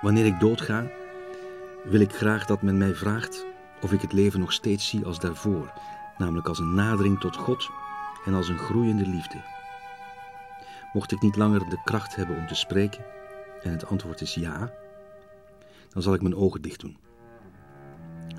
Wanneer 0.00 0.26
ik 0.26 0.40
doodga, 0.40 0.86
wil 1.84 2.00
ik 2.00 2.12
graag 2.12 2.46
dat 2.46 2.62
men 2.62 2.78
mij 2.78 2.94
vraagt 2.94 3.46
of 3.80 3.92
ik 3.92 4.00
het 4.00 4.12
leven 4.12 4.40
nog 4.40 4.52
steeds 4.52 4.88
zie 4.88 5.04
als 5.04 5.18
daarvoor, 5.18 5.72
namelijk 6.18 6.48
als 6.48 6.58
een 6.58 6.74
nadering 6.74 7.20
tot 7.20 7.36
God 7.36 7.70
en 8.24 8.34
als 8.34 8.48
een 8.48 8.58
groeiende 8.58 9.06
liefde. 9.06 9.53
Mocht 10.94 11.12
ik 11.12 11.20
niet 11.20 11.36
langer 11.36 11.68
de 11.68 11.82
kracht 11.84 12.16
hebben 12.16 12.36
om 12.36 12.46
te 12.46 12.54
spreken, 12.54 13.04
en 13.62 13.70
het 13.70 13.86
antwoord 13.86 14.20
is 14.20 14.34
ja, 14.34 14.72
dan 15.88 16.02
zal 16.02 16.14
ik 16.14 16.22
mijn 16.22 16.36
ogen 16.36 16.62
dicht 16.62 16.80
doen. 16.80 16.96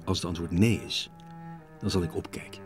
Als 0.05 0.17
het 0.17 0.27
antwoord 0.27 0.51
nee 0.51 0.81
is, 0.85 1.09
dan 1.79 1.89
zal 1.89 2.03
ik 2.03 2.15
opkijken. 2.15 2.61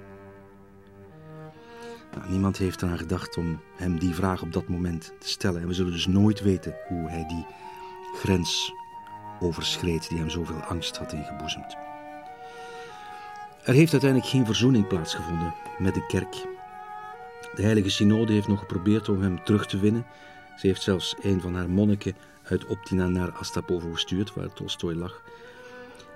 Nou, 2.16 2.30
niemand 2.30 2.58
heeft 2.58 2.82
eraan 2.82 2.98
gedacht 2.98 3.38
om 3.38 3.60
hem 3.76 4.00
die 4.00 4.14
vraag 4.14 4.42
op 4.42 4.54
dat 4.54 4.68
moment 4.68 5.14
te 5.20 5.28
stellen. 5.28 5.62
En 5.62 5.68
we 5.68 5.74
zullen 5.74 5.92
dus 5.92 6.08
nooit 6.08 6.42
weten 6.42 6.76
hoe 6.88 7.10
hij 7.10 7.26
die 7.28 7.46
grens 8.16 8.74
overschreed 9.40 10.10
die 10.10 10.18
hem 10.18 10.30
zoveel 10.30 10.62
angst 10.62 10.98
had 10.98 11.14
ingeboezemd. 11.14 11.76
Er 13.64 13.74
heeft 13.74 13.92
uiteindelijk 13.92 14.32
geen 14.32 14.46
verzoening 14.46 14.88
plaatsgevonden 14.88 15.54
met 15.78 15.94
de 15.94 16.06
kerk. 16.06 16.36
De 17.56 17.62
heilige 17.62 17.90
synode 17.90 18.34
heeft 18.34 18.48
nog 18.48 18.60
geprobeerd 18.60 19.10
om 19.10 19.22
hem 19.22 19.44
terug 19.44 19.66
te 19.68 19.80
winnen. 19.80 20.06
Ze 20.58 20.68
heeft 20.68 20.82
zelfs 20.82 21.16
een 21.22 21.42
van 21.42 21.56
haar 21.56 21.70
monniken 21.70 22.16
uit 22.44 22.66
Optina 22.66 23.08
naar 23.08 23.32
Astapovo 23.32 23.92
gestuurd, 23.92 24.34
waar 24.34 24.54
Tolstoy 24.54 24.94
lag. 24.94 25.22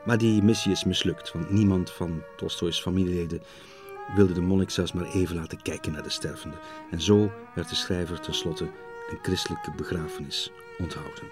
Maar 0.06 0.18
die 0.18 0.44
missie 0.44 0.72
is 0.72 0.84
mislukt, 0.84 1.32
want 1.32 1.50
niemand 1.50 1.92
van 1.92 2.22
Tolstoys 2.38 2.82
familieleden 2.82 3.42
wilde 4.16 4.34
de 4.34 4.42
monnik 4.42 4.70
zelfs 4.70 4.92
maar 4.92 5.06
even 5.06 5.36
laten 5.36 5.62
kijken 5.62 5.92
naar 5.92 6.04
de 6.04 6.10
stervende. 6.10 6.58
En 6.92 7.02
zo 7.02 7.32
werd 7.56 7.70
de 7.70 7.76
schrijver 7.76 8.20
tenslotte 8.20 8.64
een 9.10 9.20
christelijke 9.22 9.72
begrafenis 9.72 10.52
onthouden. 10.78 11.24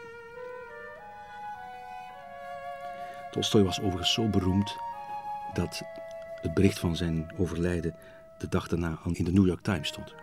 Tolstoy 3.31 3.63
was 3.63 3.81
overigens 3.81 4.13
zo 4.13 4.27
beroemd 4.27 4.75
dat 5.53 5.81
het 6.41 6.53
bericht 6.53 6.79
van 6.79 6.95
zijn 6.95 7.31
overlijden 7.37 7.95
de 8.41 8.47
dag 8.49 8.67
daarna 8.67 8.99
in 9.11 9.23
de 9.23 9.31
New 9.31 9.47
York 9.47 9.61
Times 9.61 9.87
stond. 9.87 10.13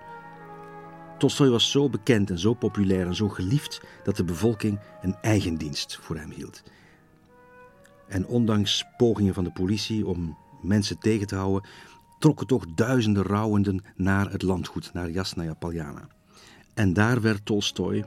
Tolstoy 1.19 1.49
was 1.49 1.71
zo 1.71 1.89
bekend 1.89 2.31
en 2.31 2.39
zo 2.39 2.55
populair 2.55 3.07
en 3.07 3.15
zo 3.15 3.29
geliefd 3.29 3.81
dat 4.05 4.17
de 4.17 4.25
bevolking 4.25 4.81
een 5.03 5.17
eigen 5.21 5.57
dienst 5.57 5.99
voor 6.03 6.17
hem 6.17 6.31
hield. 6.31 6.63
En 8.09 8.27
ondanks 8.27 8.85
pogingen 8.97 9.35
van 9.35 9.45
de 9.45 9.53
politie 9.53 10.07
om 10.07 10.39
mensen 10.63 10.99
tegen 10.99 11.27
te 11.27 11.35
houden, 11.35 11.71
trokken 12.19 12.47
toch 12.47 12.65
duizenden 12.75 13.23
rouwenden 13.23 13.85
naar 13.97 14.31
het 14.31 14.43
landgoed, 14.43 14.91
naar 14.93 15.11
Jasnaya 15.11 15.55
Paljana. 15.55 16.09
En 16.75 16.93
daar 16.93 17.21
werd 17.21 17.45
Tolstoy 17.45 18.05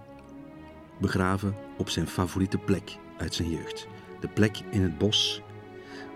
begraven 0.99 1.55
op 1.77 1.89
zijn 1.89 2.07
favoriete 2.07 2.57
plek 2.57 2.97
uit 3.17 3.33
zijn 3.33 3.49
jeugd. 3.49 3.87
De 4.19 4.27
plek 4.27 4.59
in 4.71 4.81
het 4.81 4.97
bos 4.97 5.41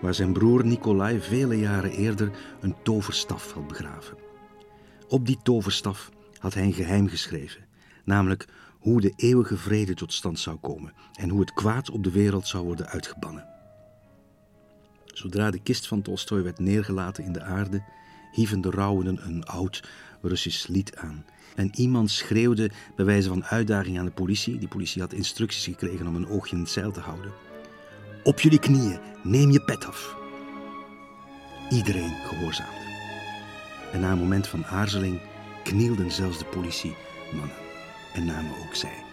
waar 0.00 0.14
zijn 0.14 0.32
broer 0.32 0.66
Nikolai 0.66 1.20
vele 1.20 1.58
jaren 1.58 1.90
eerder 1.90 2.30
een 2.60 2.74
toverstaf 2.82 3.52
had 3.52 3.66
begraven. 3.66 4.16
Op 5.08 5.26
die 5.26 5.38
toverstaf 5.42 6.10
had 6.38 6.54
hij 6.54 6.62
een 6.62 6.72
geheim 6.72 7.08
geschreven, 7.08 7.64
namelijk 8.04 8.48
hoe 8.78 9.00
de 9.00 9.12
eeuwige 9.16 9.56
vrede 9.56 9.94
tot 9.94 10.12
stand 10.12 10.38
zou 10.38 10.56
komen 10.56 10.92
en 11.12 11.28
hoe 11.28 11.40
het 11.40 11.52
kwaad 11.52 11.90
op 11.90 12.04
de 12.04 12.10
wereld 12.10 12.46
zou 12.46 12.64
worden 12.64 12.86
uitgebannen. 12.86 13.46
Zodra 15.04 15.50
de 15.50 15.62
kist 15.62 15.86
van 15.86 16.02
Tolstoy 16.02 16.42
werd 16.42 16.58
neergelaten 16.58 17.24
in 17.24 17.32
de 17.32 17.42
aarde, 17.42 17.82
hieven 18.32 18.60
de 18.60 18.70
rouwenden 18.70 19.26
een 19.26 19.44
oud 19.44 19.88
Russisch 20.22 20.66
lied 20.66 20.96
aan. 20.96 21.24
En 21.54 21.70
iemand 21.74 22.10
schreeuwde 22.10 22.70
bij 22.96 23.04
wijze 23.04 23.28
van 23.28 23.44
uitdaging 23.44 23.98
aan 23.98 24.04
de 24.04 24.10
politie. 24.10 24.58
Die 24.58 24.68
politie 24.68 25.02
had 25.02 25.12
instructies 25.12 25.64
gekregen 25.64 26.06
om 26.06 26.16
een 26.16 26.28
oogje 26.28 26.56
in 26.56 26.62
het 26.62 26.70
zeil 26.70 26.92
te 26.92 27.00
houden. 27.00 27.45
Op 28.26 28.40
jullie 28.40 28.58
knieën, 28.58 29.00
neem 29.22 29.50
je 29.50 29.60
pet 29.60 29.86
af. 29.86 30.16
Iedereen 31.70 32.14
gehoorzaamde. 32.24 32.80
En 33.92 34.00
na 34.00 34.10
een 34.10 34.18
moment 34.18 34.48
van 34.48 34.66
aarzeling 34.66 35.20
knielden 35.62 36.10
zelfs 36.10 36.38
de 36.38 36.44
politiemannen 36.44 37.56
en 38.14 38.24
namen 38.24 38.50
ook 38.66 38.74
zij 38.74 39.05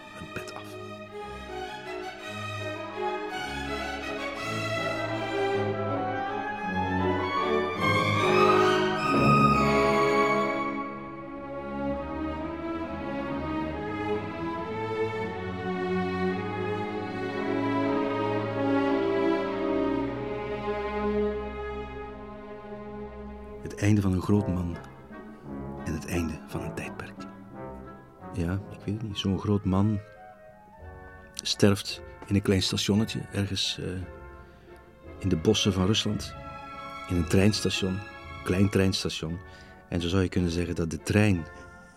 einde 23.84 24.00
van 24.00 24.12
een 24.12 24.22
groot 24.22 24.48
man 24.48 24.76
en 25.84 25.92
het 25.92 26.06
einde 26.06 26.32
van 26.46 26.62
een 26.62 26.74
tijdperk. 26.74 27.14
Ja, 28.34 28.52
ik 28.52 28.84
weet 28.84 28.94
het 28.94 29.02
niet. 29.02 29.18
Zo'n 29.18 29.38
groot 29.38 29.64
man 29.64 30.00
sterft 31.34 32.02
in 32.26 32.34
een 32.34 32.42
klein 32.42 32.62
stationnetje 32.62 33.20
ergens 33.32 33.78
eh, 33.80 33.86
in 35.18 35.28
de 35.28 35.36
bossen 35.36 35.72
van 35.72 35.86
Rusland. 35.86 36.34
In 37.08 37.16
een 37.16 37.28
treinstation, 37.28 37.98
klein 38.44 38.68
treinstation. 38.70 39.38
En 39.88 40.00
zo 40.00 40.08
zou 40.08 40.22
je 40.22 40.28
kunnen 40.28 40.50
zeggen 40.50 40.74
dat 40.74 40.90
de 40.90 41.02
trein 41.02 41.44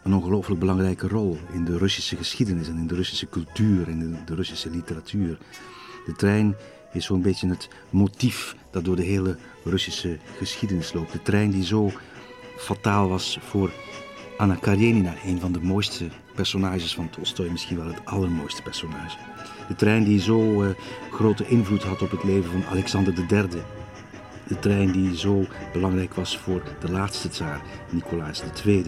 een 0.03 0.13
ongelooflijk 0.13 0.59
belangrijke 0.59 1.07
rol 1.07 1.37
in 1.53 1.65
de 1.65 1.77
Russische 1.77 2.15
geschiedenis 2.15 2.67
en 2.67 2.77
in 2.77 2.87
de 2.87 2.95
Russische 2.95 3.29
cultuur 3.29 3.87
en 3.87 4.01
in 4.01 4.17
de 4.25 4.35
Russische 4.35 4.69
literatuur. 4.69 5.37
De 6.05 6.13
trein 6.13 6.55
is 6.97 7.05
zo'n 7.05 7.21
beetje 7.21 7.49
het 7.49 7.69
motief 7.89 8.55
dat 8.71 8.85
door 8.85 8.95
de 8.95 9.03
hele 9.03 9.37
Russische 9.63 10.17
geschiedenis 10.37 10.93
loopt. 10.93 11.11
De 11.11 11.21
trein 11.21 11.51
die 11.51 11.65
zo 11.65 11.91
fataal 12.57 13.09
was 13.09 13.37
voor 13.41 13.71
Anna 14.37 14.55
Karenina, 14.55 15.13
een 15.25 15.39
van 15.39 15.51
de 15.51 15.61
mooiste 15.61 16.07
personages 16.35 16.95
van 16.95 17.09
Tolstoy, 17.09 17.49
misschien 17.49 17.77
wel 17.77 17.87
het 17.87 18.05
allermooiste 18.05 18.61
personage. 18.61 19.17
De 19.67 19.75
trein 19.75 20.03
die 20.03 20.21
zo 20.21 20.63
uh, 20.63 20.69
grote 21.11 21.47
invloed 21.47 21.83
had 21.83 22.01
op 22.01 22.11
het 22.11 22.23
leven 22.23 22.51
van 22.51 22.65
Alexander 22.65 23.13
III. 23.13 23.47
De 24.47 24.59
trein 24.59 24.91
die 24.91 25.17
zo 25.17 25.45
belangrijk 25.73 26.13
was 26.13 26.37
voor 26.37 26.63
de 26.79 26.91
laatste 26.91 27.29
tsaar, 27.29 27.61
Nicolaas 27.89 28.43
II, 28.65 28.85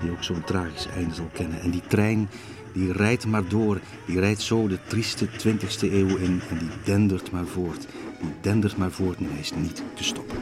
die 0.00 0.10
ook 0.10 0.22
zo'n 0.22 0.44
tragisch 0.44 0.86
einde 0.86 1.14
zal 1.14 1.30
kennen. 1.32 1.60
En 1.60 1.70
die 1.70 1.82
trein 1.88 2.28
die 2.74 2.92
rijdt 2.92 3.26
maar 3.26 3.48
door, 3.48 3.80
die 4.06 4.20
rijdt 4.20 4.40
zo 4.40 4.68
de 4.68 4.78
trieste 4.86 5.26
20e 5.28 5.92
eeuw 5.92 6.16
in 6.16 6.40
en 6.50 6.58
die 6.58 6.68
dendert 6.84 7.30
maar 7.30 7.46
voort. 7.46 7.86
Die 8.20 8.32
dendert 8.40 8.76
maar 8.76 8.90
voort 8.90 9.18
en 9.18 9.28
hij 9.30 9.40
is 9.40 9.52
niet 9.54 9.82
te 9.94 10.04
stoppen. 10.04 10.36